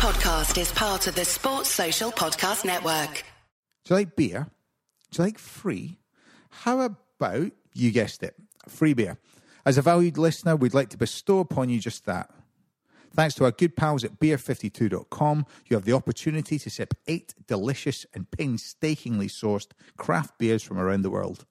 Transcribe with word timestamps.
podcast 0.00 0.58
is 0.58 0.72
part 0.72 1.06
of 1.08 1.14
the 1.14 1.26
Sports 1.26 1.68
Social 1.68 2.10
Podcast 2.10 2.64
Network. 2.64 3.22
Do 3.84 3.92
you 3.92 3.96
like 3.96 4.16
beer? 4.16 4.46
Do 5.10 5.22
you 5.22 5.26
like 5.26 5.38
free? 5.38 5.98
How 6.48 6.80
about, 6.80 7.52
you 7.74 7.90
guessed 7.90 8.22
it, 8.22 8.34
free 8.66 8.94
beer? 8.94 9.18
As 9.66 9.76
a 9.76 9.82
valued 9.82 10.16
listener, 10.16 10.56
we'd 10.56 10.72
like 10.72 10.88
to 10.88 10.96
bestow 10.96 11.40
upon 11.40 11.68
you 11.68 11.78
just 11.80 12.06
that. 12.06 12.30
Thanks 13.14 13.34
to 13.34 13.44
our 13.44 13.50
good 13.50 13.76
pals 13.76 14.02
at 14.02 14.18
beer52.com, 14.18 15.44
you 15.66 15.76
have 15.76 15.84
the 15.84 15.92
opportunity 15.92 16.58
to 16.58 16.70
sip 16.70 16.94
eight 17.06 17.34
delicious 17.46 18.06
and 18.14 18.30
painstakingly 18.30 19.28
sourced 19.28 19.68
craft 19.98 20.38
beers 20.38 20.62
from 20.62 20.78
around 20.78 21.02
the 21.02 21.10
world. 21.10 21.44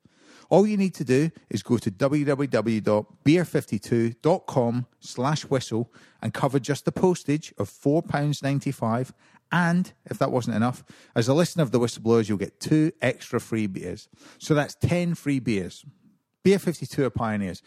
All 0.50 0.66
you 0.66 0.78
need 0.78 0.96
to 0.96 1.04
do 1.04 1.30
is 1.50 1.62
go 1.62 1.78
to 1.78 1.92
www.beer52.com 1.92 4.86
slash 5.00 5.44
whistle 5.44 5.94
and 6.22 6.34
cover 6.34 6.60
just 6.60 6.86
the 6.86 6.92
postage 6.92 7.54
of 7.58 7.70
£4.95. 7.70 9.12
And 9.52 9.94
if 10.06 10.18
that 10.18 10.32
wasn't 10.32 10.56
enough, 10.56 10.84
as 11.16 11.28
a 11.28 11.34
listener 11.34 11.64
of 11.64 11.72
the 11.72 11.80
whistleblowers, 11.80 12.30
you'll 12.30 12.40
get 12.40 12.60
two 12.60 12.92
extra 13.02 13.40
free 13.40 13.68
beers. 13.68 14.10
So 14.40 14.56
that's 14.56 14.76
10 14.76 15.16
free 15.16 15.40
beers. 15.40 15.86
Beer 16.44 16.60
52 16.60 17.06
are 17.06 17.10
pioneers. 17.10 17.62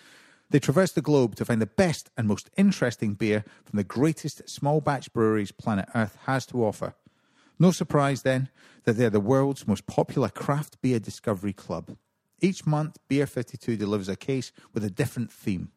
They 0.51 0.59
traverse 0.59 0.93
the 0.93 1.01
globe 1.01 1.35
to 1.37 1.45
find 1.45 1.63
the 1.63 1.67
best 1.67 2.11
and 2.17 2.29
most 2.29 2.51
interesting 2.57 3.15
beer 3.15 3.45
from 3.65 3.79
the 3.79 3.85
greatest 3.85 4.49
small 4.49 4.81
batch 4.81 5.13
breweries 5.13 5.53
planet 5.53 5.89
Earth 5.95 6.19
has 6.27 6.45
to 6.47 6.65
offer. 6.65 6.95
No 7.59 7.71
surprise 7.71 8.23
then 8.23 8.49
that 8.85 8.95
they're 8.95 9.09
the 9.09 9.21
world's 9.21 9.67
most 9.67 9.87
popular 9.87 10.29
craft 10.29 10.83
beer 10.83 10.99
discovery 10.99 11.53
club. 11.53 11.97
Each 12.43 12.67
month, 12.67 12.99
Beer 13.07 13.27
52 13.27 13.77
delivers 13.77 14.09
a 14.09 14.17
case 14.17 14.51
with 14.75 14.85
a 14.85 14.91
different 14.91 15.31
theme. 15.31 15.71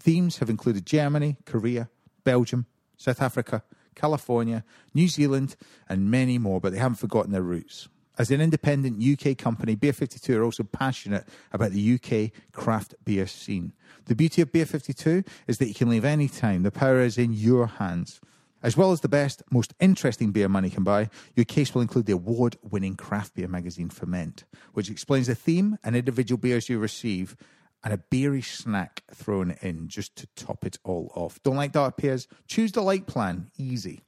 Themes 0.00 0.38
have 0.38 0.48
included 0.48 0.86
Germany, 0.86 1.36
Korea, 1.44 1.90
Belgium, 2.22 2.66
South 2.96 3.20
Africa, 3.20 3.64
California, 3.96 4.64
New 4.94 5.08
Zealand, 5.08 5.56
and 5.88 6.08
many 6.08 6.38
more, 6.38 6.60
but 6.60 6.72
they 6.72 6.78
haven't 6.78 6.96
forgotten 6.96 7.32
their 7.32 7.42
roots. 7.42 7.88
As 8.18 8.30
an 8.30 8.40
independent 8.40 9.02
UK 9.02 9.36
company, 9.36 9.74
Beer 9.74 9.92
52 9.92 10.38
are 10.38 10.44
also 10.44 10.62
passionate 10.62 11.26
about 11.52 11.72
the 11.72 11.94
UK 11.94 12.30
craft 12.52 12.94
beer 13.04 13.26
scene. 13.26 13.72
The 14.04 14.14
beauty 14.14 14.42
of 14.42 14.52
Beer 14.52 14.66
52 14.66 15.24
is 15.48 15.58
that 15.58 15.66
you 15.66 15.74
can 15.74 15.88
leave 15.88 16.04
any 16.04 16.28
time. 16.28 16.62
The 16.62 16.70
power 16.70 17.00
is 17.00 17.18
in 17.18 17.32
your 17.32 17.66
hands. 17.66 18.20
As 18.62 18.76
well 18.76 18.92
as 18.92 19.00
the 19.00 19.08
best, 19.08 19.42
most 19.50 19.72
interesting 19.80 20.32
beer 20.32 20.48
money 20.48 20.68
can 20.68 20.84
buy, 20.84 21.08
your 21.34 21.44
case 21.44 21.74
will 21.74 21.82
include 21.82 22.06
the 22.06 22.12
award 22.12 22.56
winning 22.62 22.94
craft 22.94 23.34
beer 23.34 23.48
magazine 23.48 23.88
Ferment, 23.88 24.44
which 24.74 24.90
explains 24.90 25.28
the 25.28 25.34
theme 25.34 25.78
and 25.82 25.96
individual 25.96 26.38
beers 26.38 26.68
you 26.68 26.78
receive, 26.78 27.36
and 27.82 27.94
a 27.94 27.98
beery 27.98 28.42
snack 28.42 29.02
thrown 29.14 29.56
in 29.62 29.88
just 29.88 30.14
to 30.16 30.26
top 30.36 30.66
it 30.66 30.76
all 30.84 31.10
off. 31.14 31.42
Don't 31.42 31.56
like 31.56 31.72
dark 31.72 31.96
beers? 31.96 32.28
Choose 32.46 32.72
the 32.72 32.82
light 32.82 33.06
plan. 33.06 33.50
Easy. 33.56 34.02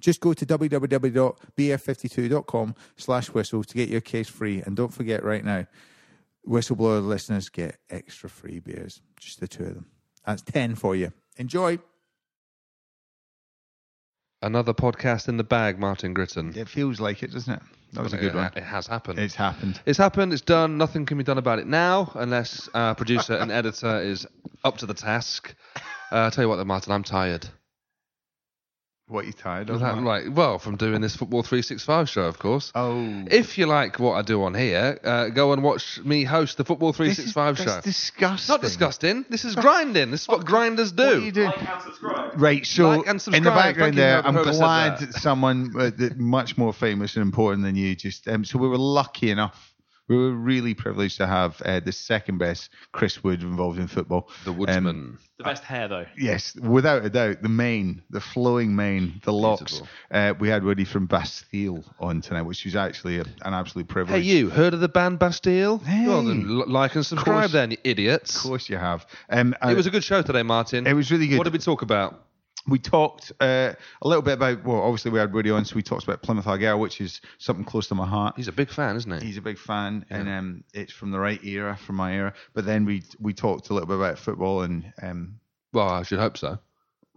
Just 0.00 0.20
go 0.20 0.34
to 0.34 0.44
www.beer52.com 0.44 2.74
slash 2.96 3.28
whistle 3.28 3.64
to 3.64 3.74
get 3.74 3.88
your 3.88 4.02
case 4.02 4.28
free. 4.28 4.60
And 4.60 4.76
don't 4.76 4.92
forget 4.92 5.24
right 5.24 5.42
now, 5.42 5.66
whistleblower 6.46 7.02
listeners 7.06 7.48
get 7.48 7.78
extra 7.88 8.28
free 8.28 8.60
beers. 8.60 9.00
Just 9.18 9.40
the 9.40 9.48
two 9.48 9.64
of 9.64 9.72
them. 9.74 9.86
That's 10.26 10.42
10 10.42 10.74
for 10.74 10.94
you. 10.94 11.14
Enjoy. 11.38 11.78
Another 14.44 14.74
podcast 14.74 15.28
in 15.28 15.38
the 15.38 15.42
bag, 15.42 15.78
Martin 15.78 16.14
Gritton. 16.14 16.54
It 16.54 16.68
feels 16.68 17.00
like 17.00 17.22
it, 17.22 17.32
doesn't 17.32 17.54
it? 17.54 17.62
That 17.94 18.02
was 18.02 18.12
a 18.12 18.18
good 18.18 18.34
it, 18.34 18.34
one. 18.34 18.52
It 18.54 18.62
has 18.62 18.86
happened. 18.86 19.18
It's 19.18 19.34
happened. 19.34 19.80
It's 19.86 19.96
happened. 19.96 20.34
It's 20.34 20.42
done. 20.42 20.76
Nothing 20.76 21.06
can 21.06 21.16
be 21.16 21.24
done 21.24 21.38
about 21.38 21.60
it 21.60 21.66
now, 21.66 22.12
unless 22.14 22.68
uh, 22.74 22.92
producer 22.92 23.36
and 23.36 23.50
editor 23.60 24.02
is 24.02 24.26
up 24.62 24.76
to 24.78 24.86
the 24.86 24.92
task. 24.92 25.54
Uh, 26.12 26.16
I'll 26.16 26.30
tell 26.30 26.44
you 26.44 26.50
what, 26.50 26.56
though, 26.56 26.64
Martin, 26.64 26.92
I'm 26.92 27.04
tired. 27.04 27.48
What, 29.14 29.26
you 29.26 29.32
tired 29.32 29.70
of? 29.70 29.78
that 29.78 29.94
Mark? 29.96 30.24
right? 30.24 30.32
Well, 30.32 30.58
from 30.58 30.74
doing 30.76 31.00
this 31.00 31.14
Football 31.14 31.44
365 31.44 32.08
show, 32.08 32.22
of 32.22 32.40
course. 32.40 32.72
Oh. 32.74 33.24
If 33.30 33.56
you 33.58 33.66
like 33.66 34.00
what 34.00 34.14
I 34.14 34.22
do 34.22 34.42
on 34.42 34.56
here, 34.56 34.98
uh, 35.04 35.28
go 35.28 35.52
and 35.52 35.62
watch 35.62 36.00
me 36.02 36.24
host 36.24 36.56
the 36.56 36.64
Football 36.64 36.90
This 36.90 37.20
is- 37.20 37.32
365 37.32 37.58
show. 37.58 37.64
That's 37.64 37.84
disgusting. 37.84 38.52
Not 38.52 38.60
disgusting. 38.60 39.24
This 39.30 39.44
is 39.44 39.54
grinding. 39.54 40.10
This 40.10 40.22
is 40.22 40.28
what 40.28 40.44
grinders 40.44 40.90
do. 40.90 41.04
What 41.04 41.14
are 41.14 41.18
you 41.20 41.30
doing? 41.30 41.52
Right, 42.34 42.66
so 42.66 42.88
Like 42.88 43.06
and 43.06 43.24
in 43.28 43.44
the 43.44 43.50
background 43.50 43.94
Thank 43.94 43.96
there, 43.96 44.26
I'm 44.26 44.34
glad 44.34 44.98
that. 44.98 45.12
that 45.12 45.14
someone 45.14 45.72
uh, 45.78 45.92
much 46.16 46.58
more 46.58 46.72
famous 46.72 47.14
and 47.14 47.22
important 47.22 47.62
than 47.62 47.76
you 47.76 47.94
just. 47.94 48.26
Um, 48.26 48.44
so 48.44 48.58
we 48.58 48.66
were 48.68 48.78
lucky 48.78 49.30
enough. 49.30 49.73
We 50.08 50.16
were 50.16 50.32
really 50.32 50.74
privileged 50.74 51.16
to 51.16 51.26
have 51.26 51.60
uh, 51.64 51.80
the 51.80 51.90
second 51.92 52.36
best 52.38 52.68
Chris 52.92 53.24
Wood 53.24 53.42
involved 53.42 53.78
in 53.78 53.86
football. 53.86 54.28
The 54.44 54.52
Um, 54.68 55.18
The 55.38 55.44
best 55.44 55.64
hair, 55.64 55.88
though. 55.88 56.04
yes, 56.16 56.54
without 56.56 57.04
a 57.06 57.10
doubt, 57.10 57.40
the 57.42 57.48
mane, 57.48 58.02
the 58.10 58.20
flowing 58.20 58.76
mane, 58.76 59.20
the 59.24 59.32
locks. 59.32 59.80
Uh, 60.10 60.34
we 60.38 60.48
had 60.48 60.62
Woody 60.62 60.84
from 60.84 61.06
Bastille 61.06 61.82
on 61.98 62.20
tonight, 62.20 62.42
which 62.42 62.64
was 62.66 62.76
actually 62.76 63.18
a, 63.18 63.22
an 63.46 63.54
absolute 63.54 63.88
privilege. 63.88 64.22
hey, 64.22 64.28
you 64.30 64.50
heard 64.50 64.74
of 64.74 64.80
the 64.80 64.88
band 64.88 65.18
Bastille? 65.18 65.78
Hey. 65.78 66.06
Well, 66.06 66.22
then 66.22 66.46
like 66.68 66.94
and 66.96 67.04
subscribe 67.06 67.40
course. 67.40 67.52
then, 67.52 67.70
you 67.70 67.78
idiots. 67.82 68.36
Of 68.36 68.42
course, 68.42 68.68
you 68.68 68.76
have. 68.76 69.06
Um, 69.30 69.54
It 69.62 69.74
was 69.74 69.86
a 69.86 69.90
good 69.90 70.04
show 70.04 70.20
today, 70.20 70.42
Martin. 70.42 70.86
It 70.86 70.92
was 70.92 71.10
really 71.10 71.28
good. 71.28 71.38
What 71.38 71.44
did 71.44 71.52
we 71.54 71.58
talk 71.58 71.80
about? 71.82 72.20
We 72.66 72.78
talked 72.78 73.30
uh, 73.40 73.72
a 74.02 74.08
little 74.08 74.22
bit 74.22 74.34
about 74.34 74.64
well 74.64 74.80
obviously 74.82 75.10
we 75.10 75.18
had 75.18 75.32
Woody 75.32 75.50
on 75.50 75.64
so 75.64 75.76
we 75.76 75.82
talked 75.82 76.04
about 76.04 76.22
Plymouth 76.22 76.46
Argyle 76.46 76.80
which 76.80 77.00
is 77.00 77.20
something 77.38 77.64
close 77.64 77.88
to 77.88 77.94
my 77.94 78.06
heart 78.06 78.34
He's 78.36 78.48
a 78.48 78.52
big 78.52 78.70
fan, 78.70 78.96
isn't 78.96 79.20
he? 79.20 79.26
he's 79.26 79.36
a 79.36 79.42
big 79.42 79.58
fan 79.58 80.04
and 80.10 80.28
um, 80.28 80.64
it's 80.72 80.92
from 80.92 81.10
the 81.10 81.18
right 81.18 81.42
era 81.44 81.76
from 81.76 81.96
my 81.96 82.14
era 82.14 82.32
but 82.54 82.64
then 82.64 82.84
we 82.84 83.02
we 83.20 83.34
talked 83.34 83.70
a 83.70 83.74
little 83.74 83.86
bit 83.86 83.96
about 83.96 84.18
football 84.18 84.62
and 84.62 84.92
um, 85.02 85.40
Well, 85.72 85.88
I 85.88 86.02
should 86.04 86.18
hope 86.20 86.38
so. 86.38 86.58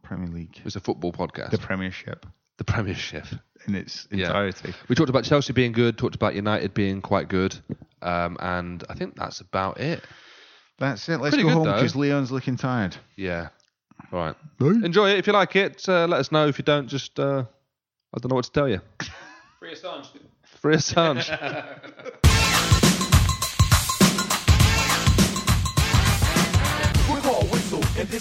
Premier 0.04 0.28
League 0.28 0.60
It's 0.66 0.76
a 0.76 0.80
football 0.80 1.12
podcast. 1.14 1.52
the 1.52 1.58
Premiership 1.58 2.26
the 2.58 2.64
Premiership. 2.64 3.26
in 3.68 3.76
its 3.76 4.08
Yeah. 4.12 4.28
entirety 4.28 4.74
We 4.90 4.96
talked 4.96 5.10
about 5.10 5.24
Chelsea 5.26 5.54
being 5.54 5.72
good, 5.74 5.98
talked 5.98 6.16
about 6.16 6.34
United 6.36 6.74
being 6.74 7.02
quite 7.02 7.28
good, 7.30 7.56
um, 8.02 8.36
and 8.40 8.84
I 8.90 8.96
think 8.96 9.16
that's 9.16 9.42
about 9.42 9.80
it. 9.80 10.04
that's 10.80 11.08
it 11.08 11.20
let's 11.20 11.36
Pretty 11.36 11.48
go 11.48 11.54
home 11.56 11.66
because 11.66 11.96
Leon's 11.96 12.32
looking 12.32 12.58
tired 12.58 12.96
Yeah. 13.16 13.50
All 14.12 14.20
right. 14.20 14.36
Enjoy 14.60 15.10
it 15.10 15.20
if 15.20 15.28
you 15.28 15.34
like 15.34 15.56
it. 15.56 15.88
Uh, 15.88 16.08
let 16.08 16.20
us 16.20 16.32
know 16.32 16.48
if 16.48 16.58
you 16.58 16.64
don't. 16.64 16.88
Just 16.88 17.20
uh, 17.20 17.44
I 18.14 18.20
don't 18.20 18.30
know 18.30 18.36
what 18.36 18.46
to 18.46 18.52
tell 18.52 18.70
you. 18.70 18.82
Free 19.60 19.74
Assange. 19.74 20.08
Free 20.44 20.76
Assange. 20.76 21.28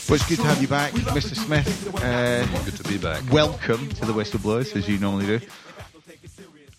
well 0.09 0.17
it's 0.17 0.29
good 0.29 0.39
to 0.39 0.45
have 0.45 0.61
you 0.61 0.67
back 0.67 0.93
Mr 0.93 1.37
Smith 1.37 1.95
uh, 2.03 2.45
good 2.65 2.77
to 2.77 2.83
be 2.85 2.99
back. 2.99 3.23
welcome 3.31 3.89
to 3.89 4.05
the 4.05 4.13
Whistleblowers 4.13 4.75
as 4.75 4.89
you 4.89 4.99
normally 4.99 5.27
do 5.27 5.47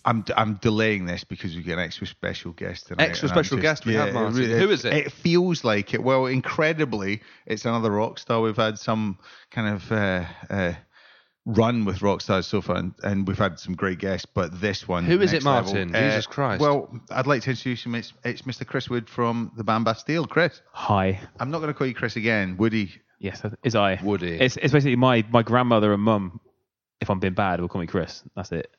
I'm, 0.07 0.23
I'm 0.37 0.53
delaying 0.55 1.05
this 1.05 1.25
because 1.25 1.53
we 1.53 1.61
get 1.63 1.73
an 1.73 1.83
extra 1.83 2.07
special 2.07 2.53
guest 2.53 2.87
tonight. 2.87 3.09
Extra 3.09 3.27
and 3.27 3.37
I'm 3.37 3.43
special 3.43 3.61
guest 3.61 3.85
we 3.85 3.95
have, 3.95 4.07
it 4.07 4.13
Martin. 4.13 4.49
Who 4.49 4.69
is 4.69 4.85
it? 4.85 4.93
It 4.93 5.11
feels 5.11 5.65
like 5.65 5.93
it. 5.93 6.01
Well, 6.01 6.27
incredibly, 6.27 7.21
it's 7.45 7.65
another 7.65 7.91
rock 7.91 8.17
star. 8.17 8.39
We've 8.39 8.55
had 8.55 8.79
some 8.79 9.19
kind 9.51 9.75
of 9.75 9.91
uh, 9.91 10.25
uh, 10.49 10.73
run 11.45 11.83
with 11.83 12.01
rock 12.01 12.21
stars 12.21 12.47
so 12.47 12.61
far, 12.61 12.77
and, 12.77 12.93
and 13.03 13.27
we've 13.27 13.37
had 13.37 13.59
some 13.59 13.75
great 13.75 13.99
guests, 13.99 14.25
but 14.25 14.61
this 14.61 14.87
one. 14.87 15.03
Who 15.03 15.19
is 15.19 15.33
it, 15.33 15.43
Martin? 15.43 15.91
level, 15.91 15.95
uh, 15.97 16.09
Jesus 16.09 16.25
Christ. 16.25 16.61
Well, 16.61 16.89
I'd 17.11 17.27
like 17.27 17.41
to 17.41 17.49
introduce 17.49 17.85
him. 17.85 17.93
It's, 17.93 18.13
it's 18.23 18.43
Mr. 18.43 18.65
Chris 18.65 18.89
Wood 18.89 19.09
from 19.09 19.51
the 19.57 19.65
band 19.65 19.83
Bastille. 19.83 20.25
Chris. 20.25 20.61
Hi. 20.71 21.19
I'm 21.37 21.51
not 21.51 21.59
going 21.59 21.73
to 21.73 21.77
call 21.77 21.85
you 21.85 21.93
Chris 21.93 22.15
again. 22.15 22.55
Woody. 22.55 22.93
Yes, 23.19 23.41
is 23.61 23.75
I. 23.75 23.99
Woody. 24.01 24.39
It's, 24.39 24.55
it's 24.55 24.71
basically 24.71 24.95
my, 24.95 25.25
my 25.31 25.43
grandmother 25.43 25.91
and 25.91 26.01
mum, 26.01 26.39
if 27.01 27.09
I'm 27.09 27.19
being 27.19 27.33
bad, 27.33 27.59
will 27.59 27.67
call 27.67 27.81
me 27.81 27.87
Chris. 27.87 28.23
That's 28.33 28.53
it. 28.53 28.71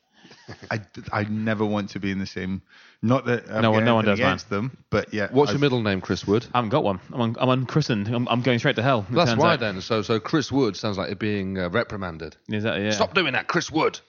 I, 0.70 0.80
I 1.12 1.24
never 1.24 1.64
want 1.64 1.90
to 1.90 2.00
be 2.00 2.10
in 2.10 2.18
the 2.18 2.26
same. 2.26 2.62
Not 3.02 3.26
that 3.26 3.48
I'm 3.50 3.62
No 3.62 3.70
one- 3.70 3.84
no 3.84 3.94
one 3.94 4.08
anything 4.08 4.24
does, 4.26 4.50
man. 4.50 4.58
them, 4.70 4.78
but 4.90 5.12
yeah. 5.14 5.28
What's 5.30 5.50
I- 5.50 5.52
your 5.54 5.60
middle 5.60 5.82
name, 5.82 6.00
Chris 6.00 6.26
Wood? 6.26 6.46
I 6.52 6.58
haven't 6.58 6.70
got 6.70 6.82
one. 6.84 7.00
I'm, 7.12 7.20
un, 7.20 7.36
I'm 7.38 7.48
unchristened. 7.48 8.08
I'm, 8.08 8.26
I'm 8.28 8.42
going 8.42 8.58
straight 8.58 8.76
to 8.76 8.82
hell. 8.82 9.06
it 9.10 9.14
That's 9.14 9.30
turns 9.30 9.42
why 9.42 9.54
out. 9.54 9.60
then. 9.60 9.80
So 9.80 10.02
so 10.02 10.18
Chris 10.20 10.50
Wood 10.50 10.76
sounds 10.76 10.98
like 10.98 11.10
it 11.10 11.18
being 11.18 11.58
uh, 11.58 11.68
reprimanded. 11.70 12.36
Is 12.48 12.64
that, 12.64 12.80
yeah. 12.80 12.90
Stop 12.90 13.14
doing 13.14 13.34
that, 13.34 13.46
Chris 13.46 13.70
Wood. 13.70 14.00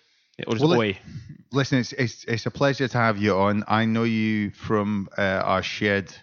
Or 0.48 0.54
just 0.54 0.66
Well, 0.66 0.80
oi. 0.80 0.98
Listen, 1.52 1.80
it's, 1.80 1.94
it's 1.94 2.24
it's 2.26 2.46
a 2.46 2.52
pleasure 2.52 2.88
to 2.88 2.98
have 2.98 3.18
you 3.18 3.36
on. 3.36 3.64
I 3.68 3.86
know 3.86 4.04
you 4.04 4.52
from 4.52 5.10
uh, 5.18 5.22
our 5.22 5.62
shared 5.64 6.14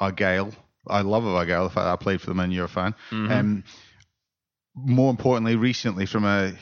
Argyle. 0.00 0.52
I 0.86 1.02
love 1.02 1.26
Argyle. 1.26 1.64
The 1.64 1.70
fact 1.70 1.84
that 1.84 1.92
I 1.92 1.96
played 1.96 2.20
for 2.20 2.26
them 2.30 2.40
and 2.40 2.52
you're 2.52 2.64
a 2.64 2.68
fan. 2.68 2.94
Mm-hmm. 3.10 3.32
Um, 3.32 3.64
more 4.74 5.10
importantly, 5.10 5.56
recently 5.56 6.06
from 6.06 6.24
a 6.24 6.52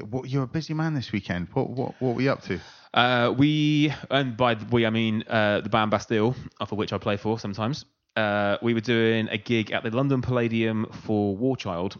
what, 0.00 0.28
you're 0.28 0.44
a 0.44 0.48
busy 0.48 0.74
man 0.74 0.94
this 0.94 1.12
weekend. 1.12 1.48
What 1.52 1.70
what 1.70 1.94
what 2.00 2.16
were 2.16 2.22
you 2.22 2.32
up 2.32 2.42
to? 2.42 2.60
Uh, 2.92 3.34
we, 3.36 3.92
and 4.10 4.36
by 4.36 4.56
we 4.70 4.86
I 4.86 4.90
mean 4.90 5.24
uh, 5.28 5.60
the 5.60 5.68
band 5.68 5.90
Bastille, 5.90 6.34
of 6.60 6.70
which 6.72 6.92
I 6.92 6.98
play 6.98 7.16
for 7.16 7.38
sometimes. 7.38 7.84
Uh, 8.16 8.56
we 8.62 8.74
were 8.74 8.80
doing 8.80 9.28
a 9.28 9.38
gig 9.38 9.72
at 9.72 9.82
the 9.82 9.90
London 9.90 10.22
Palladium 10.22 10.86
for 11.04 11.36
War 11.36 11.56
Child 11.56 11.98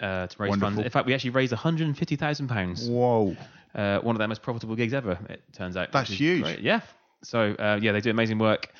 uh, 0.00 0.26
to 0.26 0.42
raise 0.42 0.50
Wonderful. 0.50 0.74
funds. 0.74 0.84
In 0.84 0.90
fact, 0.90 1.06
we 1.06 1.14
actually 1.14 1.30
raised 1.30 1.52
150,000 1.52 2.48
pounds. 2.48 2.88
Whoa! 2.88 3.36
Uh, 3.74 4.00
one 4.00 4.16
of 4.16 4.18
their 4.18 4.28
most 4.28 4.42
profitable 4.42 4.74
gigs 4.74 4.92
ever. 4.92 5.18
It 5.28 5.42
turns 5.52 5.76
out. 5.76 5.92
That's 5.92 6.10
huge. 6.10 6.42
great. 6.42 6.60
Yeah. 6.60 6.80
So 7.22 7.54
uh, 7.58 7.78
yeah, 7.80 7.92
they 7.92 8.00
do 8.00 8.10
amazing 8.10 8.38
work. 8.38 8.72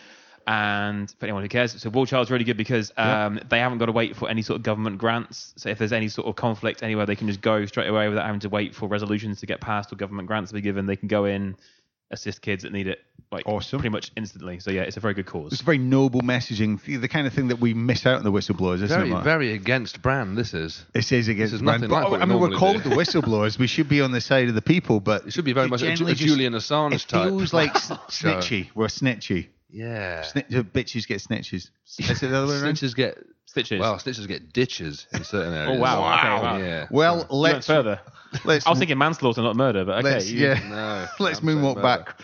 And 0.46 1.10
for 1.18 1.26
anyone 1.26 1.42
who 1.42 1.48
cares, 1.48 1.80
so 1.80 1.88
War 1.90 2.06
Child's 2.06 2.30
really 2.30 2.44
good 2.44 2.56
because 2.56 2.90
um, 2.96 3.40
they 3.48 3.60
haven't 3.60 3.78
got 3.78 3.86
to 3.86 3.92
wait 3.92 4.16
for 4.16 4.28
any 4.28 4.42
sort 4.42 4.56
of 4.58 4.62
government 4.64 4.98
grants. 4.98 5.54
So 5.56 5.68
if 5.68 5.78
there's 5.78 5.92
any 5.92 6.08
sort 6.08 6.26
of 6.26 6.36
conflict 6.36 6.82
anywhere, 6.82 7.06
they 7.06 7.16
can 7.16 7.28
just 7.28 7.40
go 7.40 7.64
straight 7.66 7.88
away 7.88 8.08
without 8.08 8.26
having 8.26 8.40
to 8.40 8.48
wait 8.48 8.74
for 8.74 8.88
resolutions 8.88 9.40
to 9.40 9.46
get 9.46 9.60
passed 9.60 9.92
or 9.92 9.96
government 9.96 10.26
grants 10.26 10.50
to 10.50 10.54
be 10.54 10.60
given. 10.60 10.86
They 10.86 10.96
can 10.96 11.08
go 11.08 11.26
in, 11.26 11.56
assist 12.10 12.42
kids 12.42 12.64
that 12.64 12.72
need 12.72 12.88
it, 12.88 12.98
like 13.30 13.46
Awesome. 13.46 13.78
pretty 13.78 13.92
much 13.92 14.10
instantly. 14.16 14.58
So 14.58 14.70
yeah, 14.70 14.82
it's 14.82 14.96
a 14.96 15.00
very 15.00 15.14
good 15.14 15.26
cause. 15.26 15.52
It's 15.52 15.60
cause. 15.62 15.64
very 15.66 15.78
noble 15.78 16.20
messaging, 16.22 16.82
the 17.00 17.08
kind 17.08 17.26
of 17.26 17.32
thing 17.32 17.48
that 17.48 17.60
we 17.60 17.72
miss 17.72 18.04
out 18.04 18.16
on 18.16 18.24
the 18.24 18.32
whistleblowers, 18.32 18.82
isn't 18.82 18.88
Very, 18.88 19.08
it? 19.08 19.12
Mark? 19.12 19.24
very 19.24 19.52
against 19.54 20.02
brand. 20.02 20.36
This 20.36 20.52
is. 20.54 20.84
It 20.92 21.02
says 21.02 21.28
against 21.28 21.54
is 21.54 21.62
brand, 21.62 21.82
nothing 21.82 21.90
but, 21.90 22.02
like 22.02 22.10
what 22.10 22.20
I 22.22 22.26
mean, 22.26 22.40
we're 22.40 22.50
called 22.58 22.82
do. 22.82 22.90
the 22.90 22.96
whistleblowers. 22.96 23.58
We 23.58 23.68
should 23.68 23.88
be 23.88 24.00
on 24.00 24.10
the 24.12 24.20
side 24.20 24.48
of 24.48 24.54
the 24.54 24.60
people, 24.62 25.00
but 25.00 25.26
It 25.26 25.32
should 25.32 25.44
be 25.44 25.52
very 25.54 25.68
much 25.68 25.82
a, 25.82 25.92
a 25.92 26.14
Julian 26.14 26.52
Assange 26.54 26.94
It 26.94 27.00
type. 27.08 27.28
feels 27.28 27.52
like 27.54 27.72
snitchy. 28.08 28.68
We're 28.74 28.88
snitchy. 28.88 29.46
Yeah. 29.72 30.22
Snitch, 30.22 30.46
bitches 30.48 31.06
get 31.08 31.19
snitches. 31.20 31.70
Is 31.98 32.22
it 32.22 32.28
the 32.28 32.36
other 32.36 32.46
way 32.46 32.60
around? 32.60 32.74
Snitches 32.74 32.94
get 32.94 33.19
Stitches. 33.46 33.80
well, 33.80 33.96
snitches 33.96 34.26
get 34.28 34.52
ditches 34.52 35.06
in 35.12 35.24
certain 35.24 35.52
areas. 35.52 35.76
Oh, 35.76 35.80
wow. 35.80 36.19
Okay, 36.19 36.28
wow. 36.44 36.56
Yeah. 36.58 36.86
Well, 36.90 37.26
You 37.30 37.36
let's 37.36 37.66
further. 37.66 38.00
let's 38.44 38.66
I 38.66 38.70
was 38.70 38.78
thinking 38.78 38.96
manslaughter, 38.98 39.42
not 39.42 39.56
murder, 39.56 39.84
but 39.84 39.98
okay. 39.98 40.12
let's 40.14 40.30
you- 40.30 40.46
yeah. 40.46 40.60
No, 40.69 41.06
let's 41.24 41.40
I'm 41.40 41.46
moonwalk 41.46 41.76
murder. 41.76 41.82
back 41.82 42.20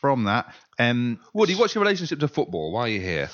from 0.00 0.24
that. 0.24 0.52
Um, 0.78 1.20
Woody, 1.34 1.54
what's 1.54 1.74
your 1.74 1.82
relationship 1.84 2.18
to 2.20 2.28
football? 2.28 2.72
Why 2.72 2.80
are 2.82 2.88
you 2.88 3.00
here? 3.00 3.30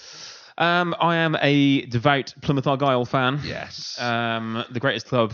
Um, 0.59 0.95
I 1.01 1.17
am 1.17 1.37
a 1.41 1.87
devout 1.87 2.35
Plymouth 2.43 2.67
Argyle 2.67 3.05
fan. 3.07 3.41
Yes. 3.43 3.99
Um, 4.01 4.65
the 4.71 4.81
greatest 4.81 5.07
club 5.07 5.33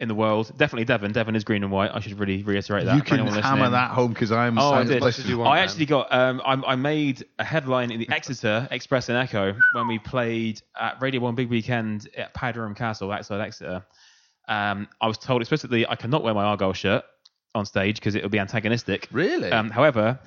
in 0.00 0.08
the 0.08 0.14
world. 0.14 0.50
Definitely 0.56 0.86
Devon. 0.86 1.12
Devon 1.12 1.36
is 1.36 1.44
green 1.44 1.62
and 1.62 1.70
white. 1.70 1.90
I 1.94 2.00
should 2.00 2.18
really 2.18 2.42
reiterate 2.42 2.86
that. 2.86 2.96
you 2.96 3.02
can 3.02 3.18
hammer 3.18 3.30
listening. 3.30 3.70
that 3.72 3.90
home 3.90 4.12
because 4.12 4.32
I'm. 4.32 4.58
Oh, 4.58 4.72
I 4.72 4.84
did. 4.84 5.02
you 5.26 5.38
want, 5.38 5.50
I 5.50 5.60
actually 5.60 5.86
got. 5.86 6.12
Um, 6.12 6.40
I, 6.44 6.54
I 6.72 6.76
made 6.76 7.24
a 7.38 7.44
headline 7.44 7.90
in 7.90 8.00
the 8.00 8.08
Exeter 8.10 8.66
Express 8.70 9.08
and 9.10 9.18
Echo 9.18 9.54
when 9.74 9.86
we 9.86 9.98
played 9.98 10.62
at 10.78 11.00
Radio 11.00 11.20
One 11.20 11.34
Big 11.34 11.50
Weekend 11.50 12.08
at 12.16 12.34
Powderham 12.34 12.74
Castle 12.74 13.12
outside 13.12 13.40
Exeter. 13.40 13.84
Um, 14.48 14.88
I 15.00 15.06
was 15.06 15.18
told 15.18 15.42
explicitly 15.42 15.86
I 15.86 15.94
cannot 15.94 16.24
wear 16.24 16.34
my 16.34 16.44
Argyle 16.44 16.72
shirt 16.72 17.04
on 17.54 17.66
stage 17.66 17.96
because 17.96 18.14
it 18.14 18.22
would 18.22 18.32
be 18.32 18.38
antagonistic. 18.38 19.06
Really? 19.12 19.52
Um, 19.52 19.70
however, 19.70 20.18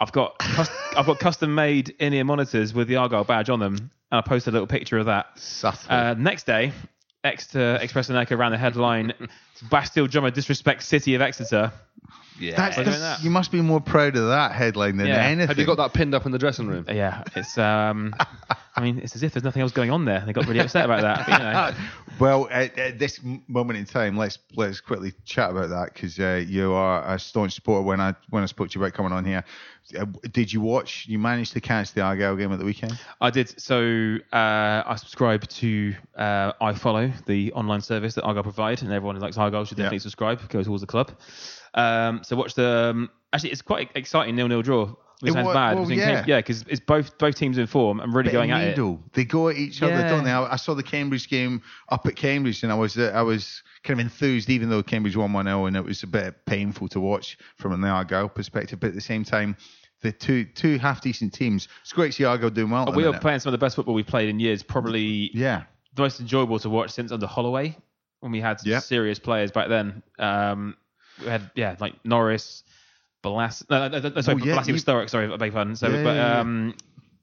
I've 0.00 0.12
got 0.12 0.38
cus- 0.38 0.70
I've 0.96 1.06
got 1.06 1.18
custom 1.18 1.54
made 1.54 1.94
in-ear 1.98 2.24
monitors 2.24 2.74
with 2.74 2.88
the 2.88 2.96
Argyle 2.96 3.24
badge 3.24 3.48
on 3.48 3.58
them, 3.58 3.74
and 3.74 3.90
I 4.10 4.20
posted 4.20 4.52
a 4.52 4.54
little 4.54 4.66
picture 4.66 4.98
of 4.98 5.06
that. 5.06 5.26
Uh, 5.88 6.14
next 6.18 6.46
day, 6.46 6.72
Exeter 7.24 7.78
Express 7.80 8.08
and 8.10 8.18
Echo 8.18 8.36
ran 8.36 8.52
the 8.52 8.58
headline: 8.58 9.12
Bastille 9.70 10.06
drummer 10.06 10.30
disrespects 10.30 10.82
city 10.82 11.14
of 11.14 11.22
Exeter. 11.22 11.72
yeah. 12.38 12.56
That's 12.56 12.76
the- 12.76 12.84
that. 12.84 13.22
you 13.24 13.30
must 13.30 13.50
be 13.50 13.60
more 13.60 13.80
proud 13.80 14.16
of 14.16 14.28
that 14.28 14.52
headline 14.52 14.96
than 14.98 15.06
Yeah. 15.06 15.22
anything. 15.24 15.48
Have 15.48 15.58
you 15.58 15.66
got 15.66 15.76
that 15.78 15.92
pinned 15.94 16.14
up 16.14 16.26
in 16.26 16.32
the 16.32 16.38
dressing 16.38 16.66
room? 16.66 16.84
Yeah, 16.88 17.22
it's 17.34 17.56
um, 17.58 18.14
I 18.76 18.80
mean, 18.80 18.98
it's 18.98 19.14
as 19.16 19.22
if 19.22 19.32
there's 19.32 19.44
nothing 19.44 19.62
else 19.62 19.72
going 19.72 19.90
on 19.90 20.04
there. 20.04 20.22
They 20.26 20.32
got 20.32 20.46
really 20.46 20.60
upset 20.60 20.84
about 20.84 21.02
that. 21.02 21.26
But, 21.26 21.32
you 21.32 21.38
know, 21.44 21.74
Well, 22.20 22.48
at, 22.50 22.78
at 22.78 22.98
this 22.98 23.20
moment 23.48 23.78
in 23.78 23.86
time, 23.86 24.16
let's 24.16 24.38
let's 24.54 24.80
quickly 24.80 25.12
chat 25.24 25.50
about 25.50 25.68
that 25.70 25.92
because 25.92 26.18
uh, 26.18 26.44
you 26.46 26.72
are 26.72 27.14
a 27.14 27.18
staunch 27.18 27.54
supporter. 27.54 27.82
When 27.82 28.00
I 28.00 28.14
when 28.30 28.42
I 28.42 28.46
spoke 28.46 28.70
to 28.70 28.78
you 28.78 28.84
about 28.84 28.94
coming 28.94 29.12
on 29.12 29.24
here, 29.24 29.42
uh, 29.98 30.06
did 30.32 30.52
you 30.52 30.60
watch? 30.60 31.06
You 31.08 31.18
managed 31.18 31.52
to 31.54 31.60
catch 31.60 31.92
the 31.92 32.02
Argyle 32.02 32.36
game 32.36 32.52
at 32.52 32.58
the 32.60 32.64
weekend? 32.64 32.98
I 33.20 33.30
did. 33.30 33.60
So 33.60 34.16
uh, 34.32 34.82
I 34.86 34.94
subscribe 34.96 35.48
to 35.48 35.94
uh, 36.16 36.52
iFollow, 36.62 37.12
the 37.26 37.52
online 37.52 37.80
service 37.80 38.14
that 38.14 38.22
Argyle 38.22 38.44
provide, 38.44 38.82
and 38.82 38.92
everyone 38.92 39.16
who 39.16 39.22
likes 39.22 39.36
Argyle 39.36 39.64
should 39.64 39.76
definitely 39.76 39.96
Yeah. 39.96 40.02
subscribe. 40.02 40.48
Go 40.48 40.62
towards 40.62 40.82
the 40.82 40.86
club. 40.86 41.10
Um, 41.74 42.20
so 42.22 42.36
watch 42.36 42.54
the. 42.54 42.90
Um, 42.90 43.10
actually, 43.32 43.50
it's 43.50 43.62
quite 43.62 43.90
exciting 43.96 44.36
nil-nil 44.36 44.62
draw. 44.62 44.94
Which 45.20 45.30
It 45.30 45.34
sounds 45.34 45.46
wa- 45.46 45.54
bad. 45.54 45.78
well, 45.78 45.90
yeah. 45.90 46.20
Cam- 46.20 46.24
yeah, 46.28 46.38
because 46.38 46.62
it's 46.68 46.80
both 46.80 47.16
both 47.18 47.34
teams 47.36 47.56
in 47.56 47.66
form 47.66 48.00
and 48.00 48.12
really 48.14 48.30
going 48.32 48.50
at 48.50 48.62
it. 48.78 48.98
They 49.12 49.24
go 49.24 49.48
at 49.48 49.56
each 49.56 49.82
other, 49.82 49.92
Yeah. 49.92 50.08
don't 50.08 50.24
they? 50.24 50.30
I, 50.32 50.52
I 50.52 50.56
saw 50.56 50.74
the 50.74 50.82
Cambridge 50.82 51.28
game 51.28 51.62
up 51.88 52.06
at 52.06 52.16
Cambridge, 52.16 52.62
and 52.62 52.70
I 52.72 52.74
was 52.74 52.98
uh, 52.98 53.12
I 53.14 53.22
was 53.22 53.62
kind 53.84 53.98
of 54.00 54.04
enthused, 54.04 54.50
even 54.50 54.68
though 54.70 54.82
Cambridge 54.82 55.16
won 55.16 55.32
one 55.32 55.46
0 55.46 55.66
and 55.66 55.76
it 55.76 55.84
was 55.84 56.02
a 56.02 56.06
bit 56.06 56.44
painful 56.46 56.88
to 56.88 57.00
watch 57.00 57.38
from 57.56 57.72
an 57.72 57.84
Argyle 57.84 58.28
perspective. 58.28 58.80
But 58.80 58.88
at 58.88 58.94
the 58.94 59.00
same 59.00 59.24
time, 59.24 59.56
the 60.02 60.12
two 60.12 60.44
two 60.44 60.78
half 60.78 61.00
decent 61.00 61.32
teams. 61.32 61.68
It's 61.82 61.92
great 61.92 62.08
to 62.08 62.12
see 62.12 62.24
Argyle 62.24 62.50
doing 62.50 62.70
well. 62.70 62.84
the 62.86 62.90
We 62.90 63.04
are 63.06 63.18
playing 63.18 63.38
some 63.40 63.50
of 63.54 63.58
the 63.58 63.64
best 63.64 63.76
football 63.76 63.94
we've 63.94 64.06
played 64.06 64.28
in 64.28 64.40
years. 64.40 64.62
Probably 64.62 65.30
Yeah, 65.32 65.62
the 65.94 66.02
most 66.02 66.20
enjoyable 66.20 66.58
to 66.58 66.68
watch 66.68 66.90
since 66.90 67.12
under 67.12 67.26
Holloway 67.26 67.76
when 68.20 68.32
we 68.32 68.40
had 68.40 68.60
some 68.60 68.72
Yeah. 68.72 68.80
serious 68.80 69.18
players 69.20 69.52
back 69.52 69.68
then. 69.68 70.02
Um, 70.18 70.76
we 71.20 71.28
had 71.28 71.50
yeah 71.54 71.76
like 71.78 71.94
Norris, 72.04 72.64
Balas. 73.24 73.64
No, 73.68 73.88
no, 73.88 73.98
no, 73.98 74.08
no, 74.10 74.20
sorry, 74.20 74.40
Oh, 74.40 74.44
yeah, 74.46 74.54
Balassi 74.56 74.72
was 74.72 74.84
Sturrock. 74.84 75.10
Sorry, 75.10 75.32
I 75.32 75.36
beg 75.36 75.52
pardon. 75.52 75.74
So, 75.74 75.88
Yeah, 75.88 76.02
but 76.04 76.18
um, 76.18 76.74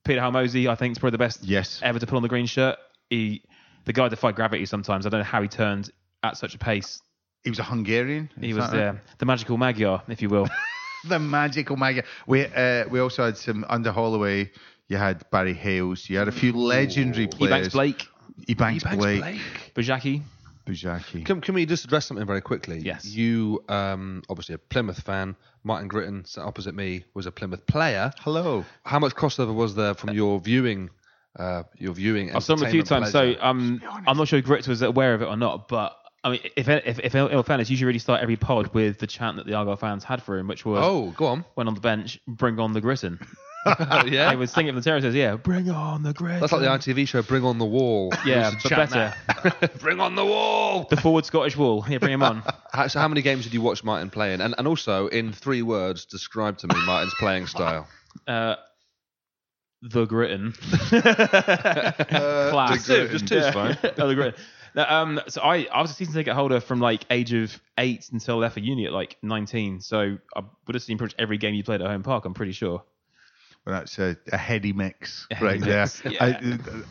Peter 0.04 0.20
Halmosi, 0.20 0.68
I 0.70 0.76
think, 0.76 0.92
is 0.94 1.00
probably 1.00 1.12
the 1.12 1.20
best 1.20 1.44
Yes. 1.44 1.80
ever 1.84 2.00
to 2.00 2.06
put 2.06 2.16
on 2.18 2.22
the 2.24 2.28
green 2.30 2.46
shirt. 2.48 2.78
He, 3.10 3.44
the 3.86 3.94
guy 3.94 4.10
defied 4.10 4.36
gravity 4.36 4.66
sometimes. 4.66 5.06
I 5.06 5.10
don't 5.10 5.22
know 5.22 5.24
how 5.26 5.42
he 5.42 5.48
turned 5.48 5.90
at 6.24 6.36
such 6.38 6.56
a 6.56 6.58
pace. 6.58 7.02
he 7.44 7.50
was 7.50 7.60
a 7.60 7.64
Hungarian. 7.64 8.30
He 8.40 8.54
was 8.54 8.66
right? 8.72 8.88
uh, 8.88 8.94
the 9.20 9.26
magical 9.26 9.58
Magyar, 9.58 10.02
if 10.08 10.22
you 10.22 10.30
will. 10.30 10.48
the 11.08 11.20
magical 11.20 11.76
Magyar. 11.78 12.04
We 12.28 12.46
uh, 12.46 12.86
we 12.90 13.00
also 13.00 13.24
had 13.26 13.38
some 13.38 13.66
under 13.70 13.92
Holloway. 13.92 14.52
You 14.88 14.98
had 14.98 15.24
Barry 15.32 15.54
Hayles. 15.56 16.10
You 16.10 16.18
had 16.18 16.28
a 16.28 16.32
few 16.32 16.52
legendary 16.54 17.28
players. 17.28 17.70
Ebanks 17.70 17.72
Blake, 17.72 18.08
Ebanks 18.48 18.84
Ebanks 18.84 18.98
Blake. 18.98 19.22
Blake. 19.22 19.42
Bajaki. 19.76 20.22
Buzsaky. 20.66 21.26
Can, 21.26 21.42
can 21.42 21.56
we 21.56 21.66
just 21.66 21.86
address 21.86 22.06
something 22.06 22.26
very 22.26 22.42
quickly? 22.42 22.80
Yes. 22.80 23.06
You, 23.06 23.64
um, 23.70 24.24
obviously 24.30 24.56
a 24.56 24.58
Plymouth 24.58 25.02
fan. 25.02 25.36
Martin 25.64 25.90
Gritton, 25.90 26.28
sat 26.28 26.44
opposite 26.44 26.76
me, 26.76 27.06
was 27.14 27.26
a 27.26 27.32
Plymouth 27.32 27.66
player. 27.68 28.12
Hello. 28.20 28.66
How 28.84 29.00
much 29.00 29.14
crossover 29.14 29.54
was 29.54 29.76
there 29.76 29.94
from 29.94 30.14
your 30.14 30.40
viewing, 30.40 30.90
uh, 31.38 31.64
your 31.78 31.94
viewing? 31.94 32.36
I've 32.36 32.44
saw 32.44 32.54
him 32.54 32.64
a 32.64 32.70
few 32.70 32.80
entertainment 32.80 33.14
times, 33.14 33.38
so 33.38 33.44
um, 33.44 33.82
I'm 34.08 34.18
not 34.18 34.28
sure 34.28 34.40
if 34.40 34.46
Grits 34.46 34.68
was 34.68 34.82
aware 34.82 35.14
of 35.14 35.22
it 35.22 35.26
or 35.26 35.38
not, 35.38 35.68
but 35.68 35.96
I 36.24 36.32
mean, 36.32 36.40
if 36.56 36.70
if, 36.70 37.00
if 37.00 37.16
in 37.16 37.22
all 37.36 37.44
fairness, 37.44 37.70
you 37.70 37.78
should 37.78 37.86
really 37.86 38.00
start 38.00 38.22
every 38.22 38.36
pod 38.36 38.74
with 38.74 39.00
the 39.00 39.08
chant 39.08 39.38
that 39.38 39.48
the 39.48 39.54
Argyle 39.56 39.76
fans 39.76 40.04
had 40.04 40.22
for 40.22 40.38
him, 40.38 40.48
which 40.48 40.66
was 40.66 40.84
oh, 40.84 41.12
go 41.12 41.26
on. 41.28 41.46
when 41.56 41.68
on 41.68 41.74
the 41.74 41.80
bench, 41.80 42.20
bring 42.28 42.60
on 42.60 42.74
the 42.74 42.82
Gritton. 42.82 43.20
yeah, 44.08 44.32
he 44.32 44.36
was 44.36 44.52
singing 44.52 44.74
from 44.74 44.82
the 44.82 44.84
terraces, 44.84 45.14
yeah, 45.14 45.36
bring 45.36 45.70
on 45.70 46.04
the 46.04 46.14
Gritton. 46.14 46.40
that's 46.40 46.52
like 46.52 46.62
the 46.62 46.68
ITV 46.94 47.08
show 47.08 47.22
"Bring 47.22 47.44
on 47.44 47.58
the 47.58 47.66
Wall." 47.66 48.12
yeah, 48.26 48.52
but 48.64 48.70
better. 48.70 49.14
Bring 49.80 50.00
on 50.00 50.16
the 50.16 50.26
wall. 50.26 50.88
the 50.90 50.98
forward 50.98 51.26
Scottish 51.26 51.56
wall, 51.58 51.86
yeah, 51.88 51.98
bring 51.98 52.14
him 52.14 52.24
on. 52.24 52.44
How, 52.72 52.88
so, 52.88 53.00
how 53.00 53.08
many 53.08 53.22
games 53.22 53.44
did 53.44 53.54
you 53.54 53.62
watch 53.62 53.84
Martin 53.84 54.10
playing? 54.10 54.42
And 54.42 54.56
and 54.58 54.68
also, 54.68 55.08
in 55.08 55.34
three 55.34 55.62
words, 55.62 56.06
describe 56.06 56.58
to 56.60 56.68
me 56.68 56.76
Martin's 56.86 57.14
playing 57.20 57.48
style. 57.48 57.88
Uh, 58.28 58.56
the 59.82 60.06
Gritton. 60.06 60.56
Uh, 62.12 62.52
Class. 62.52 62.74
Just 62.74 62.88
two, 62.88 63.08
just 63.08 63.28
two's 63.28 63.50
fine. 63.50 63.78
oh, 63.84 64.08
the 64.08 64.16
Gritton. 64.16 64.36
No, 64.74 64.86
um, 64.88 65.20
so 65.28 65.42
I, 65.42 65.68
I 65.72 65.82
was 65.82 65.92
a 65.92 65.94
season 65.94 66.14
ticket 66.14 66.34
holder 66.34 66.60
from 66.60 66.80
like 66.80 67.06
age 67.10 67.34
of 67.34 67.60
eight 67.78 68.08
until 68.12 68.36
I 68.36 68.40
left 68.40 68.54
for 68.54 68.62
uni 68.62 68.86
at 68.86 68.94
like 68.94 69.18
19. 69.22 69.82
So 69.82 70.18
I 70.36 70.42
would 70.66 70.76
have 70.76 70.84
seen 70.84 70.98
pretty 70.98 71.14
much 71.14 71.22
every 71.22 71.38
game 71.38 71.54
you 71.54 71.64
played 71.64 71.82
at 71.82 71.88
home 71.88 72.04
park. 72.04 72.26
I'm 72.26 72.34
pretty 72.34 72.54
sure. 72.54 72.84
Well, 73.66 73.76
that's 73.76 74.00
a, 74.00 74.18
a 74.32 74.38
heady 74.38 74.74
mix 74.74 75.28
A 75.32 75.36
heady 75.36 75.46
right 75.46 75.60
mix, 75.62 76.02
there. 76.02 76.14
yeah. 76.14 76.40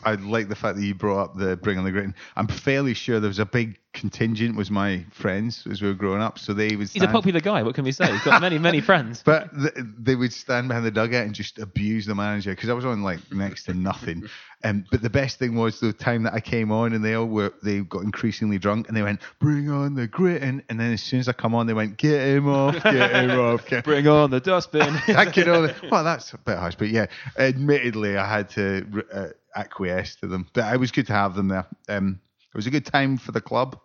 I, 0.05 0.13
I 0.13 0.15
like 0.15 0.49
the 0.49 0.55
fact 0.55 0.77
that 0.77 0.85
you 0.85 0.95
brought 0.95 1.23
up 1.25 1.37
the 1.37 1.57
bring 1.57 1.79
on 1.79 1.85
the 1.85 1.91
Gritton. 1.91 2.15
I'm 2.37 2.47
fairly 2.47 2.95
sure 2.95 3.19
there 3.19 3.29
was 3.29 3.41
a 3.41 3.47
big 3.47 3.79
contingent 3.93 4.57
was 4.57 4.71
my 4.71 5.05
friends 5.11 5.67
as 5.71 5.83
we 5.83 5.89
were 5.89 5.95
growing 5.95 6.23
up, 6.23 6.39
so 6.39 6.53
they 6.53 6.77
was 6.77 6.93
He's 6.93 7.03
a 7.03 7.09
popular 7.09 7.41
guy. 7.41 7.63
What 7.63 7.75
can 7.75 7.85
we 7.85 7.93
say? 7.93 8.11
He's 8.11 8.23
got 8.23 8.41
many, 8.41 8.59
many 8.59 8.81
friends. 8.81 9.23
But 9.31 9.51
th- 9.55 9.75
they 9.99 10.17
would 10.17 10.33
stand 10.33 10.69
behind 10.69 10.85
the 10.85 10.91
dugout 10.91 11.25
and 11.25 11.35
just 11.35 11.59
abuse 11.59 12.07
the 12.07 12.15
manager 12.15 12.51
because 12.51 12.69
I 12.69 12.73
was 12.73 12.85
on 12.85 13.03
like 13.03 13.21
next 13.33 13.65
to 13.65 13.75
nothing. 13.75 14.25
Um, 14.63 14.85
but 14.91 15.01
the 15.01 15.09
best 15.09 15.39
thing 15.39 15.55
was 15.55 15.81
the 15.81 15.91
time 15.91 16.25
that 16.25 16.35
I 16.35 16.41
came 16.41 16.71
on 16.71 16.93
and 16.93 17.03
they 17.03 17.15
all 17.15 17.25
were 17.25 17.55
they 17.63 17.79
got 17.79 18.03
increasingly 18.03 18.59
drunk 18.59 18.89
and 18.89 18.97
they 18.97 19.01
went 19.01 19.23
bring 19.39 19.71
on 19.71 19.95
the 19.95 20.07
Gritton 20.07 20.63
and 20.69 20.79
then 20.79 20.93
as 20.93 21.03
soon 21.03 21.19
as 21.19 21.29
I 21.29 21.33
come 21.33 21.55
on 21.55 21.67
they 21.67 21.73
went 21.73 21.97
get 21.97 22.29
him 22.29 22.47
off 22.47 22.75
get 22.83 23.11
him 23.11 23.31
off 23.41 23.67
get 23.67 23.85
Bring 23.85 24.07
on 24.07 24.31
the 24.31 24.39
dustbin. 24.39 24.97
I 25.09 25.25
could 25.25 25.49
only, 25.49 25.73
well, 25.91 26.05
that's 26.05 26.35
a 26.35 26.39
bit 26.39 26.59
harsh, 26.59 26.75
but 26.75 26.91
yeah, 26.91 27.07
admittedly, 27.39 28.19
I 28.19 28.27
had 28.27 28.51
to 28.51 29.05
uh, 29.11 29.27
acquiesce 29.55 30.17
to 30.17 30.27
them. 30.27 30.47
But 30.53 30.73
it 30.75 30.79
was 30.79 30.91
good 30.91 31.07
to 31.07 31.15
have 31.15 31.35
them 31.35 31.49
there. 31.49 31.67
Um, 31.89 32.21
it 32.53 32.57
was 32.57 32.67
a 32.67 32.71
good 32.71 32.87
time 32.87 33.17
for 33.19 33.33
the 33.33 33.41
club. 33.41 33.79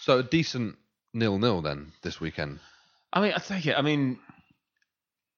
So 0.00 0.18
a 0.18 0.22
decent 0.22 0.76
nil 1.14 1.38
nil 1.38 1.62
then 1.62 1.92
this 2.02 2.20
weekend. 2.20 2.60
I 3.12 3.20
mean, 3.20 3.32
I 3.34 3.38
take 3.38 3.66
it. 3.66 3.76
I 3.78 3.82
mean, 3.82 4.18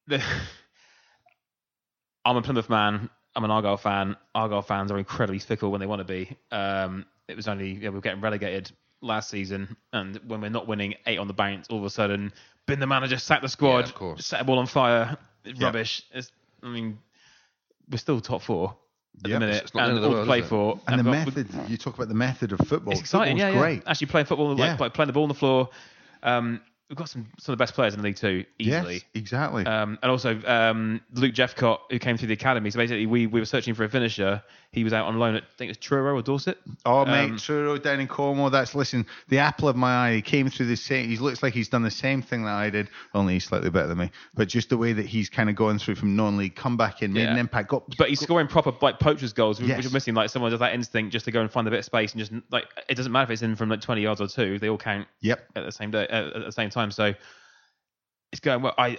the, 0.06 0.22
I'm 2.24 2.36
a 2.36 2.42
Plymouth 2.42 2.68
man. 2.68 3.08
I'm 3.34 3.44
an 3.44 3.50
Argyle 3.50 3.76
fan. 3.76 4.16
Argyle 4.34 4.62
fans 4.62 4.90
are 4.90 4.98
incredibly 4.98 5.38
fickle 5.38 5.70
when 5.70 5.80
they 5.80 5.86
want 5.86 6.00
to 6.00 6.04
be. 6.04 6.36
Um, 6.50 7.06
it 7.28 7.36
was 7.36 7.46
only 7.48 7.72
yeah, 7.72 7.90
we 7.90 7.96
were 7.96 8.00
getting 8.00 8.20
relegated 8.20 8.72
last 9.00 9.30
season, 9.30 9.76
and 9.92 10.16
when 10.26 10.40
we're 10.40 10.50
not 10.50 10.66
winning 10.66 10.94
eight 11.06 11.18
on 11.18 11.26
the 11.28 11.32
bounce, 11.32 11.68
all 11.70 11.78
of 11.78 11.84
a 11.84 11.90
sudden, 11.90 12.32
bin 12.66 12.80
the 12.80 12.86
manager, 12.86 13.18
sack 13.18 13.40
the 13.40 13.48
squad, 13.48 13.78
Yeah, 13.78 13.84
of 13.84 13.94
course. 13.94 14.26
set 14.26 14.40
them 14.40 14.50
all 14.50 14.58
on 14.58 14.66
fire. 14.66 15.16
It's 15.44 15.60
rubbish. 15.60 16.02
It's, 16.12 16.30
I 16.62 16.68
mean, 16.68 16.98
we're 17.90 17.96
still 17.98 18.20
top 18.20 18.42
four 18.42 18.76
at 19.24 19.28
Yeah, 19.30 19.34
the 19.38 19.40
minute, 19.40 19.62
it's 19.64 19.74
not 19.74 19.86
the 19.86 19.94
and 19.94 20.02
the 20.02 20.06
all 20.08 20.14
world, 20.14 20.26
play 20.26 20.42
for. 20.42 20.80
And 20.86 21.04
the 21.04 21.10
I've 21.10 21.26
method, 21.26 21.48
you 21.68 21.76
talk 21.76 21.94
about 21.94 22.08
the 22.08 22.14
method 22.14 22.52
of 22.52 22.60
football. 22.66 22.92
it's 22.92 23.00
exciting, 23.00 23.36
yeah, 23.36 23.46
Football's 23.50 23.62
yeah. 23.64 23.74
great. 23.76 23.82
Actually 23.86 24.06
playing 24.08 24.26
football, 24.26 24.58
Yeah. 24.58 24.70
like, 24.72 24.80
like 24.80 24.94
playing 24.94 25.06
the 25.08 25.12
ball 25.12 25.24
on 25.24 25.28
the 25.28 25.34
floor. 25.34 25.68
Um, 26.22 26.60
we've 26.90 26.96
got 26.98 27.08
some 27.08 27.26
some 27.38 27.52
of 27.52 27.58
the 27.58 27.62
best 27.62 27.72
players 27.74 27.94
in 27.94 28.00
the 28.00 28.04
League 28.04 28.16
Two 28.16 28.44
easily. 28.58 28.94
Yes, 28.94 29.02
exactly. 29.14 29.64
Um, 29.64 29.98
and 30.02 30.10
also 30.10 30.38
um, 30.44 31.00
Luke 31.14 31.32
Jephcott, 31.32 31.78
who 31.88 31.98
came 31.98 32.16
through 32.18 32.28
the 32.28 32.34
academy. 32.34 32.70
So 32.70 32.78
basically, 32.78 33.06
we, 33.06 33.26
we 33.26 33.40
were 33.40 33.46
searching 33.46 33.72
for 33.74 33.84
a 33.84 33.88
finisher. 33.88 34.42
He 34.72 34.84
was 34.84 34.92
out 34.92 35.06
on 35.06 35.18
loan 35.18 35.34
at 35.36 35.42
I 35.44 35.46
think 35.56 35.70
it's 35.70 35.78
Truro 35.80 36.16
or 36.16 36.22
Dorset. 36.22 36.56
Oh, 36.84 37.04
mate, 37.04 37.30
Um, 37.30 37.38
Truro 37.38 37.76
down 37.78 37.98
in 38.00 38.06
Cornwall. 38.06 38.50
That's 38.50 38.74
listen. 38.74 39.04
The 39.28 39.38
apple 39.38 39.68
of 39.68 39.74
my 39.76 40.08
eye. 40.08 40.14
He 40.16 40.22
came 40.22 40.48
through 40.48 40.66
the 40.66 40.76
same. 40.76 41.08
He 41.08 41.16
looks 41.16 41.42
like 41.42 41.54
he's 41.54 41.68
done 41.68 41.82
the 41.82 41.90
same 41.90 42.22
thing 42.22 42.44
that 42.44 42.54
I 42.54 42.70
did, 42.70 42.88
only 43.14 43.34
he's 43.34 43.44
slightly 43.44 43.70
better 43.70 43.88
than 43.88 43.98
me. 43.98 44.10
But 44.34 44.48
just 44.48 44.68
the 44.68 44.76
way 44.76 44.92
that 44.92 45.06
he's 45.06 45.28
kind 45.28 45.48
of 45.50 45.56
going 45.56 45.78
through 45.78 45.94
from 45.96 46.14
non-league, 46.14 46.54
come 46.54 46.76
back 46.76 47.02
in, 47.02 47.12
made 47.12 47.22
Yeah. 47.22 47.32
an 47.32 47.38
impact. 47.38 47.68
Got, 47.68 47.96
But 47.96 48.08
he's 48.10 48.20
scoring 48.20 48.46
proper 48.46 48.72
like 48.80 48.98
poachers 49.00 49.32
goals, 49.32 49.58
which- 49.60 49.68
Yes. 49.68 49.78
which 49.78 49.86
is 49.86 49.92
missing. 49.92 50.14
Like 50.14 50.30
someone 50.30 50.50
does 50.52 50.60
that 50.60 50.72
instinct 50.74 51.12
just 51.12 51.24
to 51.24 51.30
go 51.32 51.40
and 51.40 51.50
find 51.50 51.66
a 51.66 51.70
bit 51.70 51.80
of 51.80 51.84
space 51.84 52.12
and 52.12 52.20
just 52.20 52.32
like 52.50 52.66
it 52.88 52.94
doesn't 52.96 53.10
matter 53.12 53.24
if 53.24 53.30
it's 53.30 53.42
in 53.42 53.56
from 53.56 53.68
like 53.70 53.80
20 53.80 54.02
yards 54.02 54.20
or 54.20 54.28
two. 54.28 54.58
They 54.60 54.68
all 54.68 54.78
count 54.78 55.06
Yep. 55.20 55.44
at 55.56 55.64
the 55.64 55.72
same 55.72 55.90
day 55.90 56.06
at 56.08 56.32
the 56.44 56.52
same 56.52 56.70
time. 56.70 56.79
So 56.90 57.12
it's 58.32 58.40
going 58.40 58.62
well. 58.62 58.74
I 58.78 58.98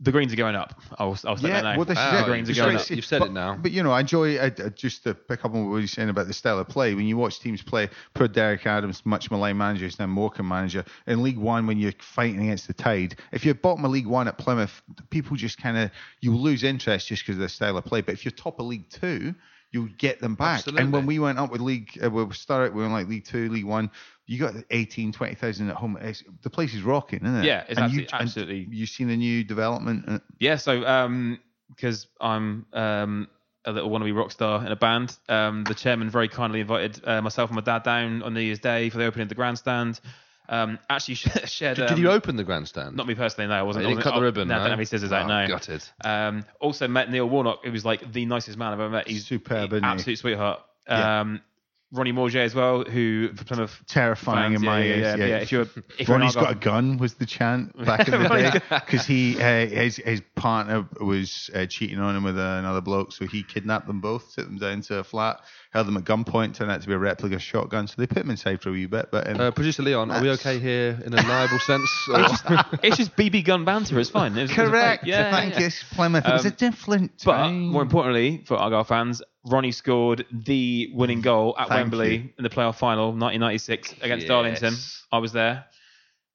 the 0.00 0.12
greens 0.12 0.32
are 0.32 0.36
going 0.36 0.54
up. 0.54 0.80
I'll 0.98 1.18
I'll 1.24 1.36
say 1.36 1.48
that 1.48 1.64
now. 1.64 1.76
well, 1.76 1.84
this 1.84 1.96
Wow, 1.96 2.14
is 2.14 2.20
the 2.20 2.30
greens 2.30 2.50
are 2.50 2.54
going 2.54 2.76
up. 2.76 2.90
You've 2.90 3.04
said 3.04 3.18
but, 3.18 3.28
it 3.30 3.32
now. 3.32 3.56
But 3.56 3.72
you 3.72 3.82
know, 3.82 3.90
I 3.90 4.00
enjoy 4.00 4.38
I, 4.38 4.46
I- 4.46 4.68
just 4.68 5.02
to 5.04 5.14
pick 5.14 5.44
up 5.44 5.54
on 5.54 5.70
what 5.70 5.78
you're 5.78 5.88
saying 5.88 6.08
about 6.08 6.28
the 6.28 6.32
style 6.32 6.58
of 6.58 6.68
play. 6.68 6.94
When 6.94 7.06
you 7.06 7.16
watch 7.16 7.40
teams 7.40 7.62
play, 7.62 7.88
poor 8.14 8.28
Derek 8.28 8.64
Adams, 8.66 9.04
much 9.04 9.30
maligned 9.30 9.58
manager, 9.58 9.86
is 9.86 9.98
now 9.98 10.06
Morecambe 10.06 10.48
manager 10.48 10.84
in 11.06 11.22
League 11.22 11.38
One. 11.38 11.66
When 11.66 11.78
you're 11.78 11.92
fighting 11.98 12.40
against 12.40 12.68
the 12.68 12.74
tide, 12.74 13.16
if 13.32 13.44
you're 13.44 13.54
bottom 13.54 13.84
of 13.84 13.90
League 13.90 14.06
One 14.06 14.28
at 14.28 14.38
Plymouth, 14.38 14.82
people 15.10 15.36
just 15.36 15.58
kind 15.58 15.76
of 15.76 15.90
you 16.20 16.36
lose 16.36 16.62
interest 16.62 17.08
just 17.08 17.22
because 17.24 17.36
of 17.36 17.40
the 17.42 17.48
style 17.48 17.76
of 17.76 17.84
play. 17.84 18.00
But 18.00 18.14
if 18.14 18.24
you're 18.24 18.32
top 18.32 18.60
of 18.60 18.66
League 18.66 18.88
Two. 18.90 19.34
You'll 19.70 19.88
get 19.98 20.20
them 20.20 20.34
back. 20.34 20.60
And 20.80 20.92
when 20.92 21.06
we 21.06 21.18
went 21.18 21.38
up 21.38 21.50
with 21.50 21.60
League, 21.60 21.98
uh, 22.02 22.10
we 22.10 22.32
started, 22.32 22.74
we 22.74 22.80
were 22.80 22.86
in 22.86 22.92
like 22.92 23.06
League 23.08 23.26
Two, 23.26 23.48
League 23.50 23.66
One. 23.66 23.90
You 24.26 24.38
got 24.38 24.54
18, 24.70 25.12
20,000 25.12 25.70
at 25.70 25.76
home. 25.76 25.98
It's, 26.00 26.22
the 26.42 26.50
place 26.50 26.74
is 26.74 26.82
rocking, 26.82 27.20
isn't 27.20 27.36
it? 27.36 27.44
Yeah, 27.44 27.64
it's 27.68 27.78
and 27.78 27.92
you, 27.92 28.02
absolutely- 28.02 28.18
absolutely. 28.18 28.68
You've 28.70 28.88
seen 28.88 29.08
the 29.08 29.16
new 29.16 29.44
development. 29.44 30.04
uh, 30.06 30.18
Yeah, 30.38 30.56
so 30.56 30.86
um, 30.86 31.38
because 31.68 32.06
I'm 32.20 32.66
um, 32.72 33.28
a 33.64 33.72
little 33.72 33.90
wannabe 33.90 34.16
rock 34.16 34.30
star 34.30 34.64
in 34.64 34.72
a 34.72 34.76
band, 34.76 35.16
um, 35.28 35.64
the 35.64 35.74
chairman 35.74 36.08
very 36.10 36.28
kindly 36.28 36.60
invited 36.60 37.00
uh, 37.06 37.20
myself 37.22 37.50
and 37.50 37.56
my 37.56 37.62
dad 37.62 37.82
down 37.82 38.22
on 38.22 38.32
New 38.34 38.40
Year's 38.40 38.60
Day 38.60 38.88
for 38.90 38.98
the 38.98 39.04
opening 39.04 39.24
of 39.24 39.28
the 39.28 39.34
grandstand. 39.34 40.00
Um, 40.50 40.78
actually 40.88 41.14
shared. 41.44 41.76
Did, 41.76 41.82
um, 41.90 41.96
did 41.96 41.98
you 42.02 42.10
open 42.10 42.36
the 42.36 42.44
grandstand? 42.44 42.96
Not 42.96 43.06
me 43.06 43.14
personally. 43.14 43.48
No, 43.48 43.54
I 43.54 43.62
wasn't. 43.62 43.84
You 43.84 43.90
didn't 43.90 44.00
I 44.00 44.02
cut 44.04 44.10
the 44.14 44.20
wasn't- 44.20 44.36
ribbon, 44.36 44.48
No, 44.48 44.54
I 44.54 44.56
no? 44.58 44.62
don't 44.64 44.70
have 44.70 44.78
any 44.78 44.86
scissors 44.86 45.12
out 45.12 45.24
Oh, 45.24 45.28
now. 45.28 45.46
gutted. 45.46 45.84
Um, 46.04 46.44
also 46.60 46.88
met 46.88 47.10
Neil 47.10 47.28
Warnock, 47.28 47.64
who 47.64 47.72
was 47.72 47.84
like 47.84 48.10
the 48.12 48.24
nicest 48.26 48.56
man 48.56 48.72
I've 48.72 48.80
ever 48.80 48.90
met. 48.90 49.08
He's 49.08 49.26
Superb, 49.26 49.70
he- 49.70 49.76
isn't 49.76 49.84
he? 49.84 49.90
absolute 49.90 50.18
sweetheart. 50.18 50.60
Yeah. 50.88 51.20
Um, 51.20 51.42
Ronnie 51.90 52.12
Mauge 52.12 52.36
as 52.36 52.54
well, 52.54 52.84
who 52.84 53.30
for 53.34 53.44
Plymouth 53.44 53.82
terrifying 53.86 54.52
fans, 54.52 54.62
in 54.62 54.66
my 54.66 54.78
yeah, 54.80 54.84
ears. 54.84 55.00
yeah, 55.00 55.16
Yeah, 55.16 55.24
yeah. 55.26 55.36
If 55.38 55.52
you're 55.52 55.62
if 55.62 56.06
you're 56.06 56.16
an 56.16 56.20
Ronnie's 56.20 56.34
got 56.34 56.50
a 56.52 56.54
gun 56.54 56.98
was 56.98 57.14
the 57.14 57.24
chant 57.24 57.82
back 57.82 58.06
in 58.06 58.22
the 58.22 58.28
day 58.68 58.78
because 58.84 59.06
he 59.06 59.40
uh, 59.40 59.66
his 59.66 59.96
his 59.96 60.20
partner 60.34 60.86
was 61.00 61.48
uh, 61.54 61.64
cheating 61.64 61.98
on 61.98 62.14
him 62.14 62.24
with 62.24 62.36
uh, 62.38 62.42
another 62.58 62.82
bloke, 62.82 63.12
so 63.12 63.26
he 63.26 63.42
kidnapped 63.42 63.86
them 63.86 64.02
both, 64.02 64.34
took 64.34 64.44
them 64.44 64.58
down 64.58 64.82
to 64.82 64.98
a 64.98 65.04
flat, 65.04 65.40
held 65.70 65.86
them 65.86 65.96
at 65.98 66.04
gunpoint, 66.04 66.54
turned 66.54 66.70
out 66.70 66.80
to 66.80 66.86
be 66.88 66.94
a 66.94 66.98
replica 66.98 67.38
shotgun, 67.38 67.86
so 67.86 67.94
they 67.98 68.06
put 68.06 68.18
him 68.18 68.30
inside 68.30 68.60
for 68.62 68.70
a 68.70 68.72
wee 68.72 68.86
bit. 68.86 69.10
But 69.10 69.28
um, 69.28 69.40
Uh, 69.40 69.50
Producer 69.50 69.82
Leon, 69.82 70.10
are 70.10 70.22
we 70.22 70.30
okay 70.30 70.58
here 70.58 70.98
in 71.04 71.12
a 71.12 71.16
liable 71.22 71.58
sense? 71.58 71.90
Or- 72.08 72.20
it's 72.82 72.96
just 72.96 73.14
BB 73.16 73.44
gun 73.44 73.64
banter. 73.64 73.98
It's 74.00 74.08
fine. 74.10 74.36
It 74.36 74.42
was- 74.42 74.50
it 74.50 74.58
was 74.58 74.68
correct, 74.70 75.02
great. 75.04 75.10
Yeah, 75.10 75.30
thank 75.30 75.54
yeah. 75.54 75.60
you, 75.60 75.66
It's 75.66 75.82
Plymouth. 75.92 76.26
It 76.26 76.32
was 76.32 76.44
a 76.46 76.48
Um, 76.48 76.54
different 76.56 77.12
But 77.24 77.36
time. 77.36 77.68
more 77.68 77.82
importantly, 77.82 78.44
for 78.46 78.56
Argyle 78.56 78.84
fans, 78.84 79.20
Ronnie 79.44 79.72
scored 79.72 80.24
the 80.32 80.90
winning 80.94 81.20
goal 81.20 81.54
at 81.58 81.68
Thank 81.68 81.90
Wembley 81.92 82.16
you. 82.16 82.28
in 82.38 82.42
the 82.44 82.50
playoff 82.50 82.76
final, 82.76 83.12
1996, 83.12 83.92
against 84.00 84.22
Yes. 84.24 84.28
Darlington. 84.28 84.74
I 85.12 85.18
was 85.18 85.32
there. 85.32 85.64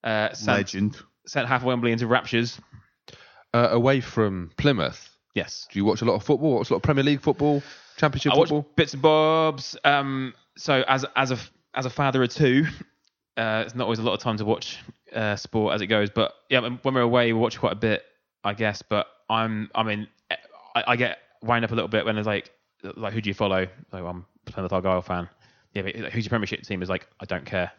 Uh, 0.03 0.33
sent, 0.33 0.57
legend. 0.57 0.97
sent 1.25 1.47
half 1.47 1.63
Wembley 1.63 1.91
into 1.91 2.05
raptures. 2.07 2.59
uh, 3.53 3.69
away 3.71 4.01
from 4.01 4.51
Plymouth, 4.57 5.09
Yes. 5.35 5.67
do 5.71 5.79
you 5.79 5.85
watch 5.85 6.01
a 6.01 6.05
lot 6.05 6.15
of 6.15 6.23
football? 6.23 6.55
Watch 6.55 6.69
a 6.69 6.73
lot 6.73 6.77
of 6.77 6.83
Premier 6.83 7.03
League 7.03 7.21
football, 7.21 7.61
Championship 7.97 8.33
I 8.33 8.35
football? 8.35 8.67
bits 8.75 8.93
and 8.93 9.01
bobs. 9.01 9.77
Um, 9.83 10.33
so 10.57 10.83
as 10.87 11.05
as 11.15 11.31
a 11.31 11.37
as 11.73 11.85
a 11.85 11.89
father 11.89 12.23
of 12.23 12.29
two, 12.29 12.65
uh, 13.37 13.63
it's 13.65 13.75
not 13.75 13.83
always 13.83 13.99
a 13.99 14.03
lot 14.03 14.13
of 14.13 14.19
time 14.19 14.37
to 14.37 14.45
watch 14.45 14.79
uh, 15.13 15.35
sport 15.35 15.73
as 15.73 15.81
it 15.81 15.87
goes. 15.87 16.09
But 16.09 16.33
yeah, 16.49 16.59
when 16.59 16.93
we're 16.93 17.01
away, 17.01 17.31
we 17.33 17.39
watch 17.39 17.59
quite 17.59 17.73
a 17.73 17.77
bit, 17.77 18.03
I 18.43 18.53
guess. 18.53 18.81
But 18.81 19.07
I'm 19.29 19.69
I 19.75 19.83
mean 19.83 20.07
I, 20.75 20.83
I 20.87 20.95
get 20.95 21.19
wound 21.41 21.65
up 21.65 21.71
a 21.71 21.75
little 21.75 21.87
bit 21.89 22.05
when 22.05 22.15
there's 22.15 22.27
like 22.27 22.51
like 22.95 23.13
who 23.13 23.21
do 23.21 23.29
you 23.29 23.33
follow? 23.33 23.67
Like 23.91 24.03
I'm 24.03 24.25
a 24.47 24.51
Plymouth 24.51 24.73
Argyle 24.73 25.01
fan. 25.01 25.29
Yeah, 25.73 25.81
but 25.83 25.95
who's 25.95 26.25
your 26.25 26.29
Premiership 26.29 26.61
team? 26.63 26.81
Is 26.81 26.89
like 26.89 27.07
I 27.19 27.25
don't 27.25 27.45
care. 27.45 27.71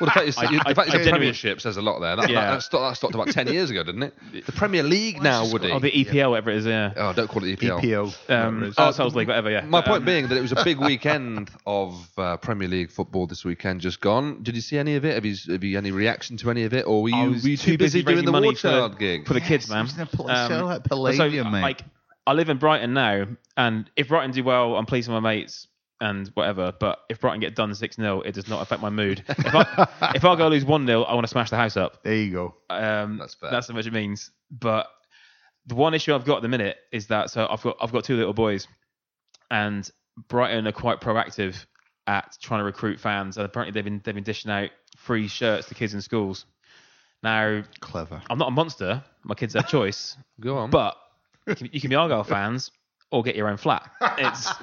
Well, 0.00 0.06
the 0.06 0.12
fact 0.12 0.28
is, 0.28 0.38
I- 0.38 0.46
the 0.46 0.62
I- 0.66 0.74
fact 0.74 0.88
is 0.88 0.94
I 0.94 0.98
the 0.98 1.10
Premiership 1.10 1.60
says 1.60 1.76
a 1.76 1.82
lot 1.82 1.98
there. 2.00 2.16
That, 2.16 2.30
Yeah. 2.30 2.40
that, 2.42 2.50
that, 2.54 2.62
stopped, 2.62 2.82
that 2.90 2.96
stopped 2.96 3.14
about 3.14 3.28
10 3.28 3.48
years 3.52 3.70
ago, 3.70 3.82
didn't 3.82 4.02
it? 4.04 4.14
The 4.46 4.52
Premier 4.52 4.82
League 4.82 5.22
now, 5.22 5.50
Woody. 5.50 5.70
Oh, 5.72 5.78
the 5.78 5.90
EPL, 5.90 6.30
whatever 6.30 6.50
it 6.50 6.58
is. 6.58 6.66
Yeah. 6.66 6.92
Oh, 6.96 7.12
don't 7.12 7.28
call 7.28 7.42
it 7.44 7.58
EPL. 7.58 7.80
EPO. 7.82 8.30
Um, 8.30 8.60
whatever 8.60 8.74
oh, 8.78 8.90
Souls 8.92 9.14
League, 9.14 9.28
whatever. 9.28 9.50
Yeah. 9.50 9.62
My 9.62 9.80
But, 9.80 9.86
point 9.86 9.98
um, 10.00 10.04
being 10.06 10.28
that 10.28 10.36
it 10.38 10.40
was 10.42 10.52
a 10.52 10.62
big 10.64 10.78
weekend 10.90 11.50
of 11.66 12.08
uh, 12.18 12.36
Premier 12.36 12.68
League 12.68 12.90
football 12.90 13.26
this 13.26 13.44
weekend 13.44 13.80
just 13.80 14.00
gone. 14.00 14.42
Did 14.42 14.54
you 14.54 14.60
see 14.60 14.78
any 14.78 14.94
of 14.96 15.04
it? 15.04 15.14
Have 15.14 15.24
you, 15.24 15.34
have 15.52 15.64
you 15.64 15.76
any 15.76 15.90
reaction 15.90 16.36
to 16.38 16.50
any 16.50 16.64
of 16.64 16.72
it? 16.74 16.86
Or 16.86 17.02
were 17.02 17.08
you, 17.10 17.30
was 17.30 17.42
were 17.42 17.48
you 17.50 17.56
too 17.56 17.72
too 17.72 17.78
busy, 17.78 18.02
busy 18.02 18.14
doing 18.14 18.24
the 18.24 18.32
raising 18.32 18.70
money 18.70 18.88
for- 18.90 18.96
gig? 18.96 19.26
for 19.26 19.34
the 19.34 19.40
kids, 19.40 19.68
Yes, 19.68 19.70
man. 19.70 19.80
it 19.80 20.18
was 20.18 20.28
in 20.30 20.48
so 20.58 20.64
like 20.64 20.84
Palladium, 20.84 21.46
so, 21.46 21.50
mate. 21.50 21.62
Like, 21.62 21.82
I 22.26 22.32
live 22.34 22.48
in 22.50 22.58
Brighton 22.58 22.92
now, 22.94 23.26
and 23.56 23.90
if 23.96 24.08
Brighton 24.08 24.30
do 24.32 24.44
well, 24.44 24.76
I'm 24.76 24.86
pleased 24.86 25.08
with 25.08 25.14
my 25.22 25.34
mates 25.34 25.66
and 26.00 26.28
whatever. 26.28 26.72
But 26.78 27.00
if 27.08 27.20
Brighton 27.20 27.40
get 27.40 27.54
done 27.54 27.74
six 27.74 27.96
0 27.96 28.20
it 28.22 28.32
does 28.34 28.48
not 28.48 28.62
affect 28.62 28.82
my 28.82 28.90
mood. 28.90 29.24
If 29.28 29.54
I 29.54 30.12
if 30.14 30.24
I 30.24 30.36
go 30.36 30.48
lose 30.48 30.64
one 30.64 30.86
0 30.86 31.02
I 31.02 31.14
want 31.14 31.24
to 31.26 31.30
smash 31.30 31.50
the 31.50 31.56
house 31.56 31.76
up. 31.76 32.02
there 32.02 32.14
you 32.14 32.32
go. 32.32 32.54
Um, 32.70 33.18
That's 33.18 33.34
fair. 33.34 33.50
That's 33.50 33.68
how 33.68 33.74
much 33.74 33.86
it 33.86 33.92
means. 33.92 34.30
But 34.50 34.86
the 35.66 35.74
one 35.74 35.94
issue 35.94 36.14
I've 36.14 36.24
got 36.24 36.36
at 36.36 36.42
the 36.42 36.48
minute 36.48 36.76
is 36.92 37.08
that 37.08 37.30
so 37.30 37.46
I've 37.48 37.62
got 37.62 37.76
I've 37.80 37.92
got 37.92 38.04
two 38.04 38.16
little 38.16 38.32
boys, 38.32 38.66
and 39.50 39.88
Brighton 40.28 40.66
are 40.66 40.72
quite 40.72 41.00
proactive 41.00 41.64
at 42.06 42.36
trying 42.40 42.60
to 42.60 42.64
recruit 42.64 42.98
fans, 42.98 43.36
and 43.36 43.44
apparently 43.44 43.72
they've 43.72 43.84
been 43.84 44.00
they've 44.04 44.14
been 44.14 44.24
dishing 44.24 44.50
out 44.50 44.70
free 44.96 45.28
shirts 45.28 45.68
to 45.68 45.74
kids 45.74 45.94
in 45.94 46.00
schools. 46.00 46.46
Now 47.22 47.62
Clever. 47.80 48.22
I'm 48.30 48.38
not 48.38 48.48
a 48.48 48.52
monster. 48.52 49.04
My 49.24 49.34
kids 49.34 49.54
have 49.54 49.68
choice. 49.68 50.16
Go 50.40 50.56
on. 50.56 50.70
But 50.70 50.96
you 51.46 51.54
can, 51.54 51.68
you 51.72 51.80
can 51.80 51.90
be 51.90 51.96
Argyle 51.96 52.24
fans 52.24 52.70
or 53.10 53.22
get 53.22 53.36
your 53.36 53.48
own 53.48 53.56
flat. 53.56 53.90
It's 54.18 54.50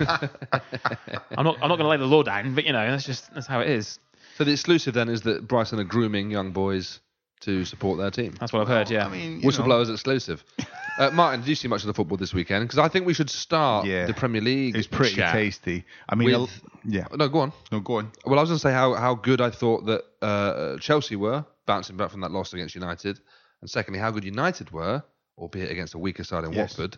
I'm 1.38 1.44
not 1.46 1.58
I'm 1.62 1.70
not 1.70 1.78
going 1.78 1.80
to 1.80 1.88
lay 1.88 1.98
the 1.98 2.06
law 2.06 2.24
down, 2.24 2.56
but 2.56 2.66
you 2.66 2.74
know 2.74 2.90
that's 2.90 3.06
just 3.06 3.34
that's 3.34 3.48
how 3.48 3.60
it 3.62 3.70
is. 3.70 4.00
so 4.38 4.44
the 4.44 4.52
exclusive 4.52 4.94
then 4.94 5.10
is 5.10 5.22
that 5.24 5.48
Brighton 5.48 5.80
are 5.80 5.84
grooming 5.84 6.30
young 6.32 6.52
boys 6.52 7.00
to 7.42 7.66
support 7.66 7.98
their 7.98 8.12
team. 8.12 8.36
That's 8.40 8.54
what 8.54 8.62
I've 8.62 8.68
heard. 8.68 8.90
Yeah. 8.90 9.06
I 9.06 9.10
mean, 9.10 9.40
you 9.40 9.42
know, 9.42 9.48
Whistleblowers 9.50 9.92
exclusive. 9.92 10.44
Uh, 10.98 11.12
Martin, 11.12 11.42
did 11.42 11.50
you 11.50 11.56
see 11.56 11.68
much 11.68 11.82
of 11.82 11.88
the 11.88 11.94
football 11.94 12.16
this 12.16 12.34
weekend? 12.34 12.64
Because 12.64 12.80
I 12.80 12.88
think 12.88 13.06
we 13.06 13.14
should 13.14 13.30
start 13.30 13.86
Yeah. 13.86 14.06
the 14.06 14.14
Premier 14.14 14.40
League. 14.40 14.78
it's 14.78 14.88
pretty 14.88 15.16
chat 15.16 15.34
tasty. 15.34 15.84
I 16.08 16.16
mean, 16.16 16.28
with- 16.40 16.50
a- 16.50 16.62
yeah. 16.86 17.06
No, 17.14 17.28
go 17.28 17.40
on. 17.40 17.52
No, 17.70 17.82
go 17.82 17.98
on. 17.98 18.14
Well, 18.26 18.40
I 18.40 18.42
was 18.42 18.50
going 18.50 18.60
to 18.60 18.62
say 18.62 18.72
how, 18.72 18.94
how 18.94 19.14
good 19.14 19.42
I 19.42 19.50
thought 19.50 19.86
that 19.88 20.04
uh, 20.22 20.78
Chelsea 20.78 21.18
were 21.18 21.44
bouncing 21.66 21.98
back 21.98 22.12
from 22.12 22.22
that 22.22 22.32
loss 22.32 22.54
against 22.54 22.76
United, 22.76 23.20
and 23.60 23.70
secondly, 23.70 24.00
how 24.00 24.10
good 24.12 24.24
United 24.24 24.72
were, 24.72 25.04
albeit 25.38 25.70
against 25.70 25.96
a 25.96 25.98
weaker 25.98 26.24
side 26.24 26.46
in 26.46 26.54
Yes. 26.54 26.78
Watford. 26.78 26.98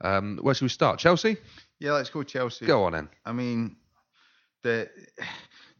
Um, 0.00 0.38
where 0.42 0.54
should 0.54 0.64
we 0.64 0.68
start? 0.68 0.98
Chelsea? 0.98 1.36
Yeah, 1.78 1.92
let's 1.92 2.10
go 2.10 2.22
Chelsea. 2.22 2.66
Go 2.66 2.84
on 2.84 2.94
in. 2.94 3.08
I 3.24 3.32
mean, 3.32 3.76
the, 4.62 4.88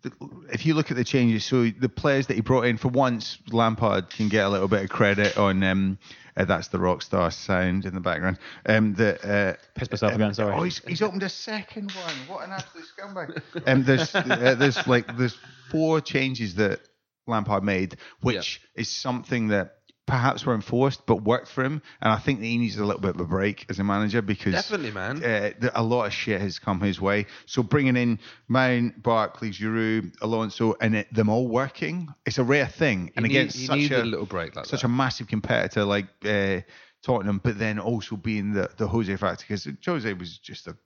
the 0.03 0.13
if 0.53 0.67
you 0.67 0.75
look 0.75 0.91
at 0.91 0.97
the 0.97 1.05
changes, 1.05 1.45
so 1.45 1.69
the 1.69 1.89
players 1.89 2.27
that 2.29 2.35
he 2.35 2.41
brought 2.41 2.67
in 2.67 2.77
for 2.77 2.89
once, 2.89 3.39
Lampard 3.51 4.11
can 4.11 4.29
get 4.29 4.45
a 4.45 4.49
little 4.49 4.69
bit 4.69 4.83
of 4.83 4.91
credit 4.91 5.37
on. 5.37 5.63
Um, 5.63 5.99
uh, 6.37 6.45
that's 6.45 6.69
the 6.69 6.79
rock 6.79 7.01
star 7.01 7.31
sound 7.31 7.87
in 7.87 7.95
the 7.95 8.01
background. 8.01 8.39
Um, 8.67 8.93
the, 8.93 9.15
uh, 9.27 9.57
Pissed 9.75 9.91
myself 9.91 10.15
again, 10.15 10.35
sorry. 10.35 10.55
Oh, 10.55 10.63
he's, 10.63 10.79
he's 10.81 11.01
opened 11.01 11.23
a 11.23 11.31
second 11.31 11.93
one. 11.93 12.15
What 12.27 12.45
an 12.45 12.53
absolute 12.53 12.87
scumbag. 12.87 13.43
um, 13.67 13.85
there's 13.85 14.15
uh, 14.15 14.55
there's 14.59 14.87
like 14.87 15.17
there's 15.17 15.37
four 15.71 16.03
changes 16.03 16.57
that 16.57 16.81
Lampard 17.27 17.65
made, 17.65 17.97
which 18.21 18.61
is 18.75 18.89
something 18.91 19.49
that 19.49 19.77
perhaps 20.07 20.47
were 20.47 20.55
enforced 20.55 21.05
but 21.07 21.23
worked 21.23 21.49
for 21.49 21.65
him. 21.65 21.83
And 22.01 22.13
I 22.13 22.17
think 22.17 22.41
that 22.41 22.47
he 22.47 22.59
needs 22.59 22.79
a 22.79 22.85
little 22.85 23.01
bit 23.01 23.17
of 23.17 23.21
a 23.21 23.25
break 23.25 23.67
as 23.69 23.79
a 23.79 23.85
manager 23.85 24.23
because 24.23 24.55
Definitely, 24.55 24.93
man. 24.93 25.23
uh, 25.23 25.71
a 25.75 25.83
lot 25.83 26.07
of 26.07 26.13
shit 26.13 26.41
has 26.41 26.59
come 26.59 26.81
his 26.81 27.01
way. 27.01 27.27
So 27.47 27.63
bringing 27.63 27.97
in 27.97 28.21
Mount, 28.49 29.03
Barkley, 29.03 29.51
Giroud, 29.51 30.15
Alonso, 30.23 30.75
and 30.81 30.95
it, 30.97 31.13
them 31.13 31.29
all 31.29 31.49
working, 31.49 32.09
it's 32.25 32.39
a 32.39 32.45
rare 32.45 32.69
thing. 32.69 33.13
And 33.17 33.27
against 33.27 33.67
such 33.67 33.91
a, 33.91 34.03
a 34.03 34.05
little 34.05 34.27
break 34.27 34.55
like 34.57 34.67
such 34.67 34.83
that. 34.83 34.87
a 34.87 34.91
massive 34.91 35.27
competitor 35.27 35.85
like 35.85 36.07
uh, 36.25 36.61
Tottenham, 37.03 37.41
but 37.43 37.59
then 37.59 37.79
also 37.79 38.17
being 38.17 38.53
the 38.53 38.71
the 38.77 38.87
Jose 38.87 39.15
factor 39.17 39.45
because 39.47 39.69
Jose 39.85 40.13
was 40.13 40.39
just 40.39 40.67
a 40.69 40.77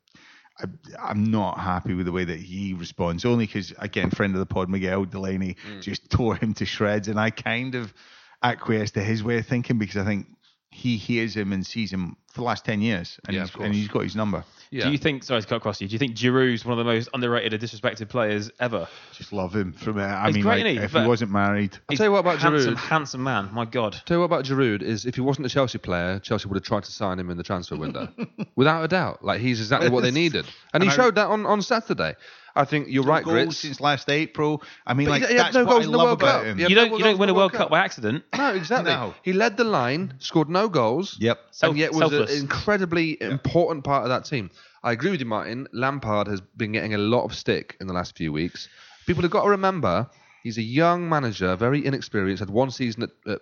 I, 0.99 1.11
am 1.11 1.25
not 1.25 1.59
happy 1.59 1.95
with 1.95 2.07
the 2.07 2.13
way 2.13 2.25
that 2.25 2.39
he 2.39 2.75
responds, 2.75 3.25
only 3.25 3.47
because 3.47 3.73
again, 3.79 4.11
friend 4.11 4.35
of 4.35 4.41
the 4.41 4.47
pod 4.47 4.69
Miguel 4.69 5.05
Delaney 5.05 5.57
Mm. 5.67 5.83
just 5.83 6.11
tore 6.11 6.37
him 6.37 6.55
to 6.55 6.67
shreds, 6.67 7.09
and 7.09 7.19
I 7.19 7.31
kind 7.31 7.75
of 7.75 7.93
acquiesced 8.43 8.95
to 8.95 9.03
his 9.03 9.23
way 9.23 9.39
of 9.39 9.47
thinking 9.47 9.79
because 9.79 9.97
I 9.97 10.05
think 10.05 10.27
he 10.71 10.97
hears 10.97 11.35
him 11.37 11.53
and 11.53 11.67
sees 11.67 11.93
him 11.93 12.17
for 12.31 12.41
the 12.41 12.45
last 12.45 12.65
ten 12.65 12.81
years, 12.81 13.19
and, 13.27 13.35
Yeah, 13.37 13.43
he's, 13.47 13.55
and 13.57 13.75
he's 13.75 13.89
got 13.89 14.05
his 14.05 14.17
number. 14.17 14.45
Yeah. 14.71 14.85
Do 14.85 14.93
you 14.93 14.99
think? 14.99 15.25
Sorry 15.25 15.41
to 15.41 15.47
cut 15.49 15.57
across 15.57 15.81
you. 15.81 15.89
Do 15.89 15.93
you 15.95 15.99
think 15.99 16.15
Giroud's 16.15 16.65
one 16.65 16.79
of 16.79 16.79
the 16.79 16.85
most 16.91 17.09
underrated 17.13 17.53
and 17.55 17.61
disrespected 17.63 18.09
players 18.09 18.51
ever? 18.61 18.87
Just 19.13 19.33
love 19.33 19.55
him 19.55 19.73
from 19.73 19.99
it. 19.99 20.05
I 20.05 20.27
He's 20.27 20.35
mean, 20.37 20.45
great, 20.45 20.65
like, 20.65 20.79
he? 20.79 20.85
if 20.85 20.93
But- 20.93 21.03
he 21.03 21.09
wasn't 21.09 21.33
married, 21.33 21.77
I'll 21.91 21.97
tell 21.97 22.07
you 22.07 22.13
what 22.13 22.21
about 22.21 22.39
handsome, 22.39 22.75
Giroud. 22.77 22.79
handsome 22.79 23.23
man. 23.25 23.51
My 23.53 23.65
God. 23.65 24.01
Tell 24.07 24.17
you 24.17 24.21
what 24.21 24.27
about 24.27 24.45
Giroud 24.45 24.83
is 24.83 25.07
if 25.07 25.17
he 25.17 25.21
wasn't 25.23 25.47
a 25.47 25.51
Chelsea 25.51 25.79
player, 25.79 26.21
Chelsea 26.21 26.47
would 26.49 26.55
have 26.57 26.63
tried 26.65 26.85
to 26.85 26.93
sign 26.93 27.19
him 27.19 27.31
in 27.31 27.37
the 27.37 27.43
transfer 27.43 27.75
window, 27.77 28.09
without 28.55 28.85
a 28.85 28.89
doubt. 28.89 29.25
Like 29.25 29.41
he's 29.41 29.59
exactly 29.61 29.89
what 29.91 30.03
they 30.03 30.11
needed, 30.23 30.47
and 30.73 30.85
he 30.85 30.89
I- 30.89 30.93
showed 30.93 31.17
that 31.17 31.27
on, 31.27 31.47
on 31.47 31.63
Saturday. 31.63 32.15
I 32.57 32.65
think 32.65 32.89
you're 32.89 33.05
right, 33.05 33.23
goals 33.25 33.35
Grits. 33.35 33.59
since 33.59 33.81
last 33.81 34.11
April. 34.11 34.61
I 34.85 34.93
mean, 34.93 35.07
But 35.07 35.21
like 35.21 35.31
he 35.31 35.37
had 35.37 35.47
that's 35.47 35.55
no 35.55 35.65
what 35.65 35.71
goals 35.71 35.83
I 35.83 35.87
in 35.87 35.93
the 35.93 35.99
love 35.99 36.07
World 36.09 36.21
about 36.23 36.39
Cup. 36.41 36.45
him. 36.47 36.59
Yeah. 36.59 36.67
You 36.67 36.75
don't. 36.75 36.91
You 36.99 37.05
don't 37.05 37.19
win 37.19 37.29
a 37.29 37.33
World 37.33 37.43
World 37.43 37.53
Cup 37.53 37.61
Cup. 37.61 37.71
by 37.71 37.79
accident. 37.79 38.25
No, 38.37 38.53
exactly. 38.55 38.93
No. 38.93 39.15
He 39.23 39.33
led 39.33 39.57
the 39.57 39.63
line, 39.63 40.15
scored 40.19 40.49
no 40.49 40.69
goals. 40.69 41.17
Yep. 41.21 41.39
and 41.63 41.79
yet 41.79 41.93
was 41.93 42.01
Selfless. 42.01 42.20
An 42.21 42.29
incredibly 42.31 43.21
important 43.21 43.85
part 43.85 44.03
of 44.05 44.09
that 44.11 44.25
team. 44.25 44.51
I 44.83 44.93
agree 44.93 45.11
with 45.11 45.21
you, 45.21 45.27
Martin. 45.27 45.69
Lampard 45.73 46.27
has 46.27 46.41
been 46.41 46.73
getting 46.73 46.95
a 46.95 46.99
lot 46.99 47.25
of 47.25 47.35
stick 47.35 47.77
in 47.81 47.87
the 47.87 47.93
last 47.93 48.17
few 48.17 48.33
weeks. 48.33 48.69
People 49.07 49.23
have 49.23 49.31
got 49.31 49.43
to 49.45 49.51
remember 49.51 50.09
he's 50.43 50.59
a 50.59 50.63
young 50.63 51.09
manager, 51.09 51.57
very 51.57 51.85
inexperienced. 51.85 52.41
Had 52.41 52.51
one 52.51 52.71
season 52.71 53.03
at, 53.05 53.11
at 53.31 53.41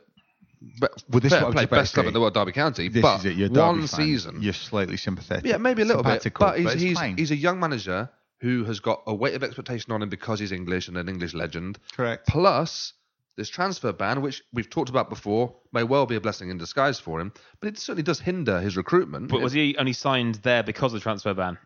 be- 0.80 0.87
Well, 1.08 1.20
this 1.20 1.25
is 1.25 1.30
fair 1.30 1.40
what 1.40 1.44
I 1.44 1.47
was 1.47 1.54
play, 1.54 1.64
about 1.64 1.76
to 1.76 1.80
best 1.82 1.94
club 1.94 2.06
in 2.06 2.12
the 2.14 2.20
world, 2.20 2.35
Derby 2.35 2.52
County. 2.52 2.88
This 2.88 3.02
but 3.02 3.20
is 3.20 3.25
it. 3.26 3.37
You're 3.37 3.50
one 3.50 3.87
fan. 3.87 3.88
season, 3.88 4.42
You're 4.42 4.52
slightly 4.52 4.97
sympathetic. 4.97 5.47
yeah, 5.47 5.56
maybe 5.56 5.82
a 5.82 5.85
little 5.85 6.02
bit. 6.02 6.26
But 6.38 6.58
he's 6.58 6.73
it's 6.73 6.82
he's, 6.82 6.99
fine. 6.99 7.16
he's 7.16 7.30
a 7.30 7.37
young 7.37 7.61
manager 7.61 8.11
who 8.40 8.64
has 8.64 8.80
got 8.80 9.02
a 9.06 9.14
weight 9.14 9.35
of 9.35 9.42
expectation 9.42 9.92
on 9.92 10.02
him 10.02 10.08
because 10.08 10.38
he's 10.38 10.52
English 10.52 10.88
and 10.88 10.97
an 10.97 11.08
English 11.08 11.35
legend. 11.35 11.78
Correct. 11.92 12.26
Plus, 12.28 12.92
this 13.38 13.49
transfer 13.49 13.92
ban, 13.92 14.21
which 14.21 14.42
we've 14.52 14.68
talked 14.68 14.90
about 14.90 15.09
before, 15.09 15.54
may 15.73 15.85
well 15.85 16.07
be 16.07 16.16
a 16.16 16.21
blessing 16.21 16.50
in 16.50 16.59
disguise 16.59 16.99
for 16.99 17.21
him, 17.21 17.33
but 17.61 17.68
it 17.68 17.78
certainly 17.78 18.02
does 18.02 18.18
hinder 18.18 18.61
his 18.61 18.76
recruitment. 18.76 19.28
But 19.28 19.40
was 19.40 19.52
he 19.52 19.76
only 19.78 19.92
signed 19.92 20.35
there 20.37 20.64
because 20.64 20.92
of 20.92 21.00
the 21.00 21.02
transfer 21.04 21.33
ban? 21.33 21.57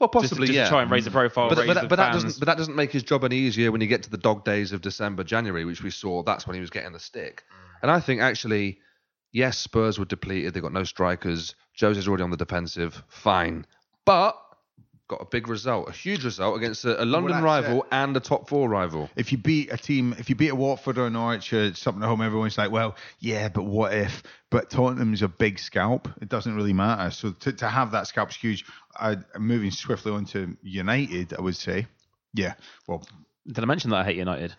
well, 0.00 0.08
possibly, 0.08 0.48
just 0.48 0.56
yeah. 0.56 0.64
to 0.64 0.70
try 0.70 0.82
and 0.82 0.90
raise 0.90 1.04
the 1.04 1.10
profile. 1.10 1.48
but, 1.48 1.58
raise 1.58 1.66
but, 1.68 1.74
the 1.74 1.80
that, 1.82 1.88
but 1.88 1.96
that 1.96 2.12
doesn't 2.12 2.40
but 2.40 2.46
that 2.46 2.58
doesn't 2.58 2.74
make 2.74 2.90
his 2.90 3.04
job 3.04 3.22
any 3.22 3.36
easier 3.36 3.70
when 3.70 3.80
you 3.80 3.86
get 3.86 4.02
to 4.02 4.10
the 4.10 4.18
dog 4.18 4.44
days 4.44 4.72
of 4.72 4.80
December, 4.80 5.22
January, 5.22 5.64
which 5.64 5.82
we 5.82 5.90
saw. 5.90 6.22
That's 6.24 6.46
when 6.46 6.54
he 6.54 6.60
was 6.60 6.70
getting 6.70 6.92
the 6.92 6.98
stick. 6.98 7.44
Mm. 7.48 7.78
And 7.82 7.90
I 7.92 8.00
think 8.00 8.20
actually, 8.20 8.80
yes, 9.30 9.56
Spurs 9.56 9.98
were 9.98 10.06
depleted. 10.06 10.52
They 10.52 10.60
got 10.60 10.72
no 10.72 10.84
strikers. 10.84 11.54
Jose's 11.78 12.08
already 12.08 12.24
on 12.24 12.30
the 12.30 12.36
defensive. 12.36 13.04
Fine, 13.08 13.66
but 14.04 14.36
got 15.10 15.20
a 15.20 15.24
big 15.26 15.48
result, 15.48 15.88
a 15.88 15.92
huge 15.92 16.24
result 16.24 16.56
against 16.56 16.84
a, 16.84 17.02
a 17.02 17.04
London 17.04 17.32
that's 17.32 17.42
rival 17.42 17.84
and 17.90 18.16
a 18.16 18.20
top 18.20 18.48
four 18.48 18.68
rival. 18.68 19.10
if 19.16 19.32
you 19.32 19.38
beat 19.38 19.72
a 19.72 19.76
team, 19.76 20.14
if 20.18 20.30
you 20.30 20.36
beat 20.36 20.50
a 20.50 20.54
Watford 20.54 20.98
or 20.98 21.06
an 21.08 21.14
Norwich 21.14 21.52
or 21.52 21.74
something 21.74 22.02
at 22.02 22.06
home, 22.06 22.22
everyone's 22.22 22.56
like, 22.56 22.70
well, 22.70 22.94
yeah, 23.18 23.48
but 23.48 23.64
what 23.64 23.92
if? 23.92 24.22
But 24.50 24.70
Tottenham's 24.70 25.22
a 25.22 25.28
big 25.28 25.58
scalp. 25.58 26.08
It 26.22 26.28
doesn't 26.28 26.54
really 26.54 26.72
matter. 26.72 27.10
So 27.10 27.32
to, 27.32 27.52
to 27.52 27.68
have 27.68 27.90
that 27.92 28.06
scalp's 28.06 28.36
huge. 28.36 28.64
I, 28.96 29.16
I'm 29.34 29.46
moving 29.46 29.72
swiftly 29.72 30.12
on 30.12 30.24
to 30.26 30.56
United, 30.62 31.34
I 31.36 31.40
would 31.42 31.56
say. 31.56 31.86
Yeah. 32.32 32.54
Well, 32.86 33.04
Did 33.46 33.64
I 33.64 33.66
mention 33.66 33.90
that 33.90 33.98
I 33.98 34.04
hate 34.04 34.16
United? 34.16 34.54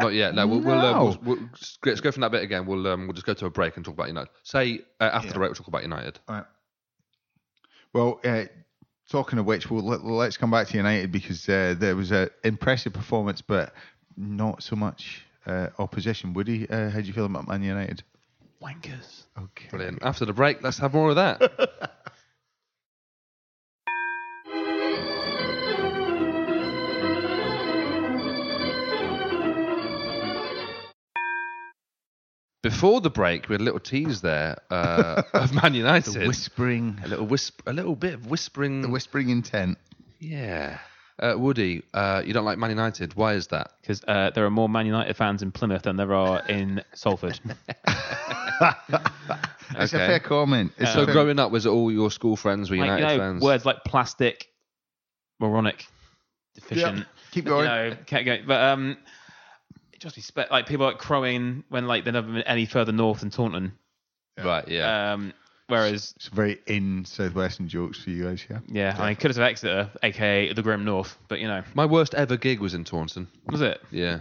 Not 0.00 0.14
yet. 0.14 0.34
No, 0.34 0.46
we'll, 0.48 0.60
we'll, 0.60 0.80
uh, 0.80 0.92
No. 0.92 1.04
we'll, 1.04 1.36
we'll 1.36 1.48
let's 1.84 2.00
go 2.00 2.10
from 2.10 2.22
that 2.22 2.32
bit 2.32 2.42
again. 2.42 2.66
We'll 2.66 2.86
um, 2.88 3.06
we'll 3.06 3.12
just 3.12 3.26
go 3.26 3.34
to 3.34 3.46
a 3.46 3.50
break 3.50 3.76
and 3.76 3.84
talk 3.84 3.94
about 3.94 4.08
United. 4.08 4.30
Say 4.42 4.80
uh, 5.00 5.10
after 5.12 5.28
the 5.28 5.34
break, 5.34 5.50
we'll 5.50 5.54
talk 5.54 5.68
about 5.68 5.82
United. 5.82 6.18
all 6.28 6.34
right. 6.36 6.44
Well, 7.92 8.20
uh, 8.24 8.44
talking 9.12 9.38
of 9.38 9.46
which, 9.46 9.70
we'll, 9.70 9.84
let, 9.84 10.04
let's 10.04 10.36
come 10.36 10.50
back 10.50 10.66
to 10.68 10.76
United 10.76 11.12
because 11.12 11.48
uh, 11.48 11.74
there 11.78 11.94
was 11.94 12.10
an 12.10 12.30
impressive 12.42 12.92
performance, 12.92 13.42
but 13.42 13.72
not 14.16 14.62
so 14.62 14.74
much 14.74 15.24
uh, 15.46 15.68
opposition. 15.78 16.32
Woody, 16.32 16.68
uh, 16.68 16.90
how 16.90 17.00
do 17.00 17.06
you 17.06 17.12
feel 17.12 17.26
about 17.26 17.46
Man 17.46 17.62
United? 17.62 18.02
Wankers. 18.62 19.24
Okay. 19.38 19.66
Brilliant. 19.70 19.98
After 20.02 20.24
the 20.24 20.32
break, 20.32 20.62
let's 20.62 20.78
have 20.78 20.94
more 20.94 21.10
of 21.10 21.16
that. 21.16 21.40
Before 32.62 33.00
the 33.00 33.10
break, 33.10 33.48
we 33.48 33.54
had 33.54 33.60
a 33.60 33.64
little 33.64 33.80
tease 33.80 34.20
there 34.20 34.56
uh, 34.70 35.22
of 35.34 35.52
Man 35.62 35.74
United. 35.74 36.14
The 36.14 36.26
whispering, 36.28 36.98
a 37.04 37.08
little 37.08 37.26
wisp, 37.26 37.60
a 37.66 37.72
little 37.72 37.96
bit 37.96 38.14
of 38.14 38.26
whispering. 38.26 38.82
the 38.82 38.88
whispering 38.88 39.30
intent. 39.30 39.78
yeah. 40.20 40.78
Uh, 41.18 41.34
Woody, 41.38 41.82
uh, 41.94 42.22
you 42.24 42.32
don't 42.32 42.44
like 42.46 42.58
Man 42.58 42.70
United. 42.70 43.14
Why 43.14 43.34
is 43.34 43.48
that? 43.48 43.72
Because 43.80 44.02
uh, 44.08 44.30
there 44.34 44.44
are 44.44 44.50
more 44.50 44.68
Man 44.68 44.86
United 44.86 45.14
fans 45.14 45.42
in 45.42 45.52
Plymouth 45.52 45.82
than 45.82 45.96
there 45.96 46.12
are 46.14 46.40
in 46.48 46.82
Salford. 46.94 47.38
It's 49.74 49.92
a 49.94 49.98
fair 49.98 50.20
comment. 50.20 50.72
It's 50.78 50.92
So 50.92 51.04
fair- 51.06 51.14
growing 51.14 51.38
up, 51.38 51.50
was 51.50 51.64
it 51.64 51.70
all 51.70 51.90
your 51.90 52.10
school 52.10 52.36
friends 52.36 52.70
were 52.70 52.76
like, 52.76 52.86
United 52.86 53.02
you 53.12 53.18
know, 53.18 53.18
fans? 53.18 53.42
words 53.42 53.64
like 53.64 53.84
plastic, 53.84 54.48
moronic, 55.40 55.86
deficient. 56.54 56.98
Yep. 56.98 57.06
Keep 57.30 57.44
going. 57.46 57.64
You 57.64 57.90
know, 57.90 57.96
can't 58.06 58.26
go. 58.26 58.38
But 58.46 58.60
um, 58.62 58.90
it 58.92 58.96
just 60.02 60.16
be 60.16 60.20
spe- 60.22 60.50
like 60.50 60.66
people 60.66 60.86
like 60.86 60.98
crowing 60.98 61.64
when 61.68 61.86
like 61.86 62.04
they've 62.04 62.12
never 62.14 62.30
been 62.32 62.42
any 62.42 62.66
further 62.66 62.92
north 62.92 63.20
than 63.20 63.30
Taunton. 63.30 63.72
Right. 64.42 64.66
Yeah. 64.68 65.12
Um, 65.12 65.32
whereas 65.68 66.12
It's 66.16 66.28
very 66.28 66.58
in 66.66 67.04
southwestern 67.04 67.68
jokes 67.68 68.02
for 68.02 68.10
you 68.10 68.24
guys, 68.24 68.44
yeah. 68.50 68.58
yeah, 68.68 68.96
I 68.98 69.08
mean, 69.08 69.16
could 69.16 69.30
have 69.34 69.38
Exeter, 69.42 69.90
aka 70.02 70.52
the 70.52 70.62
Grim 70.62 70.84
North, 70.84 71.16
but 71.28 71.38
you 71.38 71.46
know, 71.48 71.62
My 71.74 71.86
worst 71.86 72.14
ever 72.14 72.36
gig 72.36 72.60
was 72.60 72.74
in 72.74 72.84
Taunton. 72.84 73.28
was 73.50 73.60
it? 73.60 73.80
Yeah. 73.90 74.20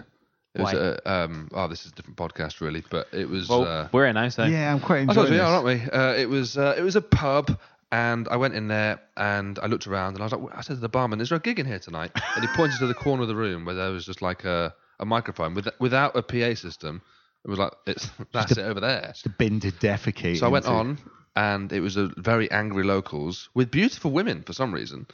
It 0.54 0.62
was 0.62 0.74
Why? 0.74 0.80
uh, 0.80 0.98
um 1.06 1.50
oh 1.54 1.67
this 1.70 1.86
is 1.86 1.94
a 1.94 1.96
different 1.96 2.17
podcast 2.17 2.60
really, 2.60 2.84
but 2.89 3.08
it 3.13 3.30
was 3.30 3.48
Well, 3.48 3.65
uh, 3.65 3.88
we're 3.94 4.06
in 4.08 4.15
now, 4.15 4.28
so 4.30 4.44
Yeah, 4.44 4.74
I'm 4.74 4.82
quite 4.82 4.98
I 4.98 5.02
enjoying 5.02 5.15
told 5.15 5.28
you, 5.30 5.34
this. 5.36 5.39
yeah, 5.41 5.48
aren't 5.48 5.65
we? 5.65 5.82
Uh, 5.89 6.13
it 6.13 6.30
was 6.30 6.58
uh, 6.58 6.76
it 6.78 6.82
was 6.82 6.96
a 6.98 7.02
pub 7.02 7.58
and 7.94 8.28
I 8.30 8.36
went 8.38 8.54
in 8.54 8.67
there 8.67 9.00
and 9.17 9.58
I 9.60 9.67
looked 9.67 9.88
around 9.88 10.15
and 10.15 10.22
I 10.22 10.26
was 10.26 10.34
like 10.34 10.58
I 10.58 10.62
said 10.62 10.76
to 10.76 10.80
the 10.82 10.89
barman, 10.89 11.22
Is 11.22 11.30
there 11.30 11.38
a 11.38 11.41
gig 11.41 11.60
in 11.60 11.65
here 11.65 11.80
tonight? 11.80 12.12
And 12.36 12.44
he 12.44 12.54
pointed 12.56 12.80
to 12.80 12.88
the 12.88 12.94
corner 12.94 13.22
of 13.22 13.28
the 13.30 13.36
room 13.36 13.63
where 13.65 13.76
there 13.76 13.91
was 13.91 14.06
just 14.06 14.22
like 14.22 14.44
a, 14.44 14.74
a 15.01 15.05
microphone 15.05 15.53
with, 15.53 15.67
without 15.79 16.15
a 16.15 16.21
PA 16.21 16.53
system. 16.53 17.01
It 17.43 17.49
was 17.49 17.59
like 17.59 17.73
it's 17.87 18.09
that's 18.33 18.53
it 18.53 18.59
over 18.59 18.79
there. 18.79 19.07
It's 19.09 19.23
the 19.23 19.29
bin 19.29 19.59
to 19.61 19.71
defecate. 19.71 20.37
So 20.37 20.45
I 20.45 20.49
went 20.49 20.65
into. 20.65 20.77
on, 20.77 20.97
and 21.35 21.73
it 21.73 21.81
was 21.81 21.97
a 21.97 22.11
very 22.17 22.49
angry 22.51 22.83
locals 22.83 23.49
with 23.53 23.71
beautiful 23.71 24.11
women 24.11 24.43
for 24.43 24.53
some 24.53 24.73
reason. 24.73 25.07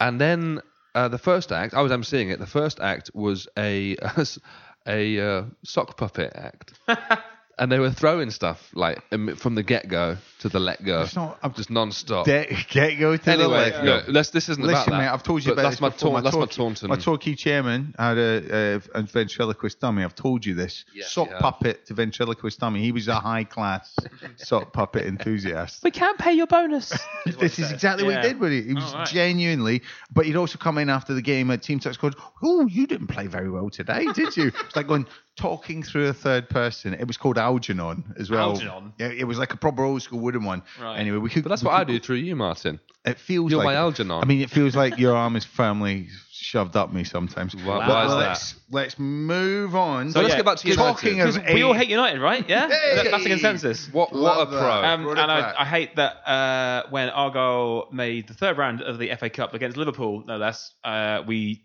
And 0.00 0.20
then 0.20 0.60
uh, 0.94 1.08
the 1.08 1.18
first 1.18 1.52
act, 1.52 1.74
I 1.74 1.82
was 1.82 1.92
emceeing 1.92 2.32
it. 2.32 2.38
The 2.38 2.46
first 2.46 2.80
act 2.80 3.10
was 3.14 3.46
a 3.58 3.96
a 4.86 5.20
uh, 5.20 5.44
sock 5.64 5.96
puppet 5.96 6.32
act, 6.34 6.72
and 7.58 7.72
they 7.72 7.78
were 7.78 7.90
throwing 7.90 8.30
stuff 8.30 8.70
like 8.74 9.02
from 9.36 9.54
the 9.54 9.62
get 9.62 9.88
go 9.88 10.18
to 10.40 10.48
the 10.50 10.60
let 10.60 10.84
go, 10.84 11.02
It's 11.02 11.16
not- 11.16 11.38
I'm- 11.42 11.54
just 11.54 11.70
non 11.70 11.90
stop. 11.90 12.26
De- 12.26 12.54
get 12.70 12.98
go 12.98 13.16
to 13.16 13.24
the 13.24 13.30
Anyway, 13.32 13.70
left. 13.70 13.84
no, 13.84 14.02
let's, 14.08 14.28
this 14.30 14.48
isn't 14.50 14.62
about 14.62 14.76
Listen, 14.86 14.92
that. 14.92 14.98
mate, 14.98 15.08
I've 15.08 15.22
told 15.22 15.44
you 15.44 15.52
about 15.52 15.62
that's 15.62 15.76
this 15.76 15.80
my 15.80 15.88
before. 15.88 16.10
taunt, 16.12 16.24
that's 16.24 16.34
my 16.36 16.40
Torquay- 16.40 16.54
Taunton. 16.56 16.88
My 16.90 16.96
Torquay 16.96 17.34
chairman 17.34 17.94
had 17.98 18.18
a, 18.18 18.80
a, 18.94 18.98
a 18.98 19.02
ventriloquist 19.02 19.80
dummy. 19.80 20.04
I've 20.04 20.14
told 20.14 20.44
you 20.44 20.54
this. 20.54 20.84
Yes, 20.94 21.10
sock 21.12 21.28
you 21.28 21.32
have. 21.32 21.40
puppet 21.42 21.86
to 21.86 21.94
ventriloquist 21.94 22.60
dummy. 22.60 22.82
He 22.82 22.92
was 22.92 23.08
a 23.08 23.14
high 23.14 23.44
class 23.44 23.96
sock 24.36 24.72
puppet 24.74 25.06
enthusiast. 25.06 25.82
we 25.82 25.90
can't 25.90 26.18
pay 26.18 26.34
your 26.34 26.46
bonus. 26.46 26.92
this 27.40 27.58
is 27.58 27.72
exactly 27.72 28.04
what 28.04 28.16
he 28.16 28.22
did 28.22 28.38
with 28.38 28.52
it. 28.52 28.66
He 28.66 28.74
was 28.74 28.84
All 28.92 28.98
right. 28.98 29.08
genuinely, 29.08 29.82
but 30.12 30.26
he'd 30.26 30.36
also 30.36 30.58
come 30.58 30.76
in 30.78 30.90
after 30.90 31.14
the 31.14 31.22
game 31.22 31.50
at 31.50 31.62
Team 31.62 31.80
Touch 31.80 31.98
going, 31.98 32.14
"Oh, 32.42 32.66
you 32.66 32.86
didn't 32.86 33.06
play 33.06 33.26
very 33.26 33.48
well 33.50 33.70
today, 33.70 34.04
did 34.12 34.36
you?" 34.36 34.48
it's 34.66 34.76
like 34.76 34.86
going 34.86 35.06
talking 35.36 35.82
through 35.82 36.08
a 36.08 36.12
third 36.12 36.48
person. 36.48 36.94
It 36.94 37.06
was 37.06 37.16
called 37.16 37.38
Algernon 37.38 38.14
as 38.18 38.30
well. 38.30 38.50
Algernon? 38.50 38.92
Yeah, 38.98 39.08
it 39.08 39.24
was 39.24 39.38
like 39.38 39.52
a 39.52 39.56
proper 39.56 39.84
old 39.84 40.02
school 40.02 40.20
wooden 40.20 40.44
one. 40.44 40.62
Right. 40.80 40.98
Anyway, 40.98 41.18
we 41.18 41.28
could. 41.30 41.42
but 41.42 41.50
that's 41.50 41.62
we 41.62 41.66
what 41.68 41.74
I 41.74 41.84
do 41.84 41.98
through 41.98 42.16
you, 42.16 42.34
Martin. 42.36 42.80
It 43.04 43.18
feels 43.18 43.50
You're 43.52 43.58
like 43.58 43.66
my 43.66 43.74
Algernon. 43.74 44.22
I 44.22 44.26
mean, 44.26 44.40
it 44.40 44.50
feels 44.50 44.74
like 44.74 44.98
your 44.98 45.14
arm 45.14 45.36
is 45.36 45.44
firmly 45.44 46.08
shoved 46.32 46.74
up 46.76 46.92
me 46.92 47.04
sometimes. 47.04 47.54
Why- 47.54 47.78
But 47.78 47.88
why 47.88 48.04
is 48.04 48.10
that? 48.10 48.16
let's, 48.16 48.54
Let's 48.70 48.98
move 48.98 49.76
on. 49.76 50.10
So 50.10 50.20
let's 50.20 50.32
yeah, 50.32 50.36
get 50.38 50.44
back 50.44 50.56
to 50.58 50.68
United. 50.68 50.92
talking 50.92 51.20
of 51.20 51.38
we 51.54 51.62
all 51.62 51.72
hate 51.72 51.88
United, 51.88 52.20
right? 52.20 52.44
Yeah, 52.48 52.68
Hey! 52.68 53.08
That's 53.10 53.22
the 53.22 53.30
consensus. 53.30 53.88
What 53.92 54.12
what 54.12 54.40
a 54.40 54.46
pro! 54.46 54.58
Um, 54.60 55.06
and 55.08 55.20
I. 55.30 55.54
I 55.58 55.64
hate 55.64 55.94
that 55.96 56.28
uh, 56.28 56.88
when 56.90 57.08
Argyle 57.10 57.88
made 57.92 58.26
the 58.28 58.34
third 58.34 58.58
round 58.58 58.80
of 58.82 58.98
the 58.98 59.14
FA 59.16 59.30
Cup 59.30 59.54
against 59.54 59.76
Liverpool, 59.76 60.24
no 60.26 60.36
less, 60.36 60.72
uh, 60.82 61.22
we 61.26 61.62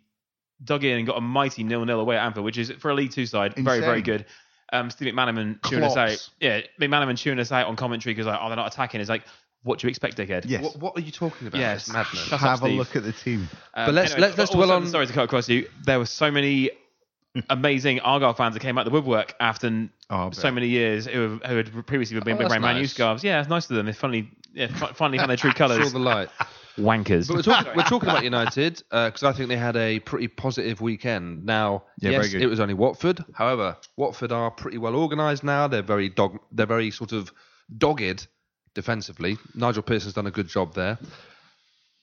dug 0.64 0.84
in 0.84 0.98
and 0.98 1.08
got 1.08 1.18
a 1.18 1.22
mighty 1.22 1.64
nil-nil 1.64 2.00
away 2.00 2.18
at 2.18 2.26
Anfield, 2.26 2.46
which 2.46 2.58
is 2.58 2.72
for 2.72 2.92
a 2.92 2.94
League 2.94 3.12
Two 3.12 3.26
side 3.26 3.54
very 3.56 3.80
very 3.80 4.02
good. 4.02 4.26
Um, 4.74 4.90
Steve 4.90 5.14
McManaman 5.14 5.60
chewing 5.68 5.84
us 5.84 5.98
out. 5.98 6.30
Yeah, 6.40 6.62
McManaman 6.80 7.18
chewing 7.18 7.40
us 7.40 7.52
out 7.52 7.68
on 7.68 7.76
commentary 7.76 8.14
because 8.14 8.26
like, 8.28 8.40
oh, 8.42 8.48
they're 8.48 8.56
not 8.56 8.72
attacking. 8.72 9.02
It's 9.02 9.10
like, 9.10 9.24
what 9.64 9.80
do 9.80 9.88
you 9.88 9.90
expect, 9.90 10.16
dickhead? 10.18 10.46
Yes. 10.48 10.64
What, 10.64 10.78
what 10.78 10.98
are 10.98 11.02
you 11.02 11.12
talking 11.12 11.48
about? 11.48 11.60
Yes. 11.60 11.88
It's 11.88 11.94
madness. 11.94 12.24
shut 12.24 12.34
up, 12.34 12.40
Have 12.40 12.64
a 12.64 12.68
look 12.70 12.96
at 12.96 13.04
the 13.04 13.12
team. 13.12 13.50
Um, 13.74 13.88
But 13.88 13.94
let's- 13.96 14.18
let's- 14.18 14.38
let's 14.38 14.52
also, 14.52 14.66
dwell 14.66 14.72
on- 14.78 14.88
Sorry 14.88 15.06
to 15.08 15.14
cut 15.14 15.26
across 15.26 15.50
you. 15.50 15.68
There 15.84 16.00
were 16.00 16.06
so 16.06 16.32
many 16.32 16.72
amazing 17.50 18.00
Argyle 18.00 18.34
fans 18.34 18.54
that 18.56 18.62
came 18.62 18.78
out 18.78 18.86
the 18.86 18.92
woodwork 18.92 19.36
after 19.40 19.90
Oh, 20.10 20.32
so 20.32 20.52
many 20.52 20.68
years 20.68 21.06
who, 21.06 21.40
who 21.46 21.56
had 21.58 21.86
previously 21.88 22.20
been 22.22 22.34
Oh, 22.36 22.38
that's 22.40 22.50
wearing 22.50 22.62
Man 22.62 22.78
U 22.78 22.88
scarves. 22.88 23.24
Yeah, 23.24 23.40
it's 23.40 23.50
nice 23.50 23.68
to 23.68 23.74
them. 23.74 23.86
They 23.86 23.94
finally, 23.94 24.30
yeah, 24.54 24.68
fi- 24.68 24.92
finally 24.94 25.18
found 25.18 25.30
their 25.30 25.38
true 25.38 25.52
Saw 25.56 25.58
colours. 25.58 25.92
the 25.94 26.00
light. 26.00 26.30
Wankers. 26.78 27.28
But 27.28 27.38
we're 27.38 27.42
talking, 27.44 27.72
we're 27.76 27.84
talking 27.84 28.10
about 28.10 28.24
United 28.24 28.84
because 28.90 29.24
I 29.24 29.34
think 29.34 29.50
they 29.50 29.58
had 29.58 29.76
a 29.76 30.00
pretty 30.00 30.28
positive 30.28 30.82
weekend. 30.82 31.46
Now, 31.46 31.84
Yeah, 32.00 32.12
yes, 32.12 32.34
it 32.34 32.48
was 32.48 32.60
only 32.60 32.74
Watford. 32.74 33.24
However, 33.34 33.78
Watford 33.98 34.32
are 34.32 34.52
pretty 34.52 34.78
well 34.78 34.96
organised 34.96 35.44
now. 35.44 35.68
They're 35.68 35.82
very 35.82 36.10
dog. 36.10 36.40
They're 36.52 36.66
very 36.66 36.92
sort 36.92 37.12
of 37.12 37.32
dogged 37.78 38.28
defensively. 38.74 39.38
Nigel 39.54 39.84
Pearson's 39.84 40.14
done 40.14 40.28
a 40.28 40.32
good 40.32 40.48
job 40.48 40.74
there. 40.74 40.98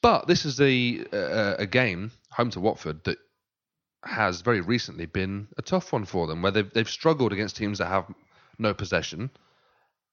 But 0.03 0.27
this 0.27 0.45
is 0.45 0.61
a 0.61 1.05
uh, 1.13 1.57
a 1.59 1.67
game 1.67 2.13
home 2.31 2.51
to 2.51 2.61
Watford 2.61 3.05
that 3.05 3.19
has 4.05 4.43
very 4.43 4.61
recently 4.61 5.07
been 5.07 5.49
a 5.57 5.63
tough 5.63 5.93
one 5.93 6.05
for 6.05 6.27
them, 6.27 6.43
where 6.43 6.53
they've 6.53 6.73
they've 6.73 6.89
struggled 6.89 7.33
against 7.33 7.57
teams 7.57 7.79
that 7.79 7.87
have 7.87 8.07
no 8.59 8.75
possession. 8.75 9.31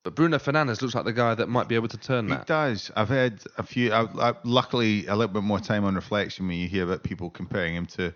But 0.05 0.13
Bruno 0.13 0.37
Fernandes 0.37 0.83
looks 0.83 0.93
like 0.93 1.05
the 1.05 1.13
guy 1.13 1.33
that 1.33 1.49
might 1.49 1.67
be 1.67 1.73
able 1.73 1.87
to 1.87 1.97
turn 1.97 2.27
He 2.27 2.35
that. 2.35 2.45
does. 2.45 2.91
I've 2.95 3.09
had 3.09 3.41
a 3.57 3.63
few. 3.63 3.91
I, 3.91 4.03
I, 4.03 4.33
luckily, 4.43 5.07
a 5.07 5.15
little 5.15 5.33
bit 5.33 5.41
more 5.41 5.59
time 5.59 5.83
on 5.83 5.95
reflection 5.95 6.47
when 6.47 6.57
you 6.57 6.67
hear 6.67 6.83
about 6.83 7.01
people 7.01 7.31
comparing 7.31 7.73
him 7.73 7.87
to 7.87 8.13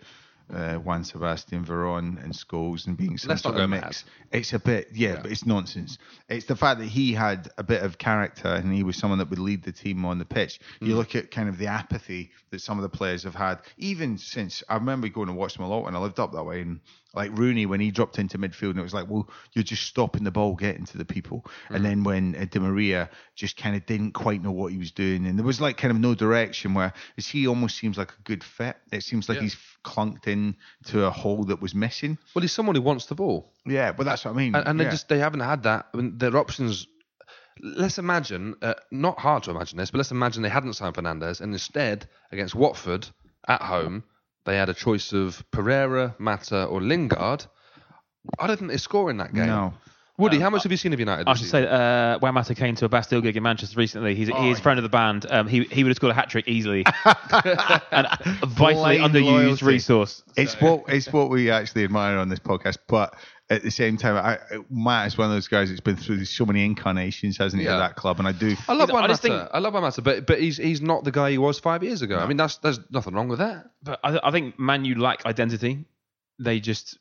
uh, 0.54 0.75
Juan 0.75 1.04
Sebastian 1.04 1.65
Veron 1.65 2.23
and 2.23 2.32
Scholes 2.32 2.86
and 2.86 2.95
being 2.95 3.17
some 3.17 3.30
Let's 3.30 3.43
not 3.43 3.54
sort 3.56 3.63
of 3.63 3.71
mix. 3.71 4.06
It's 4.32 4.54
a 4.54 4.60
bit, 4.60 4.89
yeah, 4.93 5.15
but 5.19 5.32
it's 5.32 5.47
nonsense. 5.47 5.97
It's 6.28 6.45
the 6.45 6.56
fact 6.56 6.80
that 6.80 6.88
he 6.89 7.13
had 7.13 7.49
a 7.58 7.63
bit 7.63 7.82
of 7.82 7.97
character 7.97 8.49
and 8.49 8.71
he 8.71 8.84
was 8.84 8.95
someone 8.95 9.17
that 9.17 9.32
would 9.32 9.39
lead 9.39 9.63
the 9.63 9.71
team 9.71 10.06
on 10.06 10.19
the 10.19 10.25
pitch. 10.25 10.60
You 10.82 10.95
look 10.95 11.15
at 11.15 11.32
kind 11.32 11.49
of 11.49 11.58
the 11.58 11.67
apathy 11.67 12.30
that 12.52 12.62
some 12.62 12.78
of 12.78 12.84
the 12.84 12.89
players 12.95 13.23
have 13.23 13.34
had, 13.34 13.62
even 13.80 14.19
since 14.19 14.63
I 14.69 14.75
remember 14.75 15.08
going 15.10 15.28
to 15.28 15.34
watch 15.34 15.56
them 15.56 15.65
a 15.65 15.67
lot 15.67 15.86
when 15.86 15.95
I 15.95 15.99
lived 15.99 16.19
up 16.19 16.34
that 16.34 16.43
way 16.43 16.62
and. 16.62 16.82
Like 17.15 17.36
Rooney, 17.38 17.65
when 17.65 17.80
he 17.80 17.89
dropped 17.89 18.19
into 18.19 18.38
midfield, 18.38 18.72
and 18.72 18.80
it 18.80 18.84
was 18.84 18.93
like, 18.93 19.10
well, 19.10 19.28
you're 19.54 19.63
just 19.63 19.84
stopping 19.84 20.24
the 20.24 20.32
ball 20.32 20.56
getting 20.56 20.86
to 20.86 20.98
the 20.98 21.06
people. 21.06 21.43
And 21.69 21.84
then 21.84 22.04
when 22.04 22.36
uh, 22.36 22.45
Di 22.50 22.60
Maria 22.60 23.10
just 23.36 23.58
kind 23.58 23.76
of 23.76 23.86
didn't 23.88 24.12
quite 24.12 24.43
know 24.43 24.52
what 24.52 24.72
he 24.72 24.78
was 24.78 24.91
doing, 24.91 25.26
and 25.26 25.38
there 25.38 25.45
was 25.45 25.60
like 25.60 25.78
kind 25.78 25.91
of 25.91 26.00
no 26.00 26.13
direction. 26.13 26.76
Where 26.76 26.93
is 27.17 27.28
he 27.28 27.48
almost 27.48 27.78
seems 27.78 27.98
like 27.98 28.12
a 28.12 28.22
good 28.24 28.43
fit. 28.43 28.78
It 28.91 29.04
seems 29.04 29.28
like 29.28 29.38
Yeah. 29.38 29.43
he's 29.43 29.58
clunked 29.84 30.28
in 30.28 30.56
to 30.86 31.06
a 31.06 31.10
hole 31.10 31.45
that 31.45 31.62
was 31.62 31.74
missing. 31.74 32.17
Well, 32.36 32.41
he's 32.41 32.52
someone 32.52 32.76
who 32.76 32.82
wants 32.84 33.08
the 33.08 33.15
ball. 33.15 33.52
Yeah, 33.65 33.91
but 33.91 34.04
that's 34.04 34.26
what 34.26 34.32
I 34.32 34.38
mean. 34.38 34.54
and, 34.56 34.67
and 34.67 34.78
yeah. 34.80 34.86
they 34.86 34.91
just 34.91 35.10
they 35.10 35.19
haven't 35.19 35.39
had 35.39 35.63
that. 35.63 35.88
I 35.93 35.98
mean, 35.98 36.17
their 36.17 36.38
options. 36.38 36.86
Let's 37.62 37.98
imagine, 37.98 38.56
uh, 38.62 38.76
not 38.89 39.19
hard 39.19 39.43
to 39.43 39.52
imagine 39.52 39.78
this, 39.78 39.91
but 39.91 39.98
let's 39.98 40.12
imagine 40.12 40.43
they 40.43 40.50
hadn't 40.50 40.74
signed 40.74 40.95
Fernandes, 40.95 41.41
and 41.41 41.52
instead 41.52 42.08
against 42.32 42.56
Watford 42.56 43.08
at 43.48 43.62
home, 43.62 44.04
they 44.45 44.56
had 44.58 44.69
a 44.69 44.73
choice 44.73 45.13
of 45.13 45.43
Pereira, 45.52 46.15
Mata, 46.17 46.65
or 46.65 46.82
Lingard. 46.82 47.45
I 48.38 48.47
don't 48.47 48.58
think 48.58 48.71
they 48.71 48.78
score 48.78 49.10
in 49.10 49.17
that 49.17 49.34
game. 49.34 49.47
No. 49.47 49.73
Woody, 50.19 50.38
how 50.38 50.49
much 50.49 50.63
have 50.63 50.71
you 50.71 50.78
seen 50.78 50.91
of 50.91 50.99
United? 50.99 51.30
I 51.30 51.34
should 51.34 51.45
season? 51.45 51.63
say, 51.63 51.67
uh, 51.69 52.19
Juan 52.19 52.34
Mata 52.34 52.54
came 52.54 52.75
to 52.75 52.86
a 52.86 52.89
Bastille 52.89 53.21
gig 53.21 53.38
in 53.38 53.43
Manchester 53.43 53.78
recently. 53.78 54.15
He's, 54.15 54.28
he 54.28 54.49
is 54.49 54.60
a 54.60 54.62
friend 54.62 54.78
of 54.78 54.84
the 54.84 54.89
band. 54.89 55.25
Um, 55.30 55.47
he 55.47 55.63
he 55.63 55.82
would 55.84 55.91
have 55.91 55.95
scored 55.95 56.12
a 56.12 56.13
hat 56.13 56.30
trick 56.30 56.45
easily. 56.45 56.84
and 57.06 58.06
a 58.06 58.45
vitally 58.45 58.97
Blind 58.97 59.13
underused 59.15 59.23
loyalty. 59.23 59.65
resource. 59.65 60.21
It's 60.36 60.60
what 60.60 60.84
it's 60.89 61.12
what 61.13 61.30
we 61.30 61.49
actually 61.52 61.86
admire 61.86 62.17
on 62.17 62.28
this 62.28 62.39
podcast, 62.39 62.80
but 62.89 63.15
at 63.52 63.64
the 63.64 63.72
same 63.72 63.98
time, 63.98 64.16
I, 64.16 64.38
Matt 64.70 65.08
is 65.08 65.18
one 65.18 65.28
of 65.28 65.34
those 65.34 65.48
guys 65.48 65.70
that's 65.70 65.82
been 65.82 65.96
through 65.96 66.24
so 66.26 66.46
many 66.46 66.64
incarnations, 66.66 67.38
hasn't 67.38 67.60
he, 67.62 67.66
Yeah. 67.68 67.74
of 67.76 67.80
that 67.80 67.96
club? 67.96 68.20
And 68.20 68.28
I 68.28 68.32
do. 68.32 68.56
I 68.68 68.74
love 68.74 68.90
I 68.90 68.94
Juan 68.94 69.10
just 69.10 69.24
Mata. 69.24 69.40
think- 69.40 69.50
I 69.54 69.60
love 69.60 69.74
Juan 69.74 69.84
Mata, 69.84 70.02
but 70.02 70.26
but 70.28 70.40
he's 70.40 70.58
he's 70.58 70.82
not 70.82 71.04
the 71.04 71.12
guy 71.12 71.32
he 71.32 71.38
was 71.38 71.58
five 71.60 71.84
years 71.84 72.02
ago. 72.02 72.20
I 72.20 72.28
mean, 72.28 72.38
that's 72.38 72.58
there's 72.58 72.80
nothing 72.92 73.14
wrong 73.16 73.28
with 73.28 73.40
that. 73.40 73.66
But 73.82 74.00
I, 74.04 74.20
I 74.24 74.32
think 74.32 74.60
Man 74.60 74.86
U 74.86 74.96
lack 74.96 75.26
identity. 75.26 75.86
They 76.38 76.60
just 76.60 76.98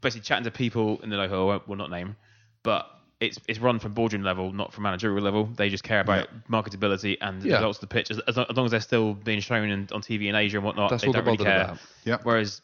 basically 0.00 0.24
chatting 0.24 0.44
to 0.44 0.50
people 0.50 1.00
in 1.02 1.10
the 1.10 1.16
local, 1.16 1.42
I 1.42 1.44
won't- 1.44 1.68
will 1.68 1.76
not 1.76 1.90
name, 1.90 2.16
but 2.62 2.86
it's 3.20 3.38
it's 3.46 3.58
run 3.58 3.78
from 3.78 3.92
boardroom 3.92 4.22
level, 4.22 4.50
not 4.52 4.72
from 4.72 4.84
managerial 4.84 5.22
level. 5.22 5.44
They 5.44 5.68
just 5.68 5.84
care 5.84 6.00
about 6.00 6.28
marketability 6.50 7.18
and 7.20 7.42
the 7.42 7.48
Yeah. 7.50 7.54
results 7.56 7.76
of 7.78 7.82
the 7.82 7.86
pitch. 7.88 8.10
As, 8.10 8.18
as, 8.20 8.36
long, 8.56 8.64
as 8.64 8.70
they're 8.70 8.80
still 8.80 9.12
being 9.12 9.40
shown 9.40 9.68
in, 9.70 9.88
on 9.92 10.00
TV 10.00 10.28
in 10.28 10.34
Asia 10.34 10.56
and 10.56 10.64
whatnot, 10.64 10.88
That's 10.90 11.02
they 11.02 11.08
all 11.08 11.12
don't 11.12 11.26
really 11.26 11.36
care. 11.36 11.64
about. 11.64 11.78
Yep. 12.04 12.20
Whereas, 12.24 12.62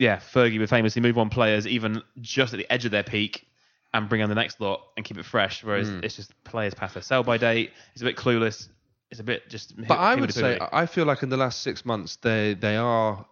yeah, 0.00 0.16
Fergie 0.16 0.58
would 0.58 0.70
famously 0.70 1.02
move 1.02 1.18
on 1.18 1.28
players 1.30 1.66
even 1.66 2.02
just 2.20 2.52
at 2.54 2.56
the 2.56 2.66
edge 2.72 2.86
of 2.86 2.90
their 2.90 3.02
peak 3.04 3.46
and 3.92 4.08
bring 4.08 4.22
on 4.22 4.28
the 4.30 4.34
next 4.34 4.60
lot 4.60 4.80
and 4.96 5.04
keep 5.04 5.18
it 5.18 5.24
fresh. 5.26 5.62
Whereas 5.62 5.88
Hmm. 5.90 6.00
it's 6.02 6.16
just 6.16 6.32
players 6.42 6.74
past 6.74 6.94
their 6.94 7.02
sell 7.02 7.22
by 7.22 7.36
date. 7.36 7.70
It's 7.92 8.00
a 8.02 8.06
bit 8.06 8.16
clueless. 8.16 8.68
It's 9.10 9.20
a 9.20 9.24
bit 9.24 9.48
just. 9.50 9.76
But 9.76 9.98
I 9.98 10.14
would 10.14 10.32
say. 10.32 10.58
I 10.72 10.86
feel 10.86 11.04
like 11.04 11.22
in 11.22 11.28
the 11.28 11.36
last 11.36 11.60
six 11.62 11.84
months 11.84 12.16
they 12.16 12.54
they 12.54 12.76
are 12.76 13.26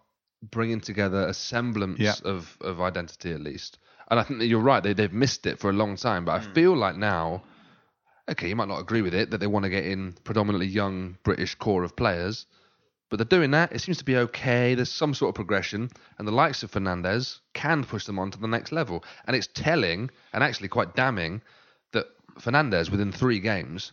bringing 0.51 0.79
together 0.79 1.27
a 1.27 1.33
semblance 1.33 1.99
Yeah. 1.99 2.13
of, 2.23 2.55
of 2.61 2.79
identity 2.81 3.31
at 3.33 3.41
least. 3.41 3.79
And 4.11 4.19
I 4.19 4.23
think 4.23 4.39
that 4.39 4.45
you're 4.47 4.59
right. 4.61 4.83
They 4.83 4.93
they've 4.93 5.11
missed 5.11 5.45
it 5.47 5.59
for 5.59 5.69
a 5.69 5.73
long 5.73 5.95
time. 5.95 6.23
But 6.25 6.33
I 6.33 6.39
Hmm. 6.45 6.53
feel 6.53 6.75
like 6.77 6.95
now, 6.97 7.41
okay, 8.29 8.47
you 8.47 8.55
might 8.55 8.67
not 8.67 8.79
agree 8.79 9.01
with 9.01 9.13
it 9.15 9.31
that 9.31 9.39
they 9.39 9.47
want 9.47 9.63
to 9.63 9.69
get 9.69 9.85
in 9.85 10.13
predominantly 10.23 10.67
young 10.67 11.17
British 11.23 11.55
core 11.55 11.83
of 11.83 11.95
players, 11.95 12.45
but 13.09 13.17
they're 13.17 13.39
doing 13.39 13.51
that. 13.51 13.71
It 13.71 13.79
seems 13.79 13.97
to 13.97 14.05
be 14.05 14.17
okay. 14.17 14.75
There's 14.75 14.91
some 14.91 15.13
sort 15.13 15.29
of 15.29 15.35
progression, 15.35 15.89
and 16.17 16.27
the 16.27 16.31
likes 16.31 16.63
of 16.63 16.71
Fernandes 16.71 17.39
can 17.53 17.83
push 17.83 18.05
them 18.05 18.19
on 18.19 18.31
to 18.31 18.39
the 18.39 18.47
next 18.47 18.71
level. 18.71 19.03
And 19.25 19.35
it's 19.35 19.47
telling 19.53 20.09
and 20.33 20.43
actually 20.43 20.67
quite 20.67 20.95
damning 20.95 21.41
that 21.93 22.05
Fernandes 22.39 22.89
within 22.89 23.11
three 23.11 23.39
games 23.39 23.91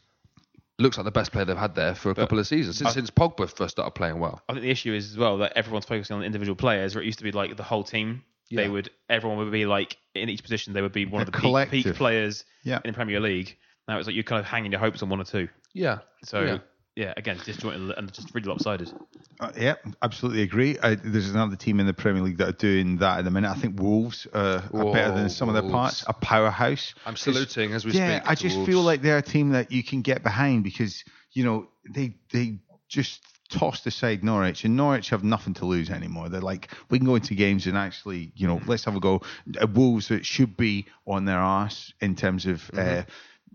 looks 0.78 0.98
like 0.98 1.04
the 1.04 1.10
best 1.10 1.32
player 1.32 1.46
they've 1.46 1.56
had 1.56 1.74
there 1.74 1.94
for 1.94 2.10
a 2.10 2.14
couple 2.14 2.38
of 2.38 2.46
seasons 2.46 2.76
since, 2.76 2.92
since 2.92 3.10
Pogba 3.10 3.48
first 3.48 3.70
started 3.76 3.92
playing 3.92 4.18
well. 4.18 4.42
I 4.48 4.52
think 4.52 4.62
the 4.62 4.70
issue 4.70 4.92
is 4.92 5.10
as 5.12 5.16
well 5.16 5.38
that 5.38 5.54
everyone's 5.56 5.86
focusing 5.86 6.16
on 6.16 6.22
individual 6.22 6.54
players, 6.54 6.94
where 6.94 7.02
it 7.02 7.06
used 7.06 7.18
to 7.18 7.24
be 7.24 7.32
like 7.32 7.56
the 7.56 7.62
whole 7.62 7.82
team. 7.84 8.22
They 8.50 8.68
would 8.68 8.90
everyone 9.08 9.38
would 9.38 9.50
be 9.50 9.66
like 9.66 9.96
in 10.14 10.28
each 10.28 10.42
position 10.42 10.72
they 10.72 10.80
would 10.82 10.92
be 10.92 11.04
one 11.04 11.20
of 11.20 11.26
the 11.32 11.36
peak, 11.36 11.70
peak 11.70 11.94
players 11.96 12.44
Yeah. 12.62 12.76
in 12.84 12.92
the 12.92 12.94
Premier 12.94 13.18
League. 13.18 13.56
Now 13.88 13.98
it's 13.98 14.06
like 14.06 14.14
you're 14.14 14.22
kind 14.22 14.38
of 14.38 14.44
hanging 14.46 14.70
your 14.70 14.78
hopes 14.78 15.02
on 15.02 15.08
one 15.08 15.20
or 15.20 15.24
two. 15.24 15.48
Yeah. 15.72 15.98
So 16.22 16.42
Yeah. 16.42 16.58
Yeah, 16.96 17.12
again, 17.16 17.38
disjointed 17.44 17.96
and 17.96 18.12
just 18.12 18.34
really 18.34 18.48
lopsided. 18.48 18.90
Uh, 19.38 19.50
yeah, 19.56 19.74
absolutely 20.02 20.40
agree. 20.42 20.78
I, 20.82 20.94
there's 20.94 21.28
another 21.30 21.56
team 21.56 21.78
in 21.78 21.86
the 21.86 21.92
Premier 21.92 22.22
League 22.22 22.38
that 22.38 22.48
are 22.48 22.52
doing 22.52 22.96
that 22.98 23.18
at 23.18 23.24
the 23.26 23.30
minute. 23.30 23.50
I 23.50 23.54
think 23.54 23.78
Wolves 23.78 24.26
uh, 24.32 24.62
are 24.72 24.92
better 24.92 25.12
than 25.12 25.22
Whoa, 25.24 25.28
some 25.28 25.48
of 25.50 25.54
their 25.54 25.70
parts. 25.70 26.04
A 26.08 26.14
powerhouse. 26.14 26.94
I'm 27.04 27.12
'Cause- 27.12 27.20
saluting 27.22 27.74
as 27.74 27.84
we 27.84 27.92
yeah, 27.92 28.20
speak 28.20 28.30
I 28.30 28.34
just 28.34 28.56
Wolves. 28.56 28.70
feel 28.70 28.80
like 28.80 29.02
they're 29.02 29.18
a 29.18 29.22
team 29.22 29.50
that 29.50 29.70
you 29.70 29.84
can 29.84 30.00
get 30.00 30.22
behind 30.22 30.64
because 30.64 31.04
you 31.32 31.44
know 31.44 31.68
they 31.88 32.14
they 32.32 32.60
just 32.88 33.20
tossed 33.50 33.86
aside 33.86 34.24
Norwich, 34.24 34.64
and 34.64 34.74
Norwich 34.74 35.10
have 35.10 35.22
nothing 35.22 35.52
to 35.54 35.66
lose 35.66 35.90
anymore. 35.90 36.30
They're 36.30 36.40
like, 36.40 36.72
we 36.88 36.98
can 36.98 37.06
go 37.06 37.14
into 37.14 37.34
games 37.34 37.66
and 37.66 37.76
actually, 37.76 38.32
you 38.34 38.46
know, 38.48 38.60
let's 38.66 38.84
have 38.86 38.96
a 38.96 39.00
go. 39.00 39.20
Uh, 39.60 39.66
Wolves 39.66 40.08
that 40.08 40.24
should 40.24 40.56
be 40.56 40.86
on 41.06 41.26
their 41.26 41.38
arse 41.38 41.92
in 42.00 42.16
terms 42.16 42.46
of. 42.46 42.70
Uh, 42.76 43.02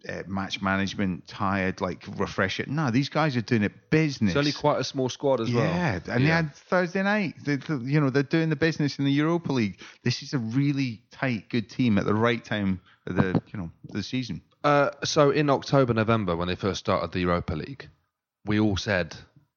uh, 0.10 0.24
match 0.28 0.62
management, 0.62 1.28
tired, 1.28 1.82
like 1.82 2.04
refresh 2.18 2.60
it. 2.60 2.68
No, 2.68 2.90
these 2.92 3.10
guys 3.10 3.36
are 3.38 3.42
doing 3.42 3.64
it 3.64 3.90
business. 3.90 4.32
It's 4.32 4.38
only 4.38 4.52
quite 4.52 4.80
a 4.80 4.84
small 4.84 5.10
squad 5.10 5.42
as 5.42 5.54
well. 5.54 5.64
Yeah, 5.64 6.00
and 6.10 6.24
they 6.26 6.30
had 6.30 6.56
Thursday 6.56 7.04
night. 7.04 7.36
They, 7.44 7.58
they- 7.58 7.76
you 7.92 8.00
know, 8.02 8.10
they're 8.10 8.24
doing 8.24 8.50
the 8.50 8.56
business 8.56 8.98
in 9.00 9.06
the 9.06 9.12
Europa 9.12 9.52
League. 9.54 9.80
This 10.04 10.24
is 10.24 10.34
a 10.34 10.40
really 10.40 11.02
tight, 11.12 11.50
good 11.50 11.70
team 11.70 11.98
at 11.98 12.06
the 12.06 12.14
right 12.16 12.44
time 12.44 12.82
of 13.08 13.16
the, 13.16 13.42
you 13.54 13.60
know, 13.60 13.72
the 13.86 14.04
season. 14.04 14.42
Uh, 14.64 14.92
so 15.04 15.32
in 15.32 15.50
October, 15.50 15.94
November, 15.94 16.36
when 16.36 16.48
they 16.48 16.56
first 16.56 16.80
started 16.80 17.12
the 17.12 17.20
Europa 17.20 17.54
League, 17.54 17.88
we 18.46 18.60
all 18.60 18.78
said, 18.78 19.16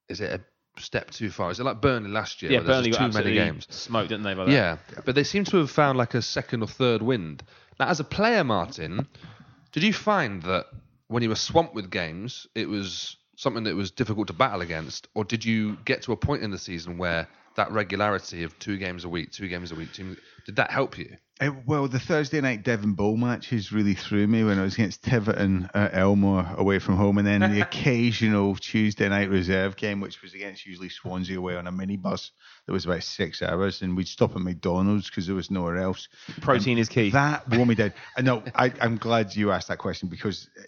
"Is 0.09 0.19
it 0.21 0.31
a 0.31 0.79
step 0.81 1.11
too 1.11 1.29
far? 1.29 1.51
Is 1.51 1.59
it 1.59 1.63
like 1.63 1.79
Burnley 1.81 2.09
last 2.09 2.41
year? 2.41 2.51
Yeah, 2.51 2.57
where 2.59 2.67
there's 2.67 2.75
Burnley 2.77 2.89
just 2.89 2.99
got 2.99 3.11
too 3.11 3.23
many 3.23 3.35
games." 3.35 3.67
smoked, 3.69 4.09
didn't 4.09 4.23
they? 4.23 4.33
By 4.33 4.45
that? 4.45 4.51
Yeah, 4.51 4.77
but 5.05 5.15
they 5.15 5.23
seem 5.23 5.43
to 5.45 5.57
have 5.57 5.69
found 5.71 5.97
like 5.97 6.13
a 6.15 6.21
second 6.21 6.61
or 6.63 6.67
third 6.67 7.01
wind. 7.01 7.43
Now, 7.79 7.87
as 7.87 7.99
a 7.99 8.03
player, 8.03 8.43
Martin, 8.43 9.07
did 9.75 9.83
you 9.83 9.91
find 9.91 10.41
that 10.43 10.67
when 11.09 11.21
you 11.21 11.27
were 11.27 11.35
swamped 11.35 11.75
with 11.75 11.91
games, 11.91 12.47
it 12.55 12.69
was 12.69 13.17
something 13.35 13.65
that 13.65 13.75
was 13.75 13.91
difficult 13.91 14.27
to 14.27 14.33
battle 14.33 14.61
against, 14.61 15.09
or 15.15 15.25
did 15.25 15.43
you 15.43 15.77
get 15.83 16.01
to 16.03 16.13
a 16.13 16.15
point 16.15 16.43
in 16.43 16.49
the 16.49 16.57
season 16.57 16.97
where 16.97 17.27
that 17.55 17.71
regularity 17.71 18.43
of 18.43 18.57
two 18.59 18.77
games 18.77 19.03
a 19.03 19.09
week, 19.09 19.31
two 19.31 19.47
games 19.47 19.71
a 19.71 19.75
week, 19.75 19.93
two, 19.93 20.15
did 20.45 20.55
that 20.57 20.71
help 20.71 20.97
you? 20.97 21.15
Uh, 21.41 21.51
well, 21.65 21.85
the 21.89 21.99
Thursday 21.99 22.39
night 22.39 22.63
Devon 22.63 22.93
Bowl 22.93 23.17
matches 23.17 23.73
really 23.73 23.93
threw 23.93 24.25
me 24.25 24.45
when 24.45 24.57
I 24.57 24.63
was 24.63 24.75
against 24.75 25.03
Tiverton 25.03 25.69
at 25.73 25.93
Elmore 25.93 26.47
away 26.57 26.79
from 26.79 26.95
home, 26.95 27.17
and 27.17 27.27
then 27.27 27.41
the 27.41 27.59
occasional 27.67 28.55
Tuesday 28.55 29.09
night 29.09 29.29
reserve 29.29 29.75
game, 29.75 29.99
which 29.99 30.21
was 30.21 30.33
against 30.33 30.65
usually 30.65 30.87
Swansea 30.87 31.37
away 31.37 31.57
on 31.57 31.67
a 31.67 31.73
minibus 31.73 32.29
that 32.65 32.71
was 32.71 32.85
about 32.85 33.03
six 33.03 33.41
hours, 33.41 33.81
and 33.81 33.97
we'd 33.97 34.07
stop 34.07 34.31
at 34.31 34.41
McDonald's 34.41 35.09
because 35.09 35.25
there 35.27 35.35
was 35.35 35.51
nowhere 35.51 35.77
else. 35.77 36.07
Protein 36.39 36.77
is 36.77 36.87
key. 36.87 37.09
That 37.09 37.49
wore 37.49 37.65
me 37.65 37.75
down. 37.75 37.93
Uh, 38.17 38.21
No, 38.21 38.43
I, 38.53 38.71
I'm 38.79 38.95
glad 38.95 39.35
you 39.35 39.51
asked 39.51 39.67
that 39.67 39.77
question 39.79 40.07
because 40.07 40.47
uh, 40.57 40.61
f- 40.61 40.67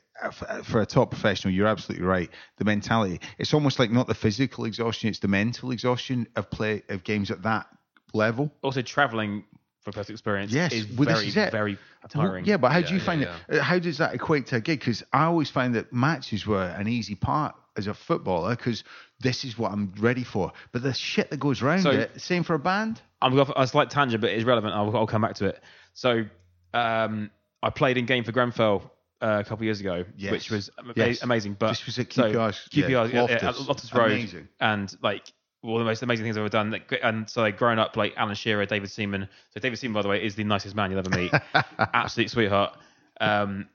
for 0.64 0.82
a 0.82 0.86
top 0.86 1.12
professional, 1.12 1.54
you're 1.54 1.68
absolutely 1.68 2.06
right. 2.06 2.30
The 2.58 2.66
mentality, 2.66 3.20
it's 3.38 3.54
almost 3.54 3.80
like 3.80 3.92
not 3.92 4.08
the 4.08 4.16
physical 4.16 4.66
exhaustion, 4.66 5.10
it's 5.10 5.20
the 5.20 5.28
mental 5.28 5.72
exhaustion 5.72 6.28
of 6.36 6.50
play 6.50 6.84
of 6.90 7.04
games 7.04 7.32
at 7.32 7.44
that 7.44 7.68
level. 8.14 8.52
Also, 8.62 8.82
traveling 8.82 9.44
for 9.82 9.92
personal 9.92 10.16
experience 10.16 10.52
Yes, 10.52 10.74
is 10.74 10.88
well, 10.98 11.08
very, 11.08 11.28
is 11.28 11.34
very 11.34 11.78
tiring. 12.10 12.46
Yeah, 12.46 12.58
but 12.58 12.72
how 12.72 12.82
do 12.82 12.94
you 12.94 13.00
yeah, 13.00 13.06
find 13.06 13.22
it? 13.22 13.30
uh, 13.50 13.62
How 13.62 13.80
does 13.80 13.98
that 14.00 14.14
equate 14.14 14.48
to 14.48 14.58
a 14.58 14.62
gig? 14.62 14.80
Because 14.80 15.04
I 15.14 15.24
always 15.26 15.50
find 15.50 15.76
that 15.76 15.94
matches 15.94 16.46
were 16.46 16.64
an 16.64 16.88
easy 16.88 17.16
part 17.16 17.56
as 17.78 17.88
a 17.88 17.94
footballer 17.94 18.56
because 18.56 18.84
this 19.20 19.46
is 19.46 19.58
what 19.58 19.72
I'm 19.72 19.94
ready 20.00 20.24
for. 20.24 20.52
But 20.72 20.82
the 20.84 20.94
shit 20.94 21.30
that 21.30 21.40
goes 21.40 21.62
around 21.62 21.84
So- 21.84 21.92
it, 21.92 22.20
same 22.20 22.44
for 22.44 22.54
a 22.56 22.60
band. 22.60 23.02
I'm 23.22 23.34
going 23.34 23.46
for 23.46 23.54
a 23.56 23.66
slight 23.66 23.90
tangent, 23.90 24.22
but 24.22 24.30
it's 24.32 24.44
relevant. 24.46 24.74
I'll, 24.76 24.96
I'll 24.96 25.08
come 25.08 25.22
back 25.22 25.36
to 25.36 25.46
it. 25.46 25.62
So, 25.94 26.26
um, 26.74 27.32
I 27.64 27.70
played 27.72 27.98
in 27.98 28.06
game 28.06 28.24
for 28.24 28.32
Grenfell 28.32 28.92
uh, 29.22 29.38
a 29.40 29.44
couple 29.44 29.58
of 29.58 29.64
years 29.64 29.80
ago, 29.80 30.06
Yes. 30.16 30.32
which 30.32 30.52
was 30.52 30.70
ama- 30.78 30.94
Yes. 30.96 31.22
amazing. 31.24 31.56
But 31.60 31.70
This 31.70 31.86
was 31.86 32.00
at 32.00 32.12
so, 32.14 32.26
yeah, 32.28 32.34
QPR, 32.72 32.90
yeah, 32.90 33.06
yeah, 33.08 33.22
Loftus. 33.22 33.44
at 33.44 33.68
Loftus 33.68 33.94
Road, 33.94 34.12
Amazing. 34.12 34.48
and 34.60 34.96
like 35.02 35.24
one 35.62 35.82
of 35.82 35.86
the 35.86 35.90
most 35.90 36.04
amazing 36.04 36.24
things 36.26 36.38
I've 36.38 36.42
ever 36.42 36.50
done. 36.50 36.72
Like, 36.72 36.94
And 37.04 37.30
so, 37.30 37.42
like, 37.42 37.58
growing 37.58 37.80
up, 37.80 37.98
like 37.98 38.14
Alan 38.16 38.36
Shearer, 38.36 38.66
David 38.68 38.90
Seaman. 38.92 39.28
So, 39.54 39.60
David 39.60 39.78
Seaman, 39.80 39.94
by 39.96 40.02
the 40.04 40.08
way, 40.08 40.24
is 40.24 40.36
the 40.36 40.44
nicest 40.44 40.76
man 40.76 40.92
you'll 40.92 41.00
ever 41.00 41.10
meet. 41.10 41.32
Absolute 41.80 42.30
sweetheart. 42.30 42.78
Um, 43.20 43.68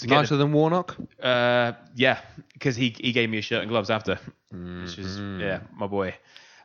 get 0.00 0.10
Nicer 0.10 0.36
than 0.36 0.52
Warnock. 0.52 0.96
Uh, 1.20 1.72
yeah, 1.96 2.20
because 2.52 2.76
he 2.76 2.94
he 3.00 3.12
gave 3.12 3.30
me 3.30 3.38
a 3.38 3.42
shirt 3.42 3.62
and 3.62 3.68
gloves 3.70 3.90
after, 3.90 4.20
which 4.52 4.96
was 4.96 5.18
yeah, 5.18 5.60
my 5.74 5.86
boy. 5.86 6.14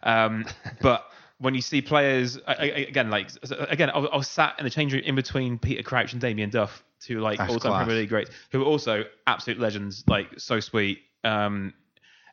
Um, 0.04 0.46
but 0.82 1.10
when 1.44 1.54
you 1.54 1.62
see 1.62 1.82
players 1.82 2.40
I- 2.48 2.54
I- 2.54 2.86
again, 2.88 3.10
like 3.10 3.30
again, 3.70 3.90
I 3.90 3.98
was, 3.98 4.10
I 4.14 4.18
was 4.18 4.28
sat 4.28 4.56
in 4.60 4.64
the 4.64 4.70
change 4.70 4.94
room 4.94 5.04
in 5.04 5.14
between 5.16 5.60
Peter 5.60 5.84
Crouch 5.84 6.14
and 6.14 6.22
Damien 6.22 6.50
Duff, 6.50 6.84
two 7.02 7.20
like 7.20 7.40
all-time. 7.40 7.86
Premier 7.86 8.02
League 8.02 8.10
greats, 8.10 8.32
who 8.52 8.62
are 8.62 8.66
also 8.66 9.04
absolute 9.28 9.60
legends, 9.60 10.04
like 10.08 10.40
so 10.40 10.60
sweet. 10.62 11.00
Um, 11.26 11.74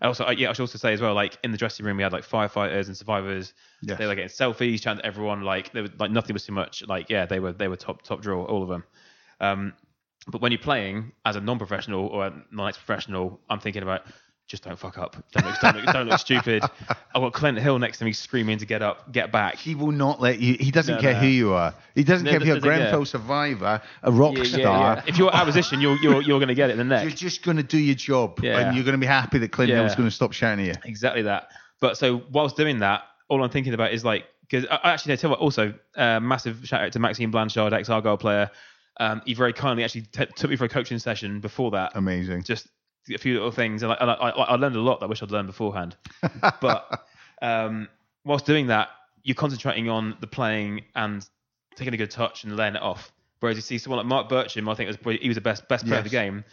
and 0.01 0.09
also, 0.09 0.25
uh, 0.25 0.31
yeah, 0.31 0.49
I 0.49 0.53
should 0.53 0.63
also 0.63 0.79
say 0.79 0.93
as 0.93 1.01
well, 1.01 1.13
like 1.15 1.37
in 1.45 1.51
the 1.51 1.59
dressing 1.59 1.85
room, 1.85 1.97
we 1.97 2.03
had 2.05 2.13
like 2.13 2.27
firefighters 2.27 2.87
and 2.87 2.97
survivors. 2.97 3.53
Yes. 3.83 3.99
They 3.99 4.07
were 4.07 4.15
getting 4.15 4.31
selfies, 4.31 4.81
chatting 4.81 5.01
to 5.01 5.07
everyone. 5.07 5.43
Like, 5.43 5.73
they 5.73 5.83
were, 5.83 5.91
like 5.99 6.11
nothing 6.11 6.33
was 6.33 6.47
too 6.47 6.53
much. 6.53 6.83
Like, 6.87 7.11
yeah, 7.11 7.27
they 7.27 7.41
were 7.41 7.53
they 7.53 7.69
were 7.69 7.77
top 7.77 8.03
top 8.03 8.23
draw, 8.23 8.45
all 8.45 8.63
of 8.63 8.69
them. 8.69 8.85
Um, 9.41 9.73
but 10.29 10.41
when 10.41 10.53
you're 10.53 10.59
playing 10.61 11.13
as 11.25 11.37
a 11.37 11.41
non-professional 11.41 12.07
or 12.07 12.27
a 12.27 12.43
non-ex-professional, 12.53 13.41
I'm 13.49 13.59
thinking 13.59 13.83
about 13.83 14.03
just 14.51 14.65
don't 14.65 14.77
fuck 14.77 14.99
up, 14.99 15.15
don't 15.31 15.47
look, 15.47 15.61
don't 15.61 15.77
look, 15.77 15.87
don't 15.95 16.09
look 16.09 16.19
stupid. 16.19 16.65
I've 16.89 17.23
got 17.23 17.33
Clint 17.33 17.57
Hill 17.59 17.79
next 17.79 17.99
to 17.99 18.05
me 18.05 18.13
screaming 18.13 18.59
to 18.59 18.67
get 18.67 18.83
up, 18.83 19.13
get 19.13 19.31
back. 19.31 19.55
He 19.55 19.77
will 19.77 19.93
not 19.93 20.21
let 20.21 20.41
you. 20.41 20.57
He 20.59 20.73
doesn't 20.73 20.97
No, 20.97 21.01
care 21.01 21.13
no. 21.15 21.21
who 21.21 21.27
you 21.29 21.53
are. 21.53 21.73
He 21.95 22.03
doesn't 22.03 22.25
No, 22.25 22.33
care 22.33 22.41
if 22.41 22.47
you're 22.47 22.57
a 22.57 22.59
yeah. 22.59 22.63
Grenfell 22.65 23.05
survivor, 23.05 23.81
a 24.03 24.11
rock 24.11 24.37
Yeah, 24.37 24.43
yeah, 24.43 24.59
star. 24.59 24.95
yeah. 24.97 25.03
If 25.07 25.19
you're 25.19 25.33
out 25.33 25.43
of 25.43 25.47
position, 25.55 25.81
you're 25.81 25.97
you're 26.03 26.21
you're 26.23 26.41
going 26.41 26.49
to 26.49 26.55
get 26.57 26.69
it 26.69 26.73
in 26.73 26.79
the 26.79 26.85
neck. 26.85 27.05
You're 27.05 27.13
just 27.13 27.45
going 27.45 27.59
to 27.59 27.63
do 27.63 27.79
your 27.79 27.95
job, 27.95 28.41
Yeah. 28.43 28.59
and 28.59 28.75
you're 28.75 28.85
going 28.85 28.95
to 28.95 28.99
be 28.99 29.07
happy 29.07 29.39
that 29.39 29.53
Clint 29.53 29.71
Yeah. 29.71 29.77
Hill's 29.83 29.95
going 29.95 30.09
to 30.09 30.15
stop 30.15 30.33
shouting 30.33 30.69
at 30.69 30.75
you. 30.77 30.83
Exactly 30.85 31.23
that. 31.23 31.49
But 31.81 31.97
so 31.97 32.23
whilst 32.33 32.57
doing 32.57 32.81
that, 32.81 33.05
all 33.29 33.43
I'm 33.45 33.51
thinking 33.51 33.73
about 33.73 33.93
is 33.93 34.05
like 34.05 34.27
because 34.43 34.67
I 34.69 34.81
I 34.83 34.93
actually 34.93 35.17
tell 35.17 35.29
you 35.31 35.33
what. 35.37 35.41
Also, 35.41 35.75
uh, 35.97 36.19
massive 36.19 36.59
shout 36.65 36.81
out 36.83 36.93
to 36.93 36.99
Maxime 36.99 37.31
Blanchard, 37.31 37.73
ex 37.73 37.89
Argyle 37.89 38.17
player. 38.17 38.51
Um, 38.99 39.23
he 39.25 39.33
very 39.35 39.53
kindly 39.53 39.85
actually 39.85 40.03
t- 40.03 40.27
took 40.37 40.51
me 40.51 40.57
for 40.57 40.65
a 40.65 40.69
coaching 40.69 40.99
session 40.99 41.39
before 41.41 41.71
that. 41.71 41.93
Amazing. 41.95 42.43
Just 42.43 42.67
a 43.13 43.19
few 43.19 43.35
little 43.35 43.51
things, 43.51 43.83
and, 43.83 43.93
I, 43.93 43.97
and 44.01 44.11
I, 44.11 44.15
I, 44.15 44.55
learned 44.57 44.77
a 44.77 44.81
lot 44.81 45.01
that 45.01 45.07
I 45.07 45.09
wish 45.09 45.23
I'd 45.23 45.31
learned 45.31 45.47
beforehand. 45.47 45.97
but 46.61 47.07
um, 47.43 47.89
whilst 48.25 48.47
doing 48.47 48.69
that, 48.69 48.89
you're 49.23 49.35
concentrating 49.35 49.89
on 49.89 50.17
the 50.21 50.27
playing 50.27 50.85
and 50.95 51.27
taking 51.77 51.95
a 51.95 51.97
good 51.97 52.11
touch 52.11 52.45
and 52.45 52.57
laying 52.57 52.77
it 52.77 52.83
off. 52.83 53.13
Whereas 53.41 53.57
you 53.57 53.63
see 53.63 53.79
someone 53.79 53.99
like 53.99 54.07
Marc 54.07 54.29
Bircham, 54.29 54.71
I 54.71 54.75
think 54.75 54.89
was 54.89 54.97
probably, 54.97 55.19
he 55.19 55.29
was 55.29 55.37
the 55.37 55.41
best 55.41 55.67
best 55.69 55.87
player 55.87 55.99
of 55.99 56.05
the 56.05 56.11
game. 56.11 56.45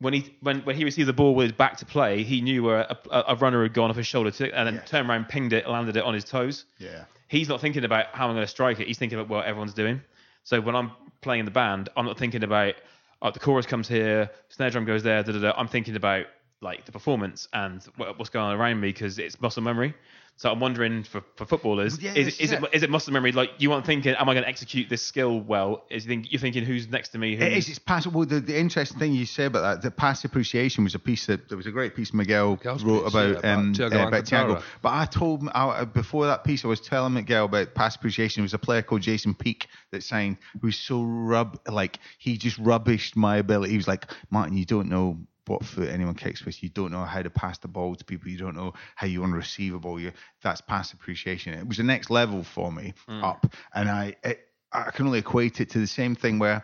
When 0.00 0.14
he 0.14 0.34
when, 0.40 0.60
when 0.60 0.74
he 0.74 0.84
received 0.84 1.08
the 1.08 1.12
ball 1.12 1.34
with 1.34 1.44
his 1.44 1.52
back 1.52 1.76
to 1.78 1.86
play, 1.86 2.24
he 2.24 2.40
knew 2.40 2.62
where 2.62 2.80
a, 2.80 2.98
a, 3.10 3.24
a 3.28 3.36
runner 3.36 3.62
had 3.62 3.74
gone 3.74 3.90
off 3.90 3.96
his 3.96 4.06
shoulder 4.06 4.30
to, 4.30 4.50
and 4.52 4.66
then 4.66 4.74
Yes. 4.76 4.88
turned 4.88 5.08
around, 5.08 5.28
pinged 5.28 5.52
it, 5.52 5.68
landed 5.68 5.96
it 5.96 6.02
on 6.02 6.14
his 6.14 6.24
toes. 6.24 6.64
Yeah. 6.78 7.04
He's 7.28 7.48
not 7.48 7.60
thinking 7.60 7.84
about 7.84 8.06
how 8.12 8.26
I'm 8.28 8.34
going 8.34 8.44
to 8.44 8.50
strike 8.50 8.80
it. 8.80 8.86
He's 8.86 8.98
thinking 8.98 9.18
about 9.18 9.28
what 9.28 9.44
everyone's 9.46 9.74
doing. 9.74 10.00
So 10.44 10.60
when 10.60 10.74
I'm 10.74 10.92
playing 11.20 11.40
in 11.40 11.44
the 11.46 11.50
band, 11.50 11.88
I'm 11.96 12.06
not 12.06 12.18
thinking 12.18 12.42
about 12.42 12.74
oh, 13.24 13.30
the 13.30 13.40
chorus 13.40 13.66
comes 13.66 13.88
here, 13.88 14.30
snare 14.50 14.70
drum 14.70 14.84
goes 14.84 15.02
there. 15.02 15.22
Da, 15.22 15.32
da, 15.32 15.40
da. 15.40 15.52
I'm 15.56 15.66
thinking 15.66 15.96
about 15.96 16.26
like 16.60 16.84
the 16.84 16.92
performance 16.92 17.48
and 17.52 17.82
what's 17.96 18.30
going 18.30 18.46
on 18.46 18.54
around 18.54 18.80
me 18.80 18.88
because 18.88 19.18
it's 19.18 19.40
muscle 19.40 19.62
memory. 19.62 19.94
So 20.36 20.50
I'm 20.50 20.58
wondering 20.58 21.04
for, 21.04 21.22
for 21.36 21.46
footballers, 21.46 22.00
Yeah, 22.00 22.12
is, 22.14 22.26
this 22.26 22.40
is 22.40 22.52
is 22.52 22.52
it 22.52 22.64
is 22.72 22.82
it 22.82 22.90
muscle 22.90 23.12
memory? 23.12 23.30
Like 23.30 23.50
you 23.58 23.72
aren't 23.72 23.86
thinking, 23.86 24.14
am 24.14 24.28
I 24.28 24.34
going 24.34 24.42
to 24.42 24.48
execute 24.48 24.88
this 24.88 25.00
skill 25.00 25.40
well? 25.40 25.84
Is 25.90 26.04
you 26.04 26.08
think 26.08 26.32
you're 26.32 26.40
thinking 26.40 26.64
who's 26.64 26.88
next 26.88 27.10
to 27.10 27.18
me? 27.18 27.34
It 27.34 27.52
Who's, 27.52 27.64
is. 27.64 27.68
It's 27.70 27.78
passive. 27.78 28.14
Well, 28.14 28.26
the, 28.26 28.40
the 28.40 28.58
interesting 28.58 28.98
thing 28.98 29.12
you 29.12 29.26
say 29.26 29.44
about 29.44 29.62
that, 29.62 29.82
the 29.82 29.92
pass 29.92 30.24
appreciation 30.24 30.82
was 30.82 30.96
a 30.96 30.98
piece 30.98 31.26
that 31.26 31.48
there 31.48 31.56
was 31.56 31.66
a 31.66 31.70
great 31.70 31.94
piece 31.94 32.12
Miguel 32.12 32.56
Miguel's 32.56 32.82
wrote 32.82 33.04
piece, 33.04 33.12
about, 33.12 33.28
yeah, 33.28 33.38
about 33.38 33.58
um, 33.58 33.74
Thiago 33.74 34.04
uh, 34.04 34.08
about 34.08 34.24
Thiago. 34.24 34.62
But 34.82 34.92
I 34.92 35.04
told 35.06 35.48
I, 35.54 35.84
before 35.84 36.26
that 36.26 36.42
piece, 36.42 36.64
I 36.64 36.68
was 36.68 36.80
telling 36.80 37.14
Miguel 37.14 37.44
about 37.44 37.74
pass 37.74 37.94
appreciation. 37.94 38.40
There 38.40 38.44
was 38.44 38.54
a 38.54 38.58
player 38.58 38.82
called 38.82 39.02
Jason 39.02 39.34
Peake 39.34 39.68
that 39.92 40.02
signed 40.02 40.38
who 40.60 40.66
was 40.66 40.76
so 40.76 41.02
rub 41.04 41.60
like 41.68 42.00
he 42.18 42.36
just 42.36 42.60
rubbished 42.60 43.14
my 43.14 43.36
ability. 43.36 43.70
He 43.70 43.76
was 43.76 43.88
like, 43.88 44.10
Martin, 44.30 44.56
you 44.56 44.64
don't 44.64 44.88
know 44.88 45.18
what 45.46 45.64
foot 45.64 45.88
anyone 45.88 46.14
kicks 46.14 46.44
with. 46.44 46.62
You 46.62 46.68
don't 46.68 46.90
know 46.92 47.04
how 47.04 47.22
to 47.22 47.30
pass 47.30 47.58
the 47.58 47.68
ball 47.68 47.94
to 47.94 48.04
people. 48.04 48.28
You 48.30 48.38
don't 48.38 48.56
know 48.56 48.72
how 48.96 49.06
you 49.06 49.20
want 49.20 49.32
to 49.32 49.36
receive 49.38 49.74
a 49.74 49.78
ball. 49.78 50.00
You, 50.00 50.12
that's 50.42 50.60
pass 50.60 50.92
appreciation. 50.92 51.54
It 51.54 51.66
was 51.66 51.76
the 51.76 51.82
next 51.82 52.10
level 52.10 52.42
for 52.42 52.72
me 52.72 52.94
up, 53.08 53.46
and 53.74 53.88
I 53.88 54.16
it, 54.24 54.40
I 54.72 54.90
can 54.90 55.06
only 55.06 55.20
equate 55.20 55.60
it 55.60 55.70
to 55.70 55.78
the 55.78 55.86
same 55.86 56.14
thing 56.16 56.38
where 56.38 56.62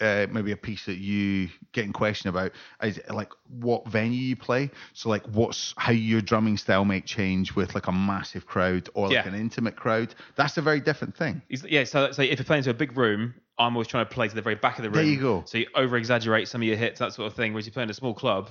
uh, 0.00 0.26
maybe 0.30 0.50
a 0.52 0.56
piece 0.56 0.86
that 0.86 0.96
you 0.96 1.48
get 1.72 1.84
in 1.84 1.92
question 1.92 2.30
about 2.30 2.52
is 2.82 2.98
like 3.10 3.32
what 3.48 3.86
venue 3.86 4.18
you 4.18 4.36
play. 4.36 4.70
So 4.94 5.10
like 5.10 5.26
what's 5.26 5.74
how 5.76 5.92
your 5.92 6.22
drumming 6.22 6.56
style 6.56 6.84
might 6.86 7.04
change 7.04 7.54
with 7.54 7.74
like 7.74 7.86
a 7.86 7.92
massive 7.92 8.46
crowd 8.46 8.88
or 8.94 9.08
like 9.08 9.24
Yeah. 9.24 9.28
an 9.28 9.34
intimate 9.34 9.76
crowd. 9.76 10.14
That's 10.36 10.56
a 10.56 10.62
very 10.62 10.80
different 10.80 11.16
thing. 11.16 11.42
Yeah, 11.48 11.84
so, 11.84 12.12
so 12.12 12.22
if 12.22 12.38
you're 12.38 12.44
playing 12.46 12.62
to 12.62 12.70
a 12.70 12.74
big 12.74 12.96
room, 12.96 13.34
I'm 13.60 13.76
always 13.76 13.86
trying 13.88 14.06
to 14.06 14.10
play 14.10 14.26
to 14.28 14.34
the 14.34 14.42
very 14.42 14.56
back 14.56 14.78
of 14.78 14.82
the 14.82 14.90
room. 14.90 14.96
There 15.04 15.04
you 15.14 15.20
go. 15.20 15.42
So 15.46 15.58
you 15.58 15.66
over 15.74 15.96
exaggerate 15.96 16.48
some 16.48 16.62
of 16.62 16.66
your 16.66 16.76
hits, 16.76 16.98
that 16.98 17.12
sort 17.12 17.26
of 17.26 17.34
thing. 17.34 17.52
Whereas 17.52 17.66
you're 17.66 17.72
playing 17.72 17.90
a 17.90 17.94
small 17.94 18.14
club, 18.14 18.50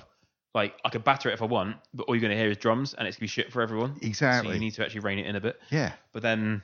like 0.54 0.74
I 0.84 0.88
could 0.88 1.04
batter 1.04 1.28
it 1.30 1.34
if 1.34 1.42
I 1.42 1.46
want, 1.46 1.76
but 1.92 2.04
all 2.04 2.14
you're 2.14 2.20
going 2.22 2.32
to 2.32 2.38
hear 2.38 2.50
is 2.50 2.56
drums 2.56 2.94
and 2.94 3.06
it's 3.06 3.16
going 3.16 3.28
to 3.28 3.32
be 3.32 3.42
shit 3.42 3.52
for 3.52 3.60
everyone. 3.62 3.96
Exactly. 4.02 4.48
So 4.50 4.54
you 4.54 4.60
need 4.60 4.74
to 4.74 4.84
actually 4.84 5.00
rein 5.00 5.18
it 5.18 5.26
in 5.26 5.36
a 5.36 5.40
bit. 5.40 5.60
Yeah. 5.70 5.92
But 6.12 6.22
then, 6.22 6.62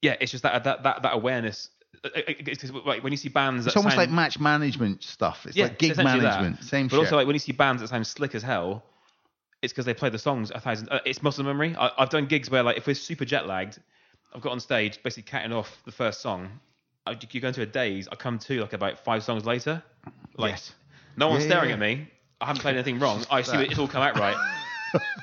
yeah, 0.00 0.16
it's 0.20 0.30
just 0.32 0.42
that 0.42 0.64
that 0.64 0.82
that, 0.82 1.02
that 1.02 1.14
awareness. 1.14 1.68
Uh, 2.04 2.08
It's 2.16 2.62
'cause, 2.62 2.72
like 2.86 3.02
when 3.04 3.12
you 3.12 3.16
see 3.18 3.28
bands, 3.28 3.66
It's 3.66 3.74
that 3.74 3.78
almost 3.78 3.96
sound, 3.96 4.08
like 4.08 4.14
match 4.14 4.40
management 4.40 5.02
stuff. 5.04 5.46
It's 5.46 5.56
yeah, 5.56 5.64
like 5.66 5.78
gig 5.78 5.90
it's 5.90 5.98
essentially 6.00 6.22
that. 6.22 6.40
management. 6.40 6.64
Same 6.64 6.86
But 6.88 6.96
shit. 6.96 6.98
also 7.00 7.16
like 7.16 7.26
when 7.26 7.34
you 7.34 7.40
see 7.40 7.52
bands 7.52 7.82
that 7.82 7.88
sound 7.88 8.06
slick 8.06 8.34
as 8.34 8.42
hell, 8.42 8.82
it's 9.60 9.72
because 9.72 9.84
they 9.84 9.94
play 9.94 10.08
the 10.08 10.18
songs 10.18 10.50
a 10.50 10.58
thousand. 10.58 10.88
Uh, 10.90 11.00
it's 11.04 11.22
muscle 11.22 11.44
memory. 11.44 11.76
I, 11.78 11.90
I've 11.98 12.08
done 12.10 12.26
gigs 12.26 12.50
where 12.50 12.62
like 12.62 12.76
if 12.78 12.86
we're 12.86 12.94
super 12.94 13.24
jet 13.24 13.46
lagged, 13.46 13.78
I've 14.34 14.40
got 14.40 14.52
on 14.52 14.60
stage 14.60 15.02
basically 15.02 15.30
catting 15.30 15.52
off 15.52 15.82
the 15.84 15.92
first 15.92 16.20
song. 16.22 16.60
I, 17.06 17.16
you 17.34 17.40
go 17.40 17.48
into 17.48 17.62
a 17.62 17.66
daze. 17.66 18.08
I 18.10 18.14
come 18.16 18.38
to 18.40 18.60
like 18.60 18.72
about 18.72 18.98
five 18.98 19.22
songs 19.24 19.44
later. 19.44 19.82
Like 20.36 20.52
Yes. 20.52 20.72
no 21.16 21.28
one's 21.28 21.42
Yeah, 21.44 21.50
staring 21.50 21.68
yeah, 21.70 21.74
at 21.74 21.80
me. 21.80 22.08
I 22.40 22.46
haven't 22.46 22.62
played 22.62 22.74
anything 22.74 22.98
wrong. 22.98 23.24
I 23.30 23.40
assume 23.40 23.60
it's 23.60 23.78
all 23.78 23.88
come 23.88 24.02
out 24.02 24.18
right. 24.18 24.36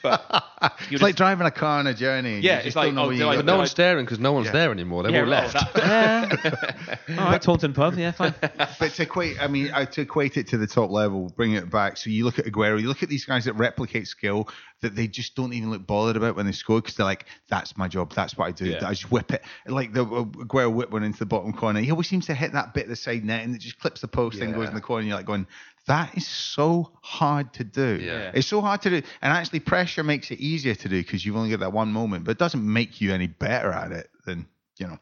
but 0.04 0.44
it's 0.90 1.02
like 1.02 1.10
just- 1.12 1.18
driving 1.18 1.48
a 1.48 1.52
car 1.52 1.80
on 1.80 1.88
a 1.88 1.94
journey. 1.94 2.40
Yeah, 2.40 2.60
it's 2.60 2.76
like, 2.76 2.94
oh, 2.94 3.08
where 3.08 3.12
do 3.12 3.16
you 3.18 3.28
I- 3.28 3.36
got 3.36 3.46
But 3.46 3.52
no 3.52 3.58
one's 3.58 3.72
staring 3.72 4.06
because 4.06 4.20
no 4.20 4.34
one's 4.34 4.48
Yeah. 4.48 4.52
there 4.54 4.72
anymore. 4.72 5.04
They've 5.04 5.12
yeah, 5.14 5.20
all 5.20 5.26
right, 5.30 5.54
left. 5.54 5.74
that- 5.76 7.00
all 7.10 7.16
right, 7.16 7.42
Taunton 7.42 7.74
pub. 7.74 7.96
Yeah, 7.98 8.12
fine. 8.12 8.34
But 8.42 8.92
to 8.94 9.04
equate, 9.04 9.42
I 9.42 9.48
mean, 9.48 9.72
uh, 9.72 9.86
to 9.86 10.02
equate 10.02 10.38
it 10.38 10.48
to 10.48 10.58
the 10.58 10.68
top 10.68 10.90
level, 10.92 11.32
bring 11.36 11.54
it 11.54 11.70
back. 11.70 11.98
So 11.98 12.10
you 12.10 12.26
look 12.26 12.40
at 12.40 12.46
Aguero, 12.46 12.80
you 12.80 12.88
look 12.88 13.04
at 13.04 13.10
these 13.10 13.26
guys 13.26 13.46
that 13.46 13.54
replicate 13.54 14.08
skill 14.08 14.48
that 14.82 14.96
they 14.96 15.08
just 15.08 15.36
don't 15.36 15.52
even 15.54 15.72
look 15.72 15.86
bothered 15.86 16.16
about 16.16 16.36
when 16.38 16.46
they 16.46 16.54
score 16.54 16.80
because 16.82 16.96
they're 16.96 17.06
like, 17.06 17.26
"That's 17.50 17.78
my 17.78 17.88
job. 17.90 18.14
That's 18.14 18.38
what 18.38 18.46
I 18.48 18.52
do. 18.52 18.66
Yeah. 18.66 18.88
I 18.88 18.92
just 18.92 19.12
whip 19.12 19.32
it." 19.34 19.44
Like 19.68 19.94
the 19.94 20.04
uh, 20.04 20.24
Aguero 20.24 20.74
whip 20.74 20.90
one 20.92 21.04
into 21.04 21.20
the 21.20 21.26
bottom 21.26 21.52
corner. 21.54 21.82
He 21.82 21.92
always 21.92 22.08
seems 22.08 22.28
to 22.28 22.34
hit 22.34 22.54
that 22.54 22.74
bit 22.74 22.84
of 22.84 22.90
the 22.90 22.96
side 22.96 23.26
net 23.26 23.44
and 23.44 23.54
it 23.56 23.60
just 23.60 23.80
clips 23.80 24.02
the 24.02 24.08
post 24.08 24.40
and 24.40 24.54
goes 24.54 24.70
in 24.70 24.76
the 24.76 24.82
corner. 24.82 25.00
And 25.02 25.08
you're 25.10 25.18
like 25.18 25.26
going, 25.26 25.48
"That 25.88 26.16
is 26.18 26.28
so 26.28 26.92
hard 27.02 27.54
to 27.54 27.64
do. 27.64 28.00
Yeah. 28.02 28.32
It's 28.34 28.48
so 28.48 28.62
hard 28.62 28.82
to 28.84 28.90
do." 28.90 28.96
And 29.22 29.34
actually, 29.34 29.60
pressure 29.62 30.04
makes 30.04 30.32
it 30.32 30.40
easier 30.40 30.76
to 30.76 30.90
do 30.90 31.02
because 31.02 31.26
you've 31.26 31.36
only 31.38 31.50
got 31.52 31.60
that 31.62 31.74
one 31.74 31.92
moment, 31.92 32.26
but 32.26 32.32
it 32.32 32.38
doesn't 32.38 32.64
make 32.64 33.02
you 33.02 33.14
any 33.14 33.28
better 33.28 33.72
at 33.72 33.92
it 33.92 34.10
than 34.26 34.48
you 34.78 34.88
know. 34.88 35.00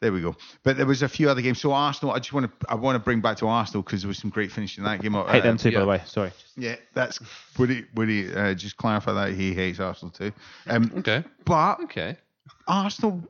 There 0.00 0.12
we 0.12 0.20
go. 0.20 0.36
But 0.62 0.76
there 0.76 0.86
was 0.86 1.02
a 1.02 1.08
few 1.08 1.28
other 1.28 1.42
games. 1.42 1.60
So 1.60 1.72
Arsenal, 1.72 2.14
I 2.14 2.18
just 2.20 2.32
want 2.32 2.46
to 2.60 2.70
I 2.70 2.76
want 2.76 2.94
to 2.94 3.00
bring 3.00 3.20
back 3.20 3.38
to 3.38 3.48
Arsenal 3.48 3.82
because 3.82 4.02
there 4.02 4.08
was 4.08 4.18
some 4.18 4.30
great 4.30 4.52
finishing 4.52 4.84
that 4.84 5.00
game. 5.02 5.14
Hate 5.14 5.26
Uh, 5.26 5.40
them 5.40 5.56
too, 5.56 5.72
by 5.72 5.80
the 5.80 5.86
way. 5.86 6.02
Sorry. 6.06 6.30
Yeah, 6.56 6.76
that's 6.94 7.18
would 7.58 7.70
he 7.70 7.84
would 7.94 8.08
he 8.08 8.32
uh, 8.32 8.54
just 8.54 8.76
clarify 8.76 9.12
that 9.14 9.32
he 9.34 9.54
hates 9.54 9.80
Arsenal 9.80 10.12
too. 10.12 10.30
Um, 10.68 10.92
Okay. 10.98 11.24
but 11.44 11.80
Okay. 11.80 12.16
Arsenal, 12.68 13.24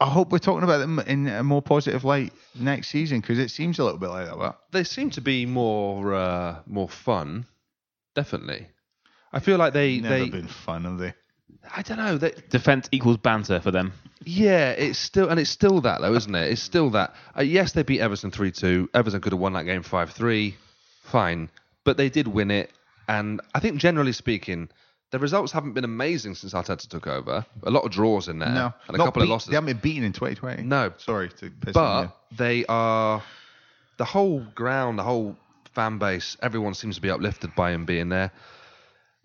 I 0.00 0.08
hope 0.08 0.32
we're 0.32 0.38
talking 0.38 0.64
about 0.64 0.78
them 0.78 0.98
in 1.00 1.26
a 1.28 1.42
more 1.42 1.62
positive 1.62 2.04
light 2.04 2.32
next 2.54 2.88
season 2.88 3.20
because 3.20 3.38
it 3.38 3.50
seems 3.50 3.78
a 3.78 3.84
little 3.84 3.98
bit 3.98 4.08
like 4.08 4.26
that. 4.26 4.38
But 4.38 4.58
They 4.72 4.84
seem 4.84 5.10
to 5.10 5.20
be 5.20 5.46
more 5.46 6.14
uh, 6.14 6.60
more 6.66 6.88
fun. 6.88 7.46
Definitely. 8.14 8.68
I 9.32 9.40
feel 9.40 9.58
like 9.58 9.72
they 9.72 10.00
never 10.00 10.18
they 10.18 10.30
been 10.30 10.48
fun, 10.48 10.84
have 10.84 10.98
they? 10.98 11.14
I 11.74 11.82
don't 11.82 11.98
know. 11.98 12.16
They, 12.16 12.32
Defense 12.48 12.88
equals 12.92 13.18
banter 13.18 13.60
for 13.60 13.70
them. 13.70 13.92
Yeah, 14.24 14.70
it's 14.70 14.98
still 14.98 15.28
and 15.28 15.38
it's 15.38 15.50
still 15.50 15.80
that 15.82 16.00
though, 16.00 16.14
isn't 16.14 16.34
it? 16.34 16.50
It's 16.50 16.62
still 16.62 16.90
that. 16.90 17.14
Uh, 17.36 17.42
yes, 17.42 17.72
they 17.72 17.82
beat 17.82 18.00
Everton 18.00 18.30
three 18.30 18.52
two. 18.52 18.88
Everton 18.94 19.20
could 19.20 19.32
have 19.32 19.40
won 19.40 19.52
that 19.54 19.64
game 19.64 19.82
five 19.82 20.10
three. 20.10 20.56
Fine, 21.02 21.50
but 21.84 21.96
they 21.96 22.08
did 22.08 22.26
win 22.26 22.50
it, 22.50 22.70
and 23.08 23.40
I 23.54 23.60
think 23.60 23.78
generally 23.78 24.12
speaking, 24.12 24.68
the 25.10 25.18
results 25.18 25.52
haven't 25.52 25.72
been 25.72 25.84
amazing 25.84 26.34
since 26.34 26.52
Arteta 26.52 26.88
took 26.88 27.06
over. 27.06 27.46
A 27.62 27.70
lot 27.70 27.84
of 27.84 27.90
draws 27.90 28.28
in 28.28 28.38
there, 28.38 28.48
No, 28.48 28.74
and 28.88 28.96
a 28.96 28.98
couple 28.98 29.22
of 29.22 29.28
losses. 29.28 29.48
They 29.48 29.54
haven't 29.54 29.68
been 29.72 29.78
beaten 29.78 30.04
in 30.04 30.12
2020. 30.12 30.62
No. 30.64 30.92
sorry 30.96 31.28
to 31.28 31.50
piss 31.50 31.74
but 31.74 32.08
they 32.36 32.64
are 32.66 33.22
the 33.98 34.04
whole 34.04 34.40
ground, 34.54 34.98
the 34.98 35.04
whole 35.04 35.36
fan 35.74 35.98
base. 35.98 36.36
Everyone 36.42 36.74
seems 36.74 36.96
to 36.96 37.02
be 37.02 37.10
uplifted 37.10 37.54
by 37.54 37.72
him 37.72 37.84
being 37.84 38.08
there. 38.08 38.32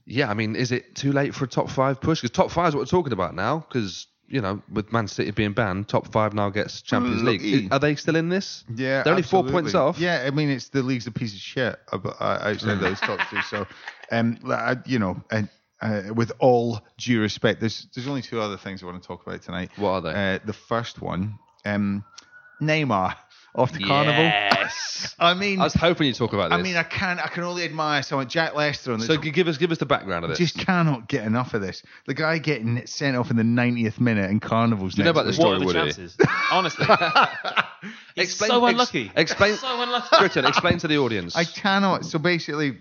Yeah, 0.05 0.29
I 0.29 0.33
mean, 0.33 0.55
is 0.55 0.71
it 0.71 0.95
too 0.95 1.11
late 1.11 1.33
for 1.33 1.45
a 1.45 1.47
top 1.47 1.69
five 1.69 2.01
push? 2.01 2.21
Because 2.21 2.35
top 2.35 2.51
five 2.51 2.69
is 2.69 2.75
what 2.75 2.81
we're 2.81 2.85
talking 2.85 3.13
about 3.13 3.35
now. 3.35 3.59
Because 3.67 4.07
you 4.27 4.39
know, 4.41 4.61
with 4.71 4.91
Man 4.93 5.07
City 5.07 5.31
being 5.31 5.51
banned, 5.53 5.89
top 5.89 6.11
five 6.11 6.33
now 6.33 6.49
gets 6.49 6.81
Champions 6.81 7.21
League. 7.21 7.71
Are 7.71 7.79
they 7.79 7.95
still 7.95 8.15
in 8.15 8.29
this? 8.29 8.63
Yeah, 8.73 9.03
they're 9.03 9.11
only 9.11 9.23
four 9.23 9.43
points 9.43 9.75
off. 9.75 9.99
Yeah, 9.99 10.23
I 10.25 10.31
mean, 10.31 10.49
it's 10.49 10.69
the 10.69 10.81
league's 10.81 11.05
a 11.07 11.11
piece 11.11 11.33
of 11.33 11.39
shit 11.39 11.77
outside 11.91 12.79
those 12.79 12.99
top 13.01 13.19
two. 13.29 13.41
So, 13.41 13.67
um, 14.11 14.39
I, 14.45 14.77
you 14.85 14.99
know, 14.99 15.21
and 15.31 15.49
uh, 15.81 16.13
with 16.13 16.31
all 16.39 16.81
due 16.97 17.21
respect, 17.21 17.59
there's 17.59 17.87
there's 17.95 18.07
only 18.07 18.21
two 18.21 18.39
other 18.39 18.57
things 18.57 18.83
I 18.83 18.85
want 18.85 19.01
to 19.01 19.07
talk 19.07 19.25
about 19.25 19.41
tonight. 19.41 19.71
What 19.77 19.89
are 19.91 20.01
they? 20.01 20.35
Uh, 20.35 20.39
the 20.45 20.53
first 20.53 21.01
one, 21.01 21.39
um, 21.65 22.03
Neymar. 22.61 23.15
off 23.55 23.71
to 23.73 23.79
Carnival. 23.79 24.23
Yes. 24.23 25.15
I 25.19 25.33
mean, 25.33 25.59
I 25.59 25.63
was 25.65 25.73
hoping 25.73 26.07
you'd 26.07 26.15
talk 26.15 26.31
about 26.33 26.51
this. 26.51 26.59
I 26.59 26.61
mean, 26.61 26.77
I 26.77 26.83
can't. 26.83 27.19
I 27.19 27.27
can 27.27 27.43
only 27.43 27.63
admire 27.65 28.03
someone. 28.03 28.29
Jack 28.29 28.55
Lester 28.55 28.93
on 28.93 28.99
the 28.99 29.05
so 29.05 29.17
g- 29.17 29.31
give 29.31 29.47
us 29.47 29.57
give 29.57 29.71
us 29.71 29.79
the 29.79 29.85
background 29.85 30.23
of 30.23 30.29
this. 30.29 30.37
just 30.37 30.57
cannot 30.57 31.07
get 31.09 31.25
enough 31.25 31.53
of 31.55 31.61
this. 31.61 31.81
The 32.05 32.13
guy 32.13 32.37
getting 32.37 32.85
sent 32.85 33.17
off 33.17 33.29
in 33.31 33.37
the 33.37 33.43
90th 33.43 33.99
minute 33.99 34.29
in 34.29 34.39
Carnival's. 34.39 34.97
you 34.97 35.03
know 35.03 35.11
next 35.11 35.19
about 35.19 35.25
this 35.25 35.37
week. 35.37 35.41
story, 35.41 35.65
what 35.65 35.75
are 35.75 35.85
the 35.85 35.91
chances? 35.91 36.17
Honestly, 36.51 36.85
he's 38.15 38.25
Explain- 38.25 38.51
so 38.51 38.65
ex- 38.65 38.71
unlucky. 38.73 39.11
explain- 39.15 39.55
so 39.57 39.81
unlucky. 39.81 40.15
Gritton, 40.15 40.47
explain 40.47 40.77
to 40.77 40.87
the 40.87 40.97
audience. 40.99 41.35
I 41.35 41.43
cannot. 41.43 42.05
So 42.05 42.19
basically, 42.19 42.77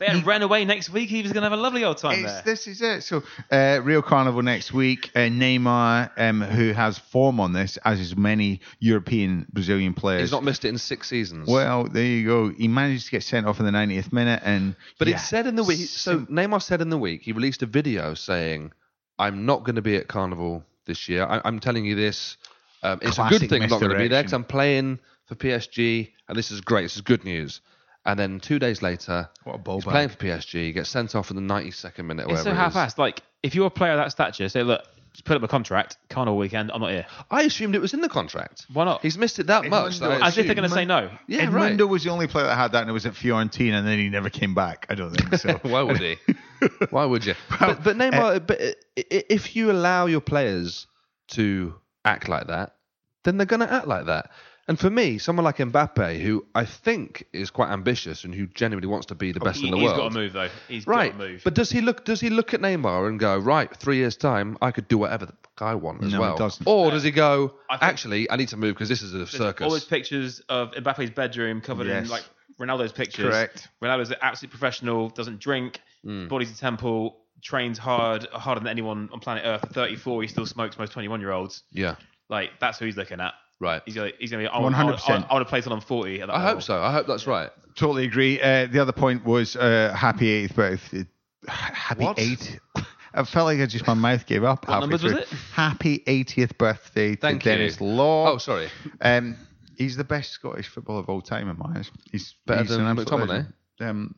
They 0.00 0.06
had 0.06 0.24
ran 0.24 0.40
away 0.40 0.64
next 0.64 0.88
week. 0.88 1.10
He 1.10 1.20
was 1.20 1.30
going 1.30 1.42
to 1.42 1.50
have 1.50 1.58
a 1.58 1.60
lovely 1.60 1.84
old 1.84 1.98
time 1.98 2.24
It's, 2.24 2.32
there. 2.32 2.42
this 2.42 2.66
is 2.66 2.80
it. 2.80 3.02
So, 3.02 3.22
uh, 3.50 3.80
Rio 3.84 4.00
Carnival 4.00 4.40
next 4.40 4.72
week. 4.72 5.10
Uh, 5.14 5.28
Neymar, 5.28 6.10
um, 6.16 6.40
who 6.40 6.72
has 6.72 6.96
form 6.96 7.38
on 7.38 7.52
this, 7.52 7.76
as 7.84 8.00
is 8.00 8.16
many 8.16 8.62
European 8.78 9.46
Brazilian 9.52 9.92
players. 9.92 10.22
He's 10.22 10.32
not 10.32 10.42
missed 10.42 10.64
it 10.64 10.68
in 10.68 10.78
six 10.78 11.06
seasons. 11.06 11.46
well, 11.46 11.84
there 11.84 12.02
you 12.02 12.26
go. 12.26 12.48
He 12.48 12.66
managed 12.66 13.04
to 13.06 13.10
get 13.10 13.22
sent 13.22 13.46
off 13.46 13.60
in 13.60 13.66
the 13.66 13.72
90th 13.72 14.10
minute, 14.10 14.40
and 14.42 14.74
But 14.98 15.08
yeah, 15.08 15.16
it 15.16 15.18
said 15.18 15.46
in 15.46 15.54
the 15.54 15.64
week. 15.64 15.80
So 15.80 16.20
Neymar 16.20 16.62
said 16.62 16.80
in 16.80 16.88
the 16.88 16.98
week 16.98 17.20
he 17.20 17.32
released 17.32 17.62
a 17.62 17.66
video 17.66 18.14
saying, 18.14 18.72
"I'm 19.18 19.44
not 19.44 19.64
going 19.64 19.76
to 19.76 19.82
be 19.82 19.96
at 19.96 20.08
Carnival 20.08 20.64
this 20.86 21.10
year. 21.10 21.26
I, 21.26 21.42
I'm 21.44 21.60
telling 21.60 21.84
you 21.84 21.94
this. 21.94 22.38
Um, 22.82 23.00
it's 23.02 23.18
a 23.18 23.26
good 23.28 23.50
thing 23.50 23.64
I'm 23.64 23.68
not 23.68 23.80
going 23.80 23.92
to 23.92 23.98
be 23.98 24.08
there 24.08 24.22
because 24.22 24.32
I'm 24.32 24.44
playing 24.44 24.98
for 25.26 25.34
PSG, 25.34 26.10
and 26.26 26.38
this 26.38 26.50
is 26.50 26.62
great. 26.62 26.84
This 26.84 26.96
is 26.96 27.02
good 27.02 27.22
news." 27.24 27.60
And 28.06 28.18
then 28.18 28.40
two 28.40 28.58
days 28.58 28.80
later, 28.82 29.28
What 29.44 29.56
a 29.56 29.58
ball 29.58 29.76
he's 29.76 29.84
bag. 29.84 29.92
playing 29.92 30.08
for 30.08 30.16
PSG. 30.16 30.72
Gets 30.74 30.88
sent 30.88 31.14
off 31.14 31.30
in 31.30 31.36
the 31.36 31.42
92nd 31.54 32.04
minute. 32.06 32.26
Or 32.26 32.32
It's 32.32 32.42
so 32.42 32.50
whatever 32.50 32.78
half-assed. 32.78 32.98
Like, 32.98 33.22
if 33.42 33.54
you're 33.54 33.66
a 33.66 33.70
player 33.70 33.92
of 33.92 33.98
that 33.98 34.10
stature, 34.10 34.48
say, 34.48 34.62
look, 34.62 34.82
just 35.12 35.24
put 35.24 35.36
up 35.36 35.42
a 35.42 35.48
contract, 35.48 35.98
can't 36.08 36.28
all 36.28 36.38
weekend, 36.38 36.70
I'm 36.72 36.80
not 36.80 36.90
here. 36.92 37.04
I 37.30 37.42
assumed 37.42 37.74
it 37.74 37.80
was 37.80 37.92
in 37.94 38.00
the 38.00 38.08
contract. 38.08 38.64
Why 38.72 38.84
not? 38.84 39.02
He's 39.02 39.18
missed 39.18 39.38
it 39.38 39.48
that 39.48 39.66
much. 39.66 39.98
that 39.98 40.22
As 40.22 40.38
if 40.38 40.46
they're 40.46 40.54
going 40.54 40.68
to 40.68 40.74
say 40.74 40.84
no. 40.86 41.10
Yeah, 41.26 41.46
Edmundo 41.46 41.80
right. 41.80 41.84
was 41.84 42.04
the 42.04 42.10
only 42.10 42.26
player 42.26 42.46
that 42.46 42.54
had 42.56 42.72
that, 42.72 42.82
and 42.82 42.90
it 42.90 42.92
was 42.92 43.04
at 43.06 43.12
Fiorentina, 43.14 43.74
and 43.74 43.86
then 43.86 43.98
he 43.98 44.08
never 44.08 44.30
came 44.30 44.54
back. 44.54 44.86
I 44.88 44.94
don't 44.94 45.10
think 45.12 45.34
so. 45.34 45.54
Why 45.62 45.82
would 45.82 45.98
he? 45.98 46.16
Why 46.90 47.04
would 47.04 47.24
you? 47.26 47.34
But, 47.58 47.82
but 47.82 47.96
Neymar, 47.96 48.36
eh, 48.36 48.38
but 48.38 48.60
i- 48.60 48.74
i- 48.98 49.24
if 49.28 49.56
you 49.56 49.70
allow 49.72 50.06
your 50.06 50.20
players 50.20 50.86
to 51.28 51.74
act 52.04 52.28
like 52.28 52.46
that, 52.46 52.76
then 53.24 53.36
they're 53.36 53.46
going 53.46 53.60
to 53.60 53.72
act 53.72 53.86
like 53.88 54.06
that. 54.06 54.30
And 54.68 54.78
for 54.78 54.88
me, 54.90 55.18
someone 55.18 55.44
like 55.44 55.56
Mbappe, 55.56 56.20
who 56.22 56.46
I 56.54 56.64
think 56.64 57.26
is 57.32 57.50
quite 57.50 57.70
ambitious 57.70 58.22
and 58.24 58.32
who 58.34 58.46
genuinely 58.46 58.86
wants 58.86 59.06
to 59.06 59.14
be 59.16 59.32
the 59.32 59.40
best 59.40 59.60
He, 59.60 59.66
in 59.66 59.72
the 59.72 59.78
has 59.78 59.86
world, 59.86 59.96
got 59.98 60.08
to 60.12 60.14
move, 60.14 60.32
though. 60.32 60.48
He's 60.68 60.86
right? 60.86 61.10
got 61.12 61.18
to 61.18 61.28
move. 61.30 61.40
But 61.44 61.54
does 61.54 61.70
he 61.70 61.80
look? 61.80 62.04
Does 62.04 62.20
he 62.20 62.30
look 62.30 62.54
at 62.54 62.60
Neymar 62.60 63.08
and 63.08 63.18
go, 63.18 63.36
right? 63.38 63.74
Three 63.76 63.96
years 63.96 64.16
time, 64.16 64.56
I 64.62 64.70
could 64.70 64.86
do 64.86 64.96
whatever 64.98 65.26
the 65.26 65.32
fuck 65.32 65.62
I 65.62 65.74
want 65.74 66.04
as 66.04 66.12
No, 66.12 66.18
he 66.18 66.20
well. 66.20 66.36
doesn't. 66.36 66.66
Or 66.68 66.90
does 66.92 67.02
he 67.02 67.10
go? 67.10 67.54
I 67.68 67.78
Actually, 67.80 68.30
I 68.30 68.36
need 68.36 68.48
to 68.48 68.56
move 68.56 68.74
because 68.74 68.88
this 68.88 69.02
is 69.02 69.12
a 69.14 69.26
circus. 69.26 69.64
All 69.64 69.70
those 69.72 69.84
pictures 69.84 70.40
of 70.48 70.70
Mbappe's 70.72 71.10
bedroom 71.10 71.60
covered 71.60 71.88
Yes. 71.88 72.04
in 72.04 72.10
like 72.10 72.24
Ronaldo's 72.60 72.92
pictures. 72.92 73.24
Correct. 73.34 73.68
Ronaldo's 73.82 74.10
an 74.10 74.18
absolute 74.22 74.50
professional, 74.50 75.08
doesn't 75.08 75.40
drink, 75.40 75.80
Hmm. 76.04 76.28
body's 76.28 76.52
a 76.52 76.56
temple, 76.56 77.16
trains 77.42 77.78
hard, 77.78 78.26
harder 78.32 78.60
than 78.60 78.68
anyone 78.68 79.08
on 79.12 79.18
planet 79.20 79.42
Earth. 79.46 79.64
At 79.64 79.72
34, 79.72 80.22
he 80.22 80.28
still 80.28 80.46
smokes 80.46 80.78
most 80.78 80.92
21 80.92 81.20
year 81.20 81.32
olds. 81.32 81.62
yeah, 81.72 81.96
Like 82.28 82.50
that's 82.60 82.78
who 82.78 82.84
he's 82.84 82.96
looking 82.96 83.18
at. 83.20 83.32
Right. 83.60 83.82
He's 83.84 83.94
gonna, 83.94 84.10
he's 84.18 84.30
gonna 84.30 84.42
be. 84.44 84.48
I 84.48 84.58
want, 84.58 84.74
100%. 84.74 84.78
I 84.80 84.84
want, 84.88 85.00
I 85.30 85.34
want 85.34 85.46
to 85.46 85.50
play 85.50 85.60
till 85.60 85.72
I'm 85.72 85.80
40. 85.82 86.22
At 86.22 86.30
I 86.30 86.32
level. 86.34 86.48
hope 86.54 86.62
so. 86.62 86.80
I 86.82 86.92
hope 86.92 87.06
that's 87.06 87.26
right. 87.26 87.50
Totally 87.76 88.04
agree. 88.04 88.40
Uh, 88.40 88.66
the 88.66 88.80
other 88.80 88.92
point 88.92 89.24
was 89.24 89.54
uh, 89.56 89.94
happy 89.96 90.46
80th 90.48 90.54
birthday. 90.54 91.06
Happy 91.46 92.04
What? 92.04 92.16
8th. 92.16 92.58
I 93.12 93.24
felt 93.24 93.46
like 93.46 93.58
I 93.60 93.66
just 93.66 93.86
my 93.86 93.94
mouth 93.94 94.24
gave 94.26 94.44
up. 94.44 94.66
What 94.68 94.74
halfway 94.74 94.80
numbers 94.88 95.02
was 95.02 95.12
it? 95.14 95.28
Happy 95.52 95.98
80th 96.06 96.56
birthday 96.58 97.16
to 97.16 97.20
Thank 97.20 97.44
you. 97.44 97.50
Denis 97.52 97.80
Law. 97.80 98.32
Oh, 98.32 98.38
sorry. 98.38 98.68
Um, 99.00 99.36
he's 99.76 99.96
the 99.96 100.04
best 100.04 100.30
Scottish 100.30 100.68
footballer 100.68 101.00
of 101.00 101.08
all 101.08 101.20
time 101.20 101.48
in 101.50 101.58
my 101.58 101.76
eyes. 101.78 101.90
He's 102.12 102.34
Better 102.46 102.60
he's 102.62 102.70
than 102.70 102.82
an 102.82 102.86
absolute 102.98 103.08
McTominay? 103.08 103.28
legend. 103.28 103.54
Um, 103.80 104.14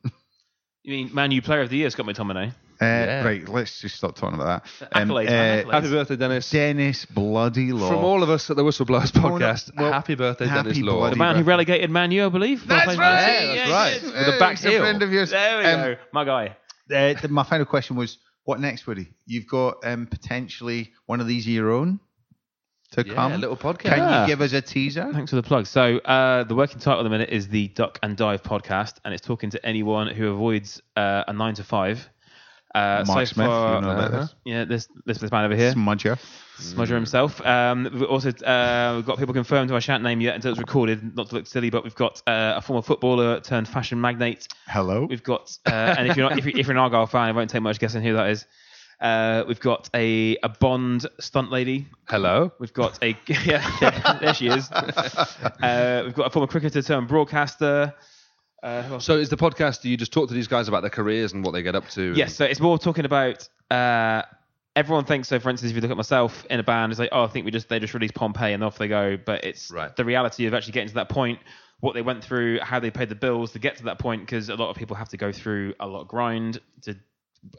You 0.85 0.93
mean 0.93 1.15
Man 1.15 1.31
U 1.31 1.41
Player 1.41 1.63
of 1.63 1.71
the 1.71 1.77
Year, 1.79 1.89
Scott 1.91 2.07
McTominay? 2.07 2.53
Uh, 2.83 2.87
Yeah. 3.07 3.25
Right, 3.25 3.49
let's 3.49 3.81
just 3.81 3.97
stop 3.97 4.17
talking 4.17 4.41
about 4.41 4.65
that. 4.65 4.89
Um, 5.01 5.09
Accolades, 5.09 5.29
uh, 5.29 5.31
accolades. 5.69 5.73
Happy 5.73 5.91
birthday, 5.91 6.17
Denis. 6.17 6.51
Denis 6.51 7.05
Bloody 7.07 7.73
Law. 7.73 7.89
From 7.89 8.05
all 8.05 8.23
of 8.23 8.31
us 8.31 8.51
at 8.51 8.57
the 8.57 8.65
Whistleblowers 8.65 9.13
Oh, 9.17 9.21
no. 9.21 9.29
podcast, 9.39 9.71
Well, 9.77 9.93
happy 9.93 10.15
birthday, 10.15 10.47
happy 10.47 10.71
Denis 10.73 10.83
Law. 10.85 11.09
The 11.11 11.17
man 11.17 11.37
who 11.37 11.43
relegated 11.45 11.91
Man 11.91 12.11
U, 12.11 12.27
I 12.27 12.29
believe. 12.29 12.67
That's 12.67 12.87
right. 12.87 12.97
Yeah, 12.97 13.55
that's 13.55 13.71
right. 13.71 14.03
yes. 14.03 14.27
With 14.27 14.35
a 14.35 14.39
back 14.39 14.57
he's 14.57 14.65
a 14.67 14.71
heel. 14.71 14.81
friend 14.81 15.03
of 15.03 15.13
yours. 15.13 15.31
There 15.31 15.59
we 15.59 15.65
Um, 15.65 15.81
go. 15.95 16.01
My 16.13 16.25
guy. 16.25 16.57
Uh, 16.93 17.15
the- 17.21 17.29
my 17.29 17.43
final 17.45 17.65
question 17.67 17.97
was, 17.97 18.19
what 18.45 18.59
next, 18.61 18.87
Woody? 18.87 19.09
You've 19.27 19.47
got 19.47 19.77
um, 19.85 20.07
potentially 20.07 20.93
one 21.07 21.21
of 21.21 21.27
these 21.29 21.47
of 21.47 21.53
your 21.53 21.71
own 21.71 22.01
to 22.93 23.07
Yeah, 23.07 23.15
come. 23.15 23.33
a 23.33 23.39
little 23.39 23.57
podcast. 23.57 23.79
Can 23.95 23.99
Yeah. 23.99 24.23
you 24.23 24.27
give 24.27 24.41
us 24.43 24.53
a 24.53 24.61
teaser? 24.61 25.09
Thanks 25.13 25.31
for 25.31 25.37
the 25.37 25.43
plug. 25.43 25.67
So, 25.67 25.99
uh, 25.99 26.43
the 26.45 26.55
working 26.55 26.79
title 26.81 27.01
at 27.01 27.05
the 27.05 27.09
minute 27.11 27.31
is 27.31 27.49
the 27.49 27.69
Duck 27.69 27.99
and 28.03 28.17
Dive 28.17 28.43
podcast, 28.43 28.95
and 29.05 29.15
it's 29.15 29.25
talking 29.25 29.49
to 29.51 29.65
anyone 29.65 30.09
who 30.09 30.29
avoids 30.33 30.83
uh, 30.97 31.23
a 31.29 31.33
nine 31.33 31.55
to 31.55 31.65
five. 31.65 32.09
Uh, 32.75 33.05
Mark 33.07 33.27
so 33.27 33.35
Smith, 33.35 33.47
far, 33.47 33.75
you 33.75 33.81
know 33.83 33.91
uh-huh. 33.91 34.21
this. 34.21 34.35
yeah, 34.45 34.65
this, 34.65 34.89
this 35.05 35.19
this 35.19 35.31
man 35.31 35.45
over 35.45 35.55
here, 35.55 35.73
Smudger. 35.73 36.19
Smudger 36.59 36.95
himself. 36.95 37.45
Um, 37.45 37.89
we've 37.93 38.03
also 38.05 38.31
uh, 38.31 38.95
we've 38.97 39.07
got 39.07 39.19
people 39.19 39.35
confirmed 39.35 39.69
who 39.69 39.77
I 39.77 39.81
shan't 39.81 40.03
name 40.03 40.21
yet 40.21 40.35
until 40.35 40.53
it's 40.53 40.61
recorded, 40.61 41.15
not 41.15 41.29
to 41.29 41.35
look 41.35 41.47
silly, 41.47 41.71
but 41.71 41.85
we've 41.85 41.95
got 41.95 42.23
uh, 42.27 42.55
a 42.57 42.63
former 42.63 42.83
footballer 42.83 43.41
turned 43.41 43.69
fashion 43.69 44.01
magnate. 44.01 44.49
Hello. 44.69 45.05
We've 45.05 45.23
got, 45.23 45.57
uh, 45.67 45.71
and 45.99 46.09
if 46.09 46.17
you're 46.17 46.29
not, 46.29 46.39
if, 46.39 46.47
you, 46.47 46.53
if 46.57 46.67
you're 46.67 46.77
an 46.77 46.79
Argyle 46.79 47.07
fan, 47.07 47.29
it 47.29 47.35
won't 47.35 47.51
take 47.51 47.63
much 47.63 47.79
guessing 47.79 48.03
who 48.03 48.15
that 48.15 48.31
is. 48.31 48.47
Uh, 49.03 49.45
we've 49.49 49.61
got 49.61 49.91
a 49.95 50.37
a 50.45 50.49
Bond 50.49 51.07
stunt 51.19 51.51
lady. 51.51 51.89
Hello. 52.09 52.53
We've 52.61 52.73
got 52.73 53.03
a 53.03 53.09
yeah, 53.27 53.69
yeah 53.83 54.19
there 54.21 54.35
she 54.35 54.47
is. 54.47 54.71
Uh, 55.63 56.03
we've 56.05 56.15
got 56.15 56.27
a 56.27 56.31
former 56.31 56.47
cricketer 56.47 56.83
turned 56.83 57.07
broadcaster. 57.07 57.95
Uh. 58.63 58.99
So 59.01 59.17
is 59.19 59.29
the 59.29 59.37
podcast? 59.37 59.83
Do 59.83 59.89
you 59.91 59.97
just 59.97 60.13
talk 60.13 60.29
to 60.29 60.35
these 60.35 60.49
guys 60.49 60.69
about 60.69 60.83
their 60.83 60.91
careers 60.91 61.33
and 61.33 61.45
what 61.45 61.51
they 61.53 61.63
get 61.63 61.75
up 61.75 61.89
to? 61.91 62.13
yes, 62.15 62.35
so 62.37 62.45
it's 62.45 62.61
more 62.61 62.79
talking 62.79 63.05
about. 63.05 63.49
Uh, 63.71 64.23
everyone 64.77 65.05
thinks 65.05 65.29
so. 65.29 65.39
For 65.41 65.51
instance, 65.51 65.71
if 65.71 65.77
you 65.77 65.83
look 65.83 65.91
at 65.91 65.97
myself 65.97 66.47
in 66.49 66.61
a 66.61 66.63
band, 66.63 66.93
it's 66.93 66.99
like, 66.99 67.09
oh, 67.13 67.25
I 67.25 67.27
think 67.27 67.45
we 67.45 67.51
just 67.51 67.69
they 67.69 67.79
just 67.79 67.95
released 67.95 68.15
Pompeii 68.15 68.53
and 68.53 68.63
off 68.63 68.79
they 68.79 68.89
go. 68.89 69.17
But 69.17 69.45
it's 69.45 69.71
Right. 69.71 69.95
the 69.97 70.05
reality 70.05 70.47
of 70.47 70.55
actually 70.55 70.73
getting 70.75 70.89
to 70.89 70.95
that 70.95 71.09
point, 71.09 71.41
what 71.81 71.95
they 71.95 72.03
went 72.03 72.23
through, 72.23 72.61
how 72.61 72.79
they 72.79 72.91
paid 72.91 73.09
the 73.09 73.15
bills 73.17 73.53
to 73.53 73.59
get 73.59 73.77
to 73.79 73.85
that 73.85 73.99
point, 73.99 74.23
because 74.23 74.49
a 74.49 74.55
lot 74.55 74.71
of 74.71 74.77
people 74.77 74.95
have 74.97 75.09
to 75.09 75.17
go 75.17 75.33
through 75.33 75.75
a 75.81 75.87
lot 75.87 76.03
of 76.03 76.09
grind 76.09 76.61
to 76.83 76.95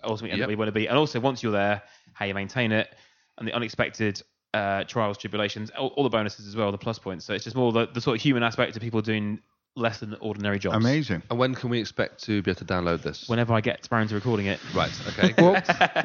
ultimately 0.03 0.31
end 0.31 0.39
Yep. 0.39 0.45
up 0.45 0.47
where 0.47 0.53
you 0.53 0.57
want 0.57 0.67
to 0.69 0.71
be. 0.71 0.87
And 0.87 0.97
also, 0.97 1.19
once 1.19 1.43
you're 1.43 1.51
there, 1.51 1.81
how 2.13 2.25
you 2.25 2.33
maintain 2.33 2.71
it, 2.71 2.95
and 3.37 3.47
the 3.47 3.51
unexpected 3.53 4.21
uh, 4.53 4.83
trials, 4.85 5.17
tribulations, 5.17 5.71
all, 5.71 5.87
all 5.97 6.03
the 6.03 6.09
bonuses 6.09 6.47
as 6.47 6.55
well, 6.55 6.71
the 6.71 6.77
plus 6.77 6.99
points. 6.99 7.25
So 7.25 7.33
it's 7.33 7.43
just 7.43 7.55
more 7.55 7.71
the, 7.73 7.87
the 7.87 7.99
sort 7.99 8.15
of 8.15 8.21
human 8.21 8.43
aspect 8.43 8.75
of 8.75 8.81
people 8.81 9.01
doing 9.01 9.39
less 9.75 9.99
than 9.99 10.13
ordinary 10.21 10.59
jobs. 10.59 10.75
Amazing. 10.77 11.23
And 11.31 11.39
when 11.39 11.55
can 11.55 11.69
we 11.71 11.79
expect 11.79 12.23
to 12.25 12.41
be 12.43 12.51
able 12.51 12.59
to 12.59 12.65
download 12.65 13.01
this? 13.01 13.27
Whenever 13.27 13.53
I 13.53 13.61
get 13.61 13.87
around 13.91 14.09
to 14.09 14.15
recording 14.15 14.45
it, 14.45 14.59
Right. 14.75 14.91
Okay. 15.07 15.33
well, 15.37 15.53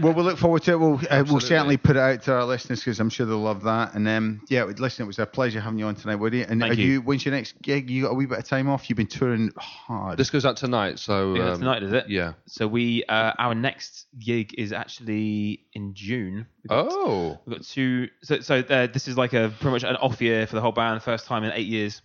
well, 0.00 0.14
we'll 0.14 0.24
look 0.24 0.38
forward 0.38 0.62
to 0.62 0.72
it. 0.72 0.80
We'll, 0.80 1.00
uh, 1.10 1.24
we'll 1.28 1.40
certainly 1.40 1.76
put 1.76 1.96
it 1.96 2.00
out 2.00 2.22
to 2.22 2.32
our 2.34 2.44
listeners 2.44 2.80
because 2.80 2.98
I'm 2.98 3.10
sure 3.10 3.26
they'll 3.26 3.38
love 3.38 3.62
that. 3.64 3.94
And 3.94 4.08
um, 4.08 4.40
yeah, 4.48 4.64
listen, 4.64 5.04
it 5.04 5.06
was 5.06 5.18
a 5.18 5.26
pleasure 5.26 5.60
having 5.60 5.78
you 5.78 5.84
on 5.86 5.94
tonight, 5.96 6.14
Woody. 6.16 6.42
And 6.42 6.60
Thank 6.62 6.72
are 6.72 6.80
you. 6.80 7.00
when's 7.02 7.24
your 7.26 7.34
next 7.34 7.60
gig? 7.60 7.90
You 7.90 8.04
got 8.04 8.12
a 8.12 8.14
wee 8.14 8.24
bit 8.26 8.38
of 8.38 8.44
time 8.44 8.68
off? 8.70 8.88
You've 8.88 8.96
been 8.96 9.06
touring 9.06 9.52
hard. 9.58 10.18
this 10.18 10.30
goes 10.30 10.46
out 10.46 10.56
tonight. 10.56 10.98
So 10.98 11.34
Yeah, 11.34 11.50
um, 11.52 11.58
tonight 11.58 11.82
is 11.82 11.92
it? 11.92 12.08
Yeah. 12.08 12.32
So 12.46 12.66
we 12.66 13.04
uh, 13.04 13.32
our 13.38 13.54
next 13.54 14.06
gig 14.18 14.54
is 14.56 14.72
actually 14.72 15.64
in 15.74 15.92
June. 15.94 16.46
We've 16.62 16.68
got, 16.70 16.86
Oh. 16.90 17.38
we've 17.44 17.56
got 17.58 17.66
two. 17.66 18.08
So 18.22 18.40
so 18.40 18.60
uh, 18.60 18.86
this 18.86 19.08
is 19.08 19.18
like 19.18 19.34
a 19.34 19.52
pretty 19.60 19.72
much 19.72 19.82
an 19.84 19.96
off 19.96 20.20
year 20.22 20.46
for 20.46 20.54
the 20.54 20.60
whole 20.62 20.72
band, 20.72 21.02
first 21.02 21.26
time 21.26 21.44
in 21.44 21.52
eight 21.52 21.66
years. 21.66 22.00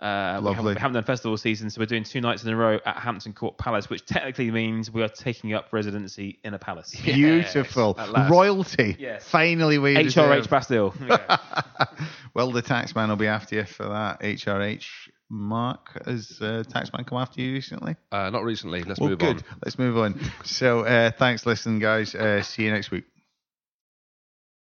Uh, 0.00 0.38
we, 0.40 0.44
Lovely. 0.46 0.54
haven't, 0.54 0.74
we 0.76 0.80
haven't 0.80 0.94
done 0.94 1.04
festival 1.04 1.36
season, 1.36 1.68
so 1.68 1.78
we're 1.78 1.84
doing 1.86 2.04
two 2.04 2.22
nights 2.22 2.42
in 2.42 2.48
a 2.48 2.56
row 2.56 2.78
at 2.86 2.96
Hampton 2.96 3.34
Court 3.34 3.58
Palace, 3.58 3.90
which 3.90 4.06
technically 4.06 4.50
means 4.50 4.90
we 4.90 5.02
are 5.02 5.08
taking 5.08 5.52
up 5.52 5.66
residency 5.72 6.38
in 6.42 6.54
a 6.54 6.58
palace. 6.58 6.94
Beautiful. 7.04 7.94
at 7.98 8.10
last. 8.10 8.30
Royalty. 8.30 8.96
Yes. 8.98 9.28
Finally, 9.28 9.78
we 9.78 9.94
HRH 9.94 10.04
deserve. 10.04 10.50
Bastille. 10.50 10.94
Yeah. 11.06 11.36
Well, 12.32 12.52
the 12.52 12.62
taxman 12.62 13.08
will 13.08 13.16
be 13.16 13.26
after 13.26 13.56
you 13.56 13.64
for 13.64 13.88
that. 13.88 14.20
HRH. 14.20 14.86
Mark, 15.32 16.04
has 16.06 16.38
uh, 16.40 16.62
taxman 16.68 17.06
come 17.06 17.18
after 17.18 17.40
you 17.40 17.52
recently? 17.52 17.96
Uh, 18.10 18.30
not 18.30 18.42
recently. 18.44 18.82
Let's 18.82 18.98
Well, 19.00 19.10
move 19.10 19.18
good. 19.18 19.36
on. 19.38 19.42
Let's 19.64 19.78
move 19.78 19.96
on. 19.98 20.20
So, 20.44 20.80
uh, 20.80 21.10
thanks, 21.12 21.44
listening, 21.46 21.78
guys. 21.80 22.14
Uh, 22.14 22.42
see 22.42 22.64
you 22.64 22.70
next 22.72 22.90
week. 22.90 23.04